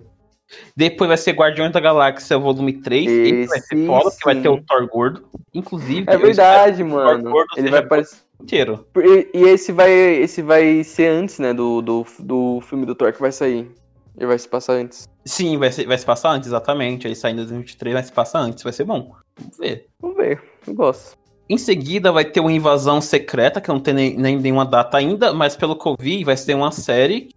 Depois 0.76 1.08
vai 1.08 1.16
ser 1.16 1.32
Guardiões 1.32 1.72
da 1.72 1.80
Galáxia 1.80 2.38
Volume 2.38 2.74
3. 2.74 3.06
Esse 3.10 3.46
vai 3.46 3.60
ser 3.60 3.74
Esse 3.76 3.86
foda, 3.86 4.10
porque 4.10 4.24
vai 4.24 4.40
ter 4.40 4.48
o 4.48 4.62
Thor 4.62 4.86
gordo. 4.88 5.24
Inclusive, 5.52 6.04
É 6.08 6.16
verdade, 6.16 6.82
mano. 6.84 7.30
gordo 7.30 7.48
Ele 7.56 7.70
vai 7.70 7.80
aparecer. 7.80 8.18
inteiro. 8.40 8.86
E, 8.96 9.28
e 9.34 9.42
esse 9.44 9.72
vai, 9.72 9.90
esse 9.92 10.42
vai 10.42 10.84
ser 10.84 11.08
antes, 11.08 11.38
né, 11.38 11.52
do, 11.54 11.80
do, 11.80 12.06
do 12.18 12.60
filme 12.62 12.84
do 12.86 12.94
Thor 12.94 13.12
que 13.12 13.20
vai 13.20 13.32
sair. 13.32 13.70
Ele 14.16 14.26
vai 14.26 14.38
se 14.38 14.48
passar 14.48 14.74
antes. 14.74 15.08
Sim, 15.24 15.56
vai, 15.58 15.72
ser, 15.72 15.86
vai 15.86 15.98
se 15.98 16.04
passar 16.06 16.30
antes, 16.30 16.46
exatamente. 16.48 17.06
Aí 17.06 17.16
sai 17.16 17.32
em 17.32 17.36
2023, 17.36 17.94
vai 17.94 18.02
se 18.02 18.12
passar 18.12 18.40
antes, 18.40 18.62
vai 18.62 18.72
ser 18.72 18.84
bom. 18.84 19.12
Vamos 19.38 19.58
ver. 19.58 19.86
Vamos 20.00 20.16
ver, 20.16 20.40
eu 20.66 20.74
gosto. 20.74 21.16
Em 21.48 21.58
seguida 21.58 22.10
vai 22.12 22.24
ter 22.24 22.40
uma 22.40 22.52
invasão 22.52 23.00
secreta, 23.00 23.60
que 23.60 23.68
não 23.68 23.80
tem 23.80 23.92
nem, 23.92 24.16
nem 24.16 24.38
nenhuma 24.38 24.64
data 24.64 24.96
ainda, 24.96 25.32
mas 25.34 25.56
pelo 25.56 25.76
que 25.76 25.86
eu 25.86 25.96
vi, 25.98 26.24
vai 26.24 26.36
ser 26.36 26.54
uma 26.54 26.70
série. 26.70 27.28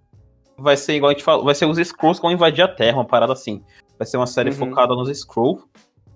Vai 0.58 0.76
ser 0.78 0.95
igual 0.95 1.10
a 1.12 1.14
gente 1.14 1.24
falou, 1.24 1.45
vai 1.45 1.53
ser 1.55 1.66
os 1.66 1.78
Skrulls 1.78 2.20
que 2.20 2.24
vão 2.26 2.32
invadir 2.32 2.64
a 2.64 2.68
Terra, 2.68 2.97
uma 2.97 3.05
parada 3.05 3.34
assim. 3.34 3.62
Vai 3.97 4.08
ser 4.08 4.18
uma 4.18 4.28
série 4.28 4.49
Uhum. 4.49 4.55
focada 4.55 4.95
nos 4.95 5.10
Skrulls. 5.10 5.64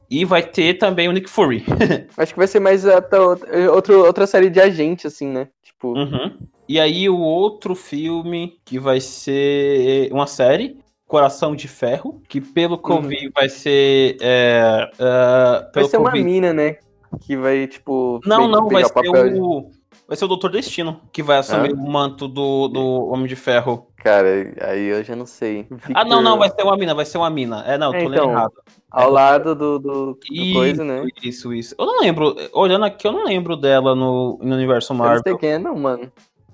E 0.09 0.25
vai 0.25 0.43
ter 0.43 0.73
também 0.77 1.07
o 1.07 1.11
Nick 1.13 1.29
Fury. 1.29 1.63
Acho 2.17 2.33
que 2.33 2.37
vai 2.39 2.47
ser 2.47 2.59
mais 2.59 2.85
até 2.85 3.17
outro, 3.19 4.03
outra 4.05 4.27
série 4.27 4.49
de 4.49 4.59
agente, 4.59 5.07
assim, 5.07 5.27
né? 5.27 5.47
Tipo, 5.63 5.93
Uhum. 5.97 6.37
E 6.67 6.79
aí 6.79 7.09
o 7.09 7.17
outro 7.19 7.75
filme 7.75 8.57
que 8.65 8.79
vai 8.79 8.99
ser 9.01 10.09
uma 10.11 10.25
série, 10.27 10.77
Coração 11.07 11.53
de 11.55 11.67
Ferro, 11.67 12.21
que 12.29 12.39
pelo 12.39 12.77
que 12.77 12.89
eu 12.89 12.95
Uhum. 12.97 13.01
vi 13.03 13.29
vai 13.33 13.49
ser. 13.49 14.17
é, 14.21 14.89
é, 14.99 15.69
vai 15.73 15.83
ser 15.85 15.97
uma 15.97 16.11
mina, 16.11 16.53
né? 16.53 16.77
Que 17.21 17.35
vai, 17.35 17.67
tipo. 17.67 18.21
Não, 18.25 18.47
não, 18.47 18.69
vai 18.69 18.83
ser 18.85 19.39
o. 19.41 19.69
Vai 20.07 20.17
ser 20.17 20.25
o 20.25 20.27
Doutor 20.27 20.51
Destino, 20.51 20.99
que 21.11 21.23
vai 21.23 21.37
assumir 21.37 21.71
Ah. 21.71 21.73
o 21.73 21.89
manto 21.89 22.27
do, 22.27 22.67
do 22.67 23.05
Homem 23.11 23.27
de 23.27 23.35
Ferro. 23.35 23.87
Cara, 23.97 24.27
aí 24.61 24.85
eu 24.87 25.03
já 25.03 25.15
não 25.15 25.25
sei. 25.25 25.67
Ah, 25.93 26.03
não, 26.03 26.17
Victor- 26.17 26.21
não, 26.23 26.37
vai 26.37 26.49
ser 26.49 26.63
uma 26.63 26.77
mina, 26.77 26.93
vai 26.95 27.05
ser 27.05 27.17
uma 27.17 27.29
mina. 27.29 27.63
É, 27.65 27.77
não, 27.77 27.93
É, 27.93 27.99
tô 28.03 28.09
lendo 28.09 28.13
então, 28.21 28.31
errado. 28.31 28.53
Ao 28.89 29.09
lado 29.09 29.55
do, 29.55 29.79
do, 29.79 30.13
do 30.13 30.19
Isso, 30.31 30.53
coisa, 30.53 30.83
né? 30.83 31.07
isso, 31.23 31.53
isso. 31.53 31.75
Eu 31.79 31.85
não 31.85 31.99
lembro, 32.01 32.35
olhando 32.53 32.83
aqui, 32.85 33.07
eu 33.07 33.11
não 33.11 33.23
lembro 33.23 33.55
dela 33.55 33.95
no, 33.95 34.37
no 34.41 34.55
universo 34.55 34.91
Eu 34.91 34.97
não 34.97 35.05
Marvel. 35.05 35.23
sei 35.23 35.37
quem 35.37 35.49
é, 35.51 35.57
não, 35.59 35.75
mano. 35.77 36.11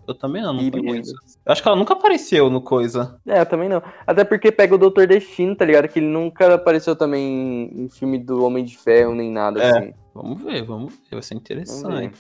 Eu 0.08 0.14
também 0.14 0.42
não, 0.42 0.54
não 0.54 0.72
conheço. 0.72 1.14
Eu 1.46 1.52
acho 1.52 1.62
que 1.62 1.68
ela 1.68 1.76
nunca 1.78 1.94
apareceu 1.94 2.50
no 2.50 2.62
coisa. 2.62 3.20
É, 3.28 3.42
eu 3.42 3.46
também 3.46 3.68
não. 3.68 3.82
Até 4.06 4.24
porque 4.24 4.52
pega 4.52 4.74
o 4.76 4.78
Doutor 4.78 5.06
Destino, 5.08 5.54
tá 5.56 5.66
ligado? 5.66 5.88
Que 5.90 6.00
ele 6.00 6.08
nunca 6.08 6.54
apareceu 6.54 6.96
também 6.96 7.70
em 7.76 7.90
filme 7.90 8.18
do 8.18 8.44
Homem 8.46 8.64
de 8.64 8.78
Ferro, 8.78 9.14
nem 9.16 9.30
nada 9.32 9.62
É. 9.62 9.70
assim. 9.70 9.94
Vamos 10.14 10.42
ver, 10.42 10.64
vamos 10.64 10.94
ver, 10.94 11.00
vai 11.12 11.22
ser 11.22 11.34
Vamos 11.36 11.42
interessante. 11.50 12.14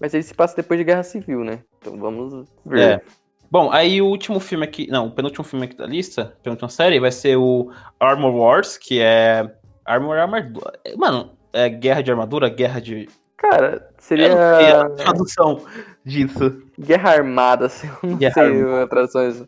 Mas 0.00 0.12
ele 0.14 0.22
se 0.22 0.34
passa 0.34 0.56
depois 0.56 0.78
de 0.78 0.84
Guerra 0.84 1.02
Civil, 1.02 1.44
né? 1.44 1.60
Então 1.78 1.98
vamos 1.98 2.48
ver. 2.64 2.80
É. 2.80 3.00
Bom, 3.50 3.70
aí 3.70 4.02
o 4.02 4.06
último 4.06 4.40
filme 4.40 4.64
aqui, 4.64 4.88
não, 4.90 5.06
o 5.06 5.10
penúltimo 5.10 5.44
filme 5.44 5.66
aqui 5.66 5.76
da 5.76 5.86
lista, 5.86 6.36
penúltima 6.42 6.68
série, 6.68 6.98
vai 6.98 7.12
ser 7.12 7.36
o 7.36 7.70
Armor 7.98 8.34
Wars, 8.34 8.76
que 8.76 9.00
é 9.00 9.48
Armor 9.84 10.18
Armadura. 10.18 10.72
Mano, 10.96 11.30
é 11.52 11.68
guerra 11.68 12.02
de 12.02 12.10
armadura, 12.10 12.48
guerra 12.48 12.80
de. 12.80 13.08
Cara, 13.36 13.88
seria 13.98 14.30
sei 14.30 14.72
a 14.72 14.90
tradução 14.90 15.60
disso. 16.04 16.62
Guerra 16.78 17.10
Armada, 17.10 17.66
assim, 17.66 17.88
eu 18.02 18.10
não 18.10 18.16
Guerra 18.16 18.34
sei 18.34 18.82
a 18.82 18.86
tradução 18.86 19.46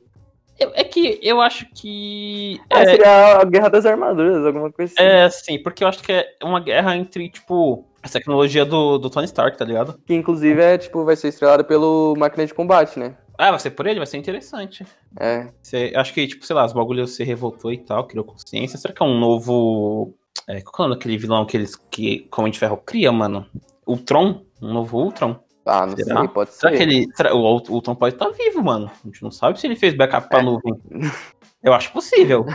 É 0.59 0.85
que 0.85 1.21
eu 1.23 1.41
acho 1.41 1.67
que. 1.75 2.61
É, 2.71 2.81
É, 2.81 2.85
seria 2.87 3.41
a 3.41 3.45
Guerra 3.45 3.69
das 3.69 3.87
Armaduras, 3.87 4.45
alguma 4.45 4.73
coisa 4.73 4.93
assim. 4.93 5.03
é 5.03 5.31
sim, 5.31 5.63
porque 5.63 5.85
eu 5.85 5.89
acho 5.89 6.03
que 6.03 6.13
é 6.13 6.27
uma 6.43 6.61
guerra 6.61 6.97
entre, 6.97 7.29
tipo, 7.29 7.85
a 8.03 8.09
tecnologia 8.09 8.65
do, 8.65 8.99
do 8.99 9.11
Tony 9.11 9.27
Stark, 9.27 9.57
tá 9.57 9.65
ligado? 9.65 9.99
Que 10.07 10.15
inclusive 10.15 10.61
é, 10.61 10.79
tipo, 10.79 11.05
vai 11.05 11.17
ser 11.17 11.29
estrelada 11.29 11.63
pelo 11.63 12.15
Máquina 12.17 12.47
de 12.47 12.55
Combate, 12.55 12.99
né? 12.99 13.17
Ah, 13.37 13.51
vai 13.51 13.61
ser 13.61 13.71
por 13.71 13.87
ele, 13.87 14.01
vai 14.01 14.07
ser 14.07 14.17
interessante. 14.17 14.85
É. 15.19 15.47
Você, 15.63 15.93
acho 15.95 16.13
que, 16.13 16.27
tipo, 16.27 16.45
sei 16.45 16.57
lá, 16.57 16.65
os 16.65 16.73
bagulhos 16.73 17.15
se 17.15 17.23
revoltou 17.23 17.73
e 17.73 17.79
tal, 17.79 18.05
criou 18.05 18.25
consciência. 18.25 18.79
Será 18.79 18.93
que 18.93 19.03
é 19.03 19.07
um 19.07 19.19
novo. 19.19 20.13
É, 20.49 20.61
qual 20.61 20.75
que 20.75 20.83
é 20.83 20.85
o 20.85 20.89
nome 20.89 20.99
daquele 20.99 21.19
vilão 21.19 21.47
que 21.47 21.57
eles 21.57 21.77
que 21.77 22.21
Comem 22.31 22.51
de 22.51 22.59
Ferro 22.59 22.77
cria, 22.79 23.13
mano? 23.13 23.47
Ultron? 23.87 24.43
Um 24.61 24.73
novo 24.73 24.99
Ultron? 24.99 25.39
Ah, 25.69 25.87
não 25.87 25.97
Será? 25.97 26.21
sei, 26.21 26.29
pode 26.29 26.53
Será 26.55 26.71
ser. 26.73 26.77
que 26.77 26.83
ele. 26.83 27.07
será- 27.15 27.35
o 27.35 27.39
Ult- 27.41 27.69
Ultron 27.71 27.95
pode 27.95 28.15
estar 28.15 28.29
vivo, 28.31 28.63
mano. 28.63 28.91
A 29.05 29.07
gente 29.07 29.23
não 29.23 29.31
sabe 29.31 29.61
se 29.61 29.67
ele 29.67 29.77
fez 29.77 29.95
backup 29.95 30.29
pra 30.29 30.39
É. 30.41 30.43
nuvem. 30.43 30.75
Eu 31.63 31.73
acho 31.75 31.93
possível. 31.93 32.47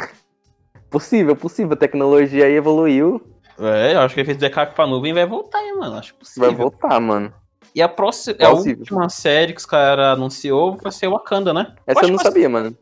Possível, 0.89 1.35
possível. 1.35 1.73
A 1.73 1.77
tecnologia 1.77 2.45
aí 2.45 2.53
evoluiu, 2.53 3.21
É, 3.59 3.93
eu 3.93 3.99
acho 3.99 4.15
que 4.15 4.21
ele 4.21 4.25
fez 4.25 4.37
backup 4.39 4.73
pra 4.75 4.87
nuvem 4.87 5.11
e 5.11 5.13
vai 5.13 5.25
voltar, 5.27 5.61
hein, 5.63 5.77
mano. 5.77 5.95
Acho 5.97 6.15
possível. 6.15 6.49
vai 6.49 6.57
voltar, 6.57 6.99
mano. 6.99 7.31
E 7.75 7.81
a 7.81 7.87
próxima. 7.89 8.35
A 8.35 8.49
Plausível. 8.49 8.79
última 8.79 9.09
série 9.09 9.53
que 9.53 9.59
os 9.59 9.65
caras 9.65 10.17
anunciou 10.17 10.75
vai 10.77 10.91
ser 10.91 11.07
Wakanda, 11.09 11.53
né? 11.53 11.75
Essa 11.85 11.99
acho 11.99 12.07
eu 12.09 12.11
não 12.13 12.17
que 12.17 12.23
sabia, 12.23 12.49
mano. 12.49 12.75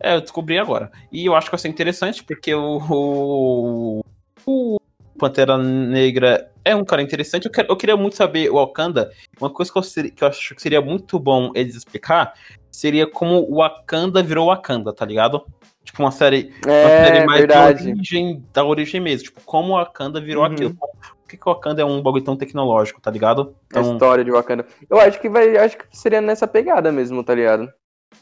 É, 0.00 0.16
eu 0.16 0.20
descobri 0.20 0.58
agora. 0.58 0.90
E 1.12 1.24
eu 1.26 1.34
acho 1.34 1.46
que 1.46 1.52
vai 1.52 1.58
ser 1.58 1.68
interessante, 1.68 2.22
porque 2.24 2.54
o, 2.54 2.78
o, 2.90 4.00
o 4.46 4.77
Pantera 5.18 5.58
Negra 5.58 6.50
é 6.64 6.74
um 6.74 6.84
cara 6.84 7.02
interessante. 7.02 7.46
Eu, 7.46 7.52
quero- 7.52 7.68
eu 7.70 7.76
queria 7.76 7.96
muito 7.96 8.16
saber 8.16 8.50
o 8.50 8.54
Wakanda. 8.54 9.10
Uma 9.40 9.50
coisa 9.50 9.70
que 9.70 9.78
eu, 9.78 9.82
ser- 9.82 10.10
que 10.10 10.22
eu 10.24 10.28
acho 10.28 10.54
que 10.54 10.62
seria 10.62 10.80
muito 10.80 11.18
bom 11.18 11.50
eles 11.54 11.74
explicar 11.74 12.32
seria 12.70 13.06
como 13.06 13.40
o 13.50 13.56
Wakanda 13.56 14.22
virou 14.22 14.46
Wakanda, 14.46 14.92
tá 14.92 15.04
ligado? 15.04 15.44
Tipo, 15.84 16.02
uma 16.02 16.10
série, 16.10 16.52
uma 16.64 16.90
série 16.90 17.18
É, 17.18 17.26
mais 17.26 17.38
verdade. 17.40 17.84
da 17.84 17.90
origem, 17.90 18.44
da 18.52 18.64
origem 18.64 19.00
mesmo. 19.00 19.24
Tipo, 19.24 19.40
como 19.44 19.72
o 19.72 19.76
Wakanda 19.76 20.20
virou 20.20 20.44
Uhum. 20.44 20.52
aquilo. 20.52 20.74
Por 20.74 21.28
que, 21.28 21.36
que 21.36 21.48
o 21.48 21.52
Wakanda 21.52 21.82
é 21.82 21.84
um 21.84 22.00
bagulho 22.00 22.24
tão 22.24 22.36
tecnológico, 22.36 23.00
tá 23.00 23.10
ligado? 23.10 23.54
A 23.74 23.80
Então, 23.80 23.92
história 23.94 24.24
de 24.24 24.30
Wakanda. 24.30 24.64
Eu 24.88 24.98
acho 25.00 25.20
que 25.20 25.28
vai. 25.28 25.56
Acho 25.56 25.76
que 25.78 25.84
seria 25.92 26.20
nessa 26.20 26.46
pegada 26.46 26.90
mesmo, 26.92 27.22
tá 27.24 27.34
ligado? 27.34 27.70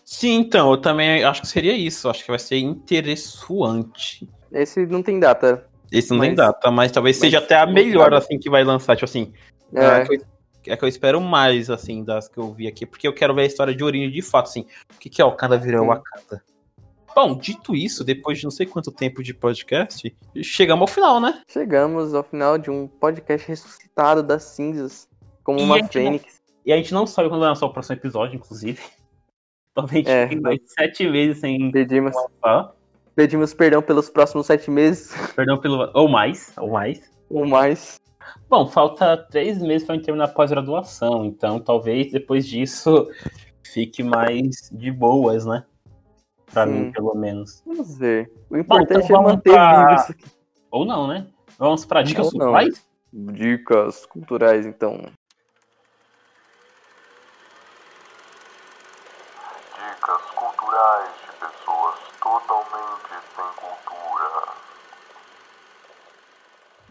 sim, 0.05 0.35
então, 0.39 0.71
eu 0.71 0.77
também 0.79 1.23
acho 1.25 1.41
que 1.43 1.49
seria 1.49 1.73
isso. 1.73 2.09
Acho 2.09 2.25
que 2.25 2.31
vai 2.31 2.39
ser 2.39 2.59
interessante. 2.59 4.29
Esse 4.53 4.87
não 4.87 5.03
tem 5.03 5.19
data. 5.19 5.67
Esse 5.91 6.11
não 6.11 6.21
tem 6.21 6.31
Mas- 6.31 6.37
data, 6.37 6.71
mas 6.71 6.93
talvez 6.93 7.17
mas 7.17 7.21
seja 7.21 7.39
até 7.39 7.57
a 7.57 7.67
melhor, 7.67 8.13
assim, 8.15 8.39
que 8.39 8.51
vai 8.51 8.65
lançar. 8.65 8.97
Tipo 8.97 9.05
assim, 9.05 9.33
É. 9.75 9.85
É, 9.85 10.05
que 10.05 10.15
eu, 10.15 10.21
é 10.67 10.77
que 10.77 10.85
eu 10.85 10.89
espero 10.89 11.21
mais, 11.21 11.71
assim, 11.71 12.05
das 12.05 12.29
que 12.29 12.39
eu 12.39 12.53
vi 12.53 12.67
aqui, 12.67 12.85
porque 12.87 13.07
eu 13.07 13.13
quero 13.13 13.35
ver 13.35 13.43
a 13.43 13.47
história 13.47 13.75
de 13.75 13.85
Orin 13.85 14.11
de 14.11 14.23
fato, 14.23 14.47
assim. 14.47 14.67
O 14.95 14.99
que, 14.99 15.09
que 15.09 15.23
é 15.23 15.25
o 15.25 15.31
Wakanda 15.31 15.57
virou 15.59 15.85
o 15.85 15.89
Wakanda? 15.89 16.43
Bom, 17.15 17.35
dito 17.35 17.75
isso, 17.75 18.05
depois 18.05 18.37
de 18.39 18.45
não 18.45 18.51
sei 18.51 18.67
quanto 18.67 18.93
tempo 18.93 19.23
de 19.23 19.33
podcast, 19.33 20.15
chegamos 20.43 20.83
ao 20.83 20.87
final, 20.87 21.19
né? 21.19 21.41
Chegamos 21.49 22.13
ao 22.13 22.23
final 22.23 22.59
de 22.59 22.71
um 22.71 22.87
podcast 22.87 23.49
ressuscitado 23.49 24.23
das 24.23 24.43
cinzas, 24.43 25.09
como 25.43 25.59
e 25.59 25.63
uma 25.63 25.83
fênix. 25.89 26.25
Não... 26.25 26.57
E 26.67 26.73
a 26.73 26.77
gente 26.77 26.93
não 26.93 27.07
sabe 27.07 27.29
quando 27.31 27.41
vai 27.41 27.49
lançar 27.49 27.65
o 27.65 27.73
próximo 27.73 27.97
episódio, 27.97 28.37
inclusive. 28.37 28.83
Talvez 29.75 30.07
é, 30.07 30.29
fique 30.29 30.43
mais 30.43 30.59
sete 30.67 31.09
meses 31.09 31.39
sem 31.39 31.71
pedimos, 31.71 32.15
pedimos 33.17 33.53
perdão 33.53 33.83
pelos 33.83 34.09
próximos 34.09 34.47
sete 34.47 34.71
meses. 34.71 35.13
Perdão 35.35 35.59
pelo. 35.59 35.91
Ou 35.95 36.09
mais, 36.09 36.53
ou 36.59 36.71
mais. 36.71 37.11
Ou 37.29 37.49
mais. 37.49 37.99
Bom, 38.49 38.67
falta 38.67 39.17
três 39.17 39.61
meses 39.61 39.87
para 39.87 40.01
terminar 40.01 40.27
a 40.27 40.29
pós-graduação, 40.29 41.25
então 41.25 41.59
talvez 41.59 42.13
depois 42.13 42.47
disso 42.47 43.09
fique 43.65 44.03
mais 44.03 44.71
de 44.71 44.93
boas, 44.93 45.45
né? 45.47 45.65
Pra 46.53 46.67
Sim. 46.67 46.73
mim, 46.73 46.93
pelo 46.93 47.15
menos. 47.15 47.63
Vamos 47.67 47.99
ver. 47.99 48.31
O 48.49 48.57
importante 48.57 49.01
Bom, 49.01 49.05
então 49.05 49.21
é 49.21 49.25
manter 49.25 49.53
pra... 49.53 49.87
vivo 49.89 50.01
isso 50.01 50.13
aqui. 50.13 50.25
Ou 50.71 50.85
não, 50.85 51.07
né? 51.09 51.27
Vamos 51.59 51.85
para 51.85 52.03
dicas 52.03 52.31
culturais? 52.31 52.87
Dicas 53.13 54.07
culturais, 54.07 54.67
então. 54.67 54.93
Dicas 59.75 60.23
culturais 60.35 61.11
de 61.25 61.33
pessoas 61.39 61.95
totalmente 62.23 63.09
sem 63.35 63.45
cultura. 63.57 64.53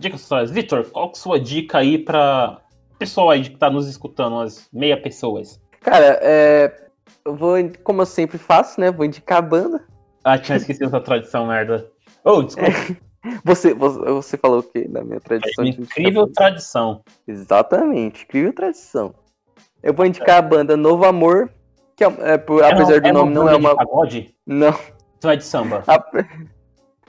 Dicas 0.06 0.22
culturais. 0.22 0.52
Vitor, 0.52 0.86
qual 0.92 1.10
que 1.10 1.18
é 1.18 1.20
a 1.20 1.22
sua 1.22 1.40
dica 1.40 1.80
aí 1.80 1.98
para 1.98 2.62
pessoal 3.00 3.32
aí 3.32 3.42
que 3.42 3.58
tá 3.58 3.70
nos 3.70 3.88
escutando, 3.88 4.40
as 4.40 4.70
meia 4.72 5.02
pessoas? 5.02 5.60
Cara, 5.82 6.20
é, 6.22 6.90
eu 7.26 7.36
vou, 7.36 7.56
como 7.84 8.02
eu 8.02 8.06
sempre 8.06 8.38
faço, 8.38 8.80
né? 8.80 8.92
Vou 8.92 9.06
indicar 9.06 9.40
a 9.40 9.42
banda. 9.42 9.84
Ah, 10.24 10.38
tinha 10.38 10.58
esquecido 10.58 10.88
essa 10.88 11.00
tradição, 11.00 11.48
merda. 11.48 11.90
Oh, 12.24 12.42
desculpa. 12.44 12.72
É. 12.72 13.06
Você, 13.44 13.74
você, 13.74 14.00
você 14.00 14.38
falou 14.38 14.60
o 14.60 14.64
quê 14.64 14.88
da 14.88 15.04
minha 15.04 15.20
tradição? 15.20 15.66
É 15.66 15.70
incrível 15.70 16.28
tradição. 16.32 17.02
Exatamente, 17.28 18.24
incrível 18.24 18.54
tradição. 18.54 19.16
Eu 19.82 19.94
vou 19.94 20.06
indicar 20.06 20.38
a 20.38 20.42
banda 20.42 20.78
Novo 20.78 21.06
Amor, 21.06 21.50
que 21.96 22.04
é, 22.04 22.16
é 22.20 22.38
por, 22.38 22.64
é 22.64 22.72
apesar 22.72 23.02
do 23.02 23.08
é 23.08 23.12
nome 23.12 23.34
não 23.34 23.50
é 23.50 23.56
uma. 23.56 23.76
Pagode? 23.76 24.36
Não. 24.46 24.78
Então 25.18 25.32
é 25.32 25.36
de 25.36 25.44
samba. 25.44 25.84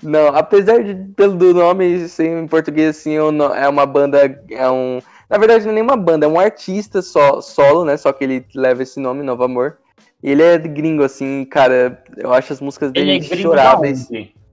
Não, 0.02 0.28
apesar 0.28 0.82
de, 0.82 0.94
pelo 1.14 1.36
do 1.36 1.54
nome 1.54 2.08
ser 2.08 2.26
em 2.26 2.46
português 2.46 2.96
assim, 2.96 3.14
é 3.14 3.68
uma 3.68 3.86
banda. 3.86 4.42
É 4.50 4.70
um. 4.70 5.00
Na 5.28 5.38
verdade, 5.38 5.64
não 5.64 5.72
é 5.72 5.74
nenhuma 5.74 5.96
banda, 5.96 6.26
é 6.26 6.28
um 6.28 6.38
artista 6.38 7.02
só, 7.02 7.40
solo, 7.40 7.84
né? 7.84 7.96
Só 7.96 8.12
que 8.12 8.22
ele 8.22 8.46
leva 8.54 8.82
esse 8.82 9.00
nome, 9.00 9.22
Novo 9.22 9.42
Amor. 9.42 9.78
Ele 10.22 10.42
é 10.42 10.58
gringo, 10.58 11.02
assim, 11.02 11.44
cara. 11.44 12.02
Eu 12.16 12.32
acho 12.32 12.52
as 12.52 12.60
músicas 12.60 12.92
dele 12.92 13.12
ele 13.12 13.26
é 13.32 13.36
choráveis. 13.36 14.08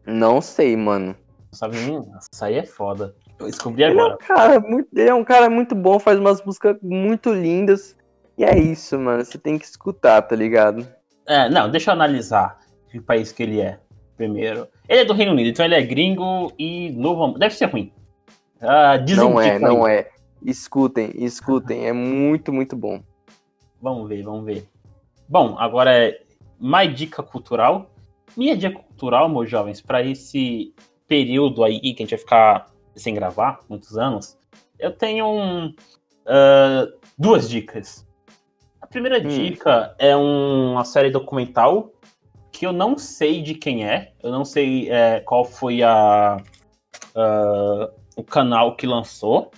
Não 0.06 0.42
sei, 0.42 0.76
mano. 0.76 1.16
Não 1.52 1.54
sabe 1.54 1.78
nem. 1.78 2.02
Isso 2.32 2.46
aí 2.46 2.56
é 2.56 2.66
foda. 2.66 3.14
Eu 3.40 3.48
descobri 3.48 3.84
agora. 3.84 4.18
Ele 4.20 4.30
é, 4.30 4.34
um 4.34 4.36
cara 4.36 4.60
muito, 4.60 4.88
ele 4.94 5.10
é 5.10 5.14
um 5.14 5.24
cara 5.24 5.50
muito 5.50 5.76
bom, 5.76 6.00
faz 6.00 6.20
umas 6.20 6.44
músicas 6.44 6.78
muito 6.82 7.34
lindas. 7.34 7.96
E 8.38 8.44
é 8.44 8.58
isso, 8.58 8.98
mano. 8.98 9.24
Você 9.24 9.38
tem 9.38 9.58
que 9.58 9.66
escutar, 9.66 10.22
tá 10.22 10.36
ligado? 10.36 10.88
É, 11.28 11.50
não, 11.50 11.70
deixa 11.70 11.92
eu 11.92 11.94
analisar 11.94 12.60
que 12.90 13.00
país 13.00 13.32
que 13.32 13.44
ele 13.44 13.60
é 13.60 13.80
primeiro. 14.16 14.68
Ele 14.88 15.02
é 15.02 15.06
do 15.06 15.14
Reino 15.14 15.32
Unido, 15.32 15.50
então 15.50 15.66
ele 15.66 15.76
é 15.76 15.82
gringo 15.82 16.52
e 16.58 16.92
novo. 16.92 17.38
Deve 17.38 17.56
ser 17.56 17.66
ruim. 17.66 17.92
Ah, 18.62 18.98
não 19.16 19.40
é, 19.40 19.60
não 19.60 19.88
é. 19.88 20.10
Escutem, 20.46 21.12
escutem. 21.16 21.88
É 21.88 21.94
muito, 21.94 22.52
muito 22.52 22.76
bom. 22.76 23.02
Vamos 23.82 24.08
ver, 24.08 24.24
vamos 24.24 24.46
ver. 24.46 24.68
Bom, 25.28 25.56
agora 25.58 25.92
é 25.92 26.22
mais 26.60 26.94
dica 26.96 27.22
cultural. 27.22 27.92
Minha 28.36 28.56
dica 28.56 28.80
cultural, 28.80 29.30
meus 29.30 29.50
jovens, 29.50 29.82
para 29.82 30.02
esse 30.02 30.74
período 31.08 31.64
aí 31.64 31.80
que 31.80 32.04
a 32.04 32.06
gente 32.06 32.12
vai 32.12 32.20
ficar 32.20 32.74
sem 32.96 33.14
gravar, 33.14 33.60
muitos 33.70 33.98
anos, 33.98 34.38
eu 34.80 34.92
tenho 34.92 35.26
um, 35.26 35.68
uh, 35.68 36.94
duas 37.18 37.50
dicas. 37.50 38.08
A 38.82 38.88
primeira 38.88 39.20
hum. 39.20 39.28
dica 39.28 39.96
é 39.98 40.16
um, 40.16 40.74
uma 40.74 40.86
série 40.86 41.10
documental 41.10 41.93
que 42.54 42.68
eu 42.68 42.72
não 42.72 42.98
sei 42.98 43.42
de 43.42 43.56
quem 43.56 43.84
é, 43.84 44.14
eu 44.22 44.32
não 44.32 44.46
sei 44.46 44.90
é, 44.90 45.20
qual 45.20 45.44
foi 45.44 45.82
a, 45.82 46.38
o 48.16 48.24
canal 48.24 48.76
que 48.76 48.86
lançou. 48.86 49.52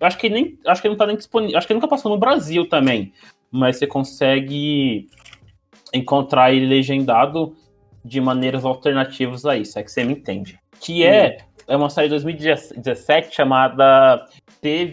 Eu 0.00 0.06
acho 0.06 0.16
que 0.16 0.30
nem, 0.30 0.58
acho 0.66 0.80
que 0.80 0.88
não 0.88 0.96
tá 0.96 1.06
nem 1.06 1.16
disponível, 1.16 1.58
acho 1.58 1.66
que 1.66 1.74
nunca 1.74 1.86
passou 1.86 2.10
no 2.10 2.18
Brasil 2.18 2.66
também, 2.66 3.12
mas 3.50 3.76
você 3.76 3.86
consegue 3.86 5.08
encontrar 5.92 6.52
ele 6.52 6.66
legendado 6.66 7.54
de 8.02 8.20
maneiras 8.20 8.64
alternativas 8.64 9.44
a 9.44 9.56
isso, 9.56 9.78
é 9.78 9.82
que 9.82 9.90
você 9.90 10.02
me 10.02 10.14
entende. 10.14 10.58
Que 10.80 11.04
é, 11.04 11.38
é 11.66 11.76
uma 11.76 11.90
série 11.90 12.06
de 12.06 12.12
2017 12.12 13.34
chamada 13.34 14.26
The, 14.62 14.86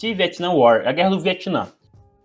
The 0.00 0.14
Vietnam 0.14 0.54
War, 0.54 0.88
a 0.88 0.92
Guerra 0.92 1.10
do 1.10 1.20
Vietnã. 1.20 1.68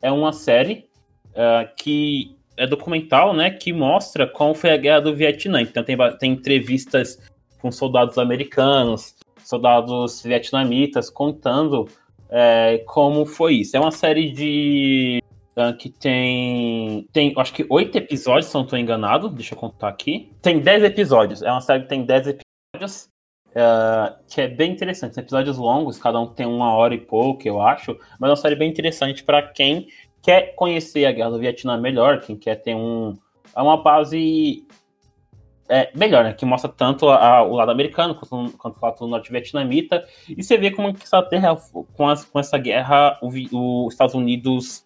É 0.01 0.11
uma 0.11 0.31
série 0.31 0.87
uh, 1.31 1.67
que 1.75 2.36
é 2.57 2.67
documental, 2.67 3.33
né, 3.33 3.49
que 3.51 3.71
mostra 3.71 4.27
como 4.27 4.53
foi 4.53 4.71
a 4.71 4.77
Guerra 4.77 5.01
do 5.01 5.15
Vietnã. 5.15 5.61
Então 5.61 5.83
tem, 5.83 5.95
tem 6.19 6.31
entrevistas 6.33 7.19
com 7.59 7.71
soldados 7.71 8.17
americanos, 8.17 9.15
soldados 9.43 10.21
vietnamitas, 10.23 11.09
contando 11.09 11.87
é, 12.29 12.83
como 12.85 13.25
foi 13.25 13.55
isso. 13.55 13.77
É 13.77 13.79
uma 13.79 13.91
série 13.91 14.31
de 14.31 15.21
Uh, 15.57 15.75
que 15.75 15.89
tem. 15.89 17.07
Tem, 17.11 17.33
acho 17.35 17.51
que 17.51 17.65
oito 17.67 17.97
episódios, 17.97 18.45
se 18.45 18.53
não 18.53 18.61
estou 18.61 18.77
enganado. 18.77 19.27
Deixa 19.27 19.55
eu 19.55 19.57
contar 19.57 19.87
aqui. 19.87 20.31
Tem 20.39 20.59
dez 20.59 20.83
episódios. 20.83 21.41
É 21.41 21.51
uma 21.51 21.61
série 21.61 21.81
que 21.81 21.89
tem 21.89 22.05
dez 22.05 22.27
episódios. 22.27 23.09
Uh, 23.49 24.15
que 24.29 24.39
é 24.39 24.47
bem 24.47 24.71
interessante. 24.71 25.15
São 25.15 25.23
episódios 25.23 25.57
longos, 25.57 25.97
cada 25.97 26.19
um 26.19 26.27
tem 26.27 26.45
uma 26.45 26.75
hora 26.75 26.93
e 26.93 26.99
pouco, 26.99 27.47
eu 27.47 27.59
acho. 27.59 27.97
Mas 28.19 28.27
é 28.27 28.31
uma 28.31 28.35
série 28.35 28.55
bem 28.55 28.69
interessante 28.69 29.23
para 29.23 29.41
quem 29.41 29.87
quer 30.21 30.55
conhecer 30.55 31.05
a 31.05 31.11
Guerra 31.11 31.31
do 31.31 31.39
Vietnã 31.39 31.77
melhor, 31.77 32.21
quem 32.21 32.35
quer 32.35 32.55
ter 32.55 32.75
um, 32.75 33.13
é 33.55 33.61
uma 33.61 33.77
base 33.77 34.65
é, 35.69 35.91
melhor, 35.93 36.23
né? 36.23 36.33
Que 36.33 36.45
mostra 36.45 36.71
tanto 36.71 37.09
a, 37.09 37.37
a, 37.37 37.43
o 37.43 37.53
lado 37.55 37.71
americano 37.71 38.15
quanto, 38.15 38.57
quanto 38.57 38.77
o 38.77 38.85
lado 38.85 39.07
norte-vietnamita. 39.07 40.05
E 40.29 40.41
você 40.41 40.57
vê 40.57 40.71
como 40.71 40.93
que 40.93 41.03
essa 41.03 41.21
terra, 41.21 41.55
com, 41.93 42.07
as, 42.07 42.23
com 42.23 42.39
essa 42.39 42.57
guerra, 42.57 43.17
os 43.21 43.35
Estados 43.91 44.15
Unidos 44.15 44.85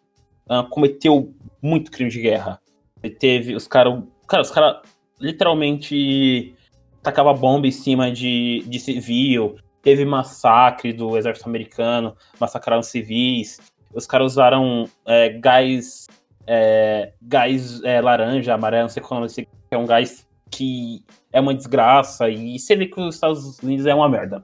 uh, 0.50 0.68
cometeu 0.70 1.34
muito 1.62 1.92
crime 1.92 2.10
de 2.10 2.22
guerra. 2.22 2.60
Ele 3.04 3.14
teve 3.14 3.56
os 3.56 3.68
caras. 3.68 4.02
Cara, 4.28 4.42
os 4.42 4.52
caras 4.52 4.82
literalmente 5.20 6.56
tacava 7.04 7.34
bomba 7.34 7.68
em 7.68 7.72
cima 7.72 8.12
de, 8.12 8.64
de 8.68 8.80
civil. 8.80 9.58
Teve 9.82 10.06
massacre 10.06 10.94
do 10.94 11.18
exército 11.18 11.48
americano, 11.48 12.16
massacraram 12.40 12.84
civis. 12.84 13.60
Os 13.94 14.06
caras 14.06 14.34
usaram 14.34 14.86
é, 15.06 15.30
gás, 15.30 16.08
é, 16.48 17.14
gás 17.22 17.82
é, 17.84 18.02
laranja, 18.02 18.54
amarelo, 18.54 18.84
não 18.84 18.90
sei 18.90 19.04
qual 19.04 19.20
é 19.20 19.28
nome, 19.28 19.48
é 19.72 19.78
um 19.78 19.86
gás 19.86 20.28
que 20.50 21.04
é 21.32 21.40
uma 21.40 21.54
desgraça. 21.54 22.30
E 22.30 22.60
você 22.60 22.76
vê 22.76 22.86
que 22.86 23.00
os 23.00 23.16
Estados 23.16 23.60
Unidos 23.60 23.86
é 23.86 23.94
uma 23.94 24.10
merda. 24.10 24.44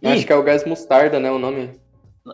E, 0.00 0.08
Acho 0.08 0.26
que 0.26 0.32
é 0.32 0.36
o 0.36 0.42
gás 0.42 0.64
mostarda, 0.64 1.20
né? 1.20 1.30
O 1.30 1.38
nome. 1.38 1.70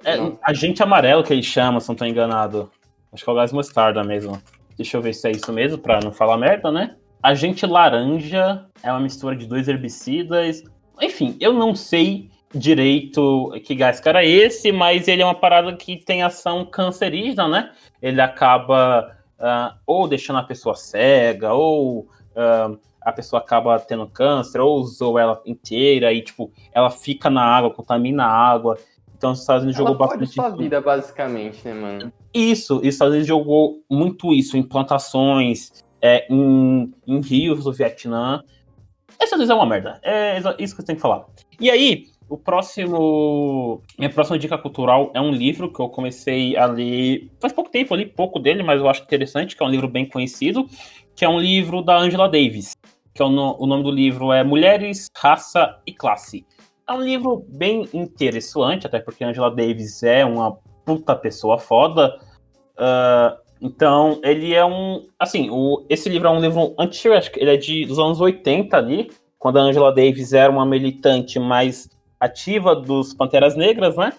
É, 0.05 0.17
agente 0.43 0.83
amarelo 0.83 1.25
que 1.25 1.33
ele 1.33 1.43
chama, 1.43 1.81
se 1.81 1.89
não 1.89 1.97
tô 1.97 2.05
enganado. 2.05 2.71
Acho 3.13 3.25
que 3.25 3.31
é 3.31 3.33
o 3.33 3.37
gás 3.37 3.53
mostarda 3.53 4.05
mesmo. 4.05 4.41
Deixa 4.77 4.97
eu 4.97 5.03
ver 5.03 5.15
se 5.15 5.29
é 5.29 5.33
isso 5.33 5.53
mesmo, 5.53 5.79
pra 5.79 6.01
não 6.01 6.13
falar 6.13 6.37
merda, 6.37 6.71
né? 6.71 6.97
Agente 7.23 7.67
laranja 7.67 8.65
é 8.83 8.91
uma 8.93 9.01
mistura 9.01 9.35
de 9.35 9.47
dois 9.47 9.67
herbicidas. 9.67 10.63
Enfim, 11.01 11.37
eu 11.41 11.53
não 11.53 11.75
sei 11.75 12.31
direito 12.55 13.53
que 13.65 13.75
gás 13.75 14.01
que 14.01 14.09
era 14.09 14.25
esse, 14.25 14.73
mas 14.73 15.09
ele 15.09 15.23
é 15.23 15.25
uma 15.25 15.35
parada 15.35 15.75
que 15.77 15.97
tem 15.97 16.23
ação 16.23 16.65
cancerígena, 16.65 17.49
né? 17.49 17.73
Ele 18.01 18.21
acaba 18.21 19.17
uh, 19.39 19.77
ou 19.87 20.09
deixando 20.09 20.39
a 20.39 20.43
pessoa 20.43 20.75
cega, 20.75 21.53
ou 21.53 22.01
uh, 22.01 22.79
a 23.01 23.13
pessoa 23.13 23.41
acaba 23.41 23.79
tendo 23.79 24.07
câncer, 24.07 24.61
ou 24.61 24.79
usou 24.79 25.19
ela 25.19 25.41
inteira 25.47 26.13
e, 26.13 26.23
tipo, 26.23 26.51
ela 26.73 26.91
fica 26.91 27.31
na 27.31 27.43
água, 27.43 27.71
contamina 27.71 28.25
a 28.25 28.31
água. 28.31 28.79
Então 29.17 29.33
os 29.33 29.41
Estados 29.41 29.65
Unidos 29.65 29.79
jogou 29.79 29.97
bastante. 29.97 30.33
sua 30.33 30.51
vida, 30.51 30.81
basicamente, 30.81 31.67
né, 31.67 31.75
mano? 31.75 32.13
Isso, 32.33 32.77
os 32.77 32.85
Estados 32.85 33.13
Unidos 33.13 33.27
jogou 33.27 33.83
muito 33.91 34.33
isso 34.33 34.57
em 34.57 34.63
plantações, 34.63 35.85
é, 36.01 36.27
em, 36.31 36.95
em 37.07 37.21
rios 37.21 37.65
do 37.65 37.73
Vietnã. 37.73 38.43
Essa 39.19 39.37
vezes 39.37 39.51
é 39.51 39.55
uma 39.55 39.67
merda. 39.67 39.99
É 40.03 40.39
isso 40.59 40.77
que 40.77 40.83
eu 40.83 40.87
tenho 40.87 40.97
que 40.97 41.03
falar. 41.03 41.27
E 41.61 41.69
aí, 41.69 42.07
o 42.29 42.37
próximo. 42.37 43.83
Minha 43.99 44.11
próxima 44.11 44.39
dica 44.39 44.59
cultural 44.59 45.11
é 45.15 45.21
um 45.21 45.31
livro 45.31 45.73
que 45.73 45.81
eu 45.81 45.89
comecei 45.89 46.57
a 46.57 46.67
ler 46.67 47.31
faz 47.41 47.53
pouco 47.53 47.71
tempo, 47.71 47.95
eu 47.95 47.99
li 47.99 48.07
pouco 48.07 48.39
dele, 48.39 48.63
mas 48.63 48.81
eu 48.81 48.89
acho 48.89 49.03
interessante, 49.03 49.57
que 49.57 49.63
é 49.63 49.67
um 49.67 49.71
livro 49.71 49.89
bem 49.89 50.07
conhecido, 50.07 50.67
que 51.17 51.25
é 51.25 51.29
um 51.29 51.39
livro 51.39 51.83
da 51.83 51.97
Angela 51.97 52.29
Davis. 52.29 52.73
Que 53.15 53.23
é 53.23 53.25
o, 53.25 53.31
no... 53.31 53.57
o 53.59 53.67
nome 53.67 53.83
do 53.83 53.91
livro 53.91 54.33
é 54.33 54.45
Mulheres, 54.45 55.09
Raça 55.17 55.81
e 55.87 55.93
Classe. 55.93 56.47
É 56.87 56.93
um 56.93 57.03
livro 57.03 57.45
bem 57.49 57.89
interessante, 57.93 58.87
até 58.87 58.99
porque 58.99 59.25
Angela 59.25 59.51
Davis 59.51 60.03
é 60.03 60.25
uma 60.25 60.57
puta 60.85 61.15
pessoa 61.15 61.59
foda. 61.59 62.19
Uh, 62.79 63.37
então, 63.61 64.21
ele 64.23 64.55
é 64.55 64.65
um. 64.65 65.07
Assim, 65.19 65.51
o, 65.51 65.85
esse 65.89 66.09
livro 66.09 66.29
é 66.29 66.31
um 66.31 66.41
livro 66.41 66.75
antigo, 66.79 67.15
acho 67.15 67.31
que 67.31 67.41
ele 67.41 67.51
é 67.51 67.57
de, 67.57 67.85
dos 67.85 67.99
anos 67.99 68.21
80 68.21 68.77
ali, 68.77 69.11
quando 69.39 69.59
a 69.59 69.63
Angela 69.63 69.93
Davis 69.93 70.33
era 70.33 70.51
uma 70.51 70.65
militante 70.65 71.39
mais 71.39 71.89
ativa 72.21 72.75
dos 72.75 73.15
Panteras 73.15 73.57
Negras, 73.57 73.97
né? 73.97 74.13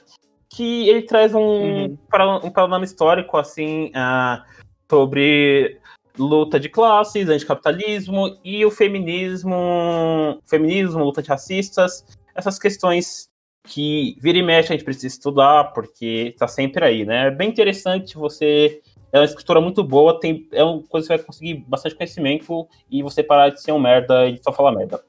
Que 0.49 0.89
ele 0.89 1.03
traz 1.03 1.33
um, 1.33 1.39
uhum. 1.39 1.97
um 2.43 2.51
panorama 2.51 2.83
histórico, 2.83 3.37
assim, 3.37 3.87
uh, 3.89 4.43
sobre 4.89 5.79
luta 6.17 6.59
de 6.59 6.67
classes, 6.67 7.29
anticapitalismo 7.29 8.37
e 8.43 8.65
o 8.65 8.71
feminismo, 8.71 10.41
feminismo, 10.45 11.03
luta 11.03 11.21
de 11.21 11.29
racistas, 11.29 12.05
essas 12.35 12.59
questões 12.59 13.29
que 13.63 14.17
vira 14.19 14.37
e 14.37 14.43
mexe 14.43 14.73
a 14.73 14.75
gente 14.75 14.83
precisa 14.83 15.07
estudar, 15.07 15.73
porque 15.73 16.31
está 16.33 16.47
sempre 16.47 16.83
aí, 16.83 17.05
né? 17.05 17.27
É 17.27 17.31
bem 17.31 17.49
interessante 17.49 18.15
você. 18.15 18.81
É 19.11 19.19
uma 19.19 19.25
escritura 19.25 19.59
muito 19.59 19.83
boa, 19.83 20.19
tem, 20.19 20.47
é 20.51 20.63
uma 20.63 20.83
coisa 20.83 21.07
que 21.07 21.13
você 21.13 21.17
vai 21.17 21.25
conseguir 21.25 21.53
bastante 21.67 21.95
conhecimento 21.95 22.67
e 22.91 23.01
você 23.01 23.23
parar 23.23 23.49
de 23.49 23.61
ser 23.61 23.71
um 23.71 23.79
merda 23.79 24.27
e 24.27 24.39
só 24.43 24.53
falar 24.53 24.71
merda. 24.71 25.03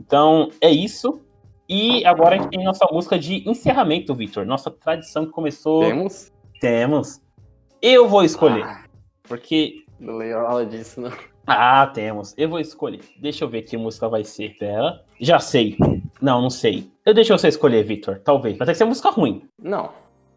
Então, 0.00 0.50
é 0.60 0.70
isso. 0.70 1.20
E 1.68 2.04
agora 2.04 2.36
a 2.36 2.38
gente 2.38 2.50
tem 2.50 2.64
nossa 2.64 2.86
música 2.92 3.18
de 3.18 3.48
encerramento, 3.48 4.14
Victor. 4.14 4.44
Nossa 4.44 4.70
tradição 4.70 5.24
que 5.24 5.32
começou. 5.32 5.80
Temos? 5.80 6.32
Temos. 6.60 7.20
Eu 7.80 8.08
vou 8.08 8.24
escolher. 8.24 8.64
Ah, 8.64 8.84
porque. 9.22 9.84
Não 9.98 10.16
leio 10.16 10.38
aula 10.38 10.66
disso, 10.66 11.00
não. 11.00 11.12
Ah, 11.46 11.86
temos. 11.86 12.34
Eu 12.36 12.48
vou 12.48 12.58
escolher. 12.58 13.00
Deixa 13.18 13.44
eu 13.44 13.48
ver 13.48 13.62
que 13.62 13.76
música 13.76 14.08
vai 14.08 14.24
ser 14.24 14.56
dela. 14.58 15.04
Já 15.20 15.38
sei. 15.38 15.76
Não, 16.20 16.40
não 16.40 16.50
sei. 16.50 16.90
Eu 17.04 17.12
deixo 17.12 17.36
você 17.36 17.48
escolher, 17.48 17.84
Victor. 17.84 18.20
Talvez. 18.24 18.56
Vai 18.56 18.66
ter 18.66 18.72
que 18.72 18.78
ser 18.78 18.84
música 18.84 19.10
ruim. 19.10 19.46
Não. 19.58 19.90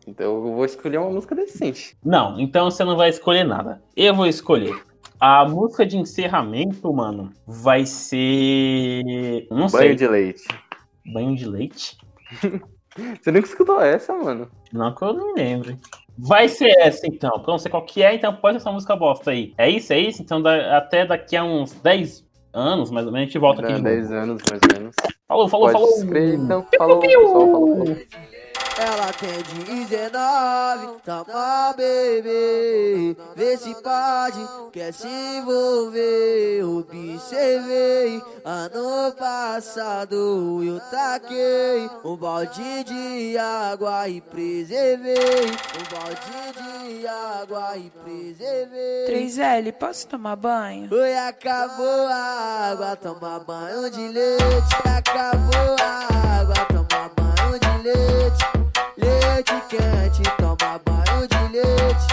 Então 0.05 0.25
eu 0.25 0.53
vou 0.53 0.65
escolher 0.65 0.97
uma 0.97 1.09
música 1.09 1.35
decente. 1.35 1.97
Não, 2.03 2.39
então 2.39 2.71
você 2.71 2.83
não 2.83 2.95
vai 2.95 3.09
escolher 3.09 3.43
nada. 3.43 3.81
Eu 3.95 4.15
vou 4.15 4.25
escolher. 4.25 4.81
A 5.19 5.45
música 5.45 5.85
de 5.85 5.97
encerramento, 5.97 6.93
mano, 6.93 7.31
vai 7.45 7.85
ser. 7.85 9.47
Não 9.49 9.57
Banho 9.57 9.69
sei. 9.69 9.79
Banho 9.79 9.95
de 9.95 10.07
leite. 10.07 10.43
Banho 11.07 11.35
de 11.35 11.47
leite? 11.47 11.97
você 13.21 13.31
nunca 13.31 13.47
escutou 13.47 13.81
essa, 13.81 14.13
mano? 14.13 14.49
Não 14.71 14.93
que 14.93 15.03
eu 15.03 15.13
não 15.13 15.33
lembro. 15.33 15.77
Vai 16.17 16.47
ser 16.47 16.69
essa 16.79 17.05
então, 17.05 17.31
porque 17.31 17.49
eu 17.49 17.53
não 17.53 17.59
sei 17.59 17.69
qual 17.69 17.85
que 17.85 18.01
é, 18.01 18.15
então 18.15 18.35
pode 18.35 18.55
ser 18.55 18.61
essa 18.61 18.71
música 18.71 18.95
bosta 18.95 19.31
aí. 19.31 19.53
É 19.57 19.69
isso, 19.69 19.93
é 19.93 19.99
isso? 19.99 20.21
Então 20.21 20.41
da, 20.41 20.77
até 20.77 21.05
daqui 21.05 21.37
a 21.37 21.43
uns 21.43 21.73
10 21.73 22.25
anos, 22.53 22.89
mais 22.89 23.05
ou 23.05 23.11
menos, 23.11 23.25
a 23.25 23.27
gente 23.27 23.39
volta 23.39 23.61
aqui. 23.61 23.73
É, 23.73 23.79
10 23.79 24.11
anos, 24.11 24.41
mais 24.49 24.61
ou 24.63 24.79
menos. 24.79 24.95
Falou, 25.27 25.47
falou, 25.47 25.67
pode 25.67 25.79
falou. 25.79 25.97
Escrever, 25.97 26.35
então, 26.35 26.65
falou, 26.77 26.99
pessoal, 26.99 27.25
falou, 27.25 27.77
falou. 27.77 27.97
Ela 28.79 29.11
tem 29.11 29.41
19, 29.87 30.99
toma 31.03 31.73
bebê. 31.75 33.17
Vê 33.35 33.57
se 33.57 33.73
pode, 33.81 34.47
quer 34.71 34.93
se 34.93 35.07
envolver. 35.07 36.63
Observei, 36.63 38.21
ano 38.45 39.11
passado 39.13 40.61
eu 40.63 40.79
taquei 40.91 41.89
Um 42.05 42.15
balde 42.15 42.83
de 42.83 43.35
água 43.35 44.07
e 44.07 44.21
preservei. 44.21 45.47
Um 45.47 45.95
balde 45.95 46.53
de 46.53 47.07
água 47.07 47.77
e 47.77 47.89
preservei. 47.89 49.07
3L, 49.07 49.73
posso 49.73 50.07
tomar 50.07 50.35
banho? 50.35 50.87
Oi, 50.93 51.17
acabou 51.17 52.07
a 52.09 52.69
água, 52.71 52.95
toma 52.95 53.39
banho 53.39 53.89
de 53.89 54.07
leite. 54.07 54.75
Acabou 54.85 55.75
a 55.81 56.41
água, 56.41 56.53
toma 56.67 56.76
leite 57.83 58.67
leite 59.37 59.61
quente, 59.69 60.23
toma 60.37 60.79
banho 60.85 61.27
de 61.27 61.47
leite. 61.53 62.07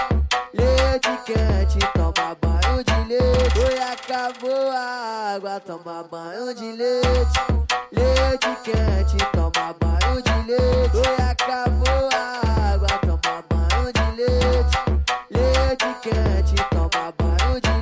Leite 0.52 1.10
quente, 1.24 1.78
toma 1.94 2.36
banho 2.40 2.84
de 2.84 3.08
leite. 3.08 3.58
Oi, 3.58 3.78
acabou 3.78 4.70
a 4.70 5.34
água, 5.34 5.60
toma 5.60 6.04
banho 6.10 6.54
de 6.54 6.72
leite. 6.72 7.40
Leite 7.92 8.56
quente, 8.62 9.16
toma 9.32 9.74
banho 9.80 10.22
de 10.22 10.50
leite. 10.50 10.96
Oi, 10.96 11.16
acabou 11.30 12.08
a 12.12 12.72
água, 12.74 12.88
toma 13.00 13.44
banho 13.48 13.92
de 13.92 14.22
leite. 14.22 14.76
Leite 15.30 15.96
quente, 16.02 16.54
toma 16.70 17.12
banho. 17.18 17.23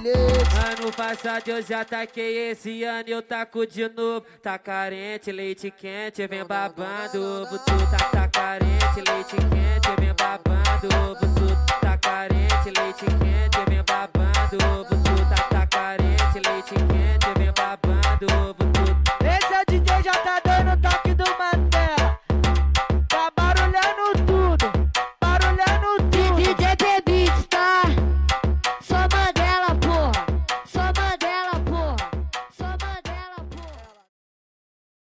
Ano 0.05 0.93
passado 0.93 1.49
eu 1.49 1.63
já 1.63 1.85
taquei, 1.85 2.51
esse 2.51 2.83
ano 2.83 3.09
eu 3.09 3.23
taco 3.23 3.65
de 3.65 3.89
novo. 3.89 4.27
Tá 4.43 4.59
carente, 4.59 5.31
leite 5.31 5.71
quente, 5.71 6.27
vem 6.27 6.45
babando. 6.45 7.47
Butu 7.49 7.91
tá, 7.91 8.05
tá 8.11 8.29
carente, 8.29 8.97
leite 8.97 9.37
quente, 9.37 10.01
vem 10.01 10.15
babando. 10.15 10.89
Butu 11.21 11.57
tá 11.81 11.97
carente, 11.99 12.73
leite 12.77 13.05
quente, 13.05 13.71
vem 13.71 13.85
babando. 13.85 14.87
Butu 14.89 15.29
tá, 15.29 15.43
tá 15.45 15.67
carente, 15.69 16.49
leite 16.49 16.75
quente, 16.75 17.39
vem 17.39 17.53
babando. 17.53 18.62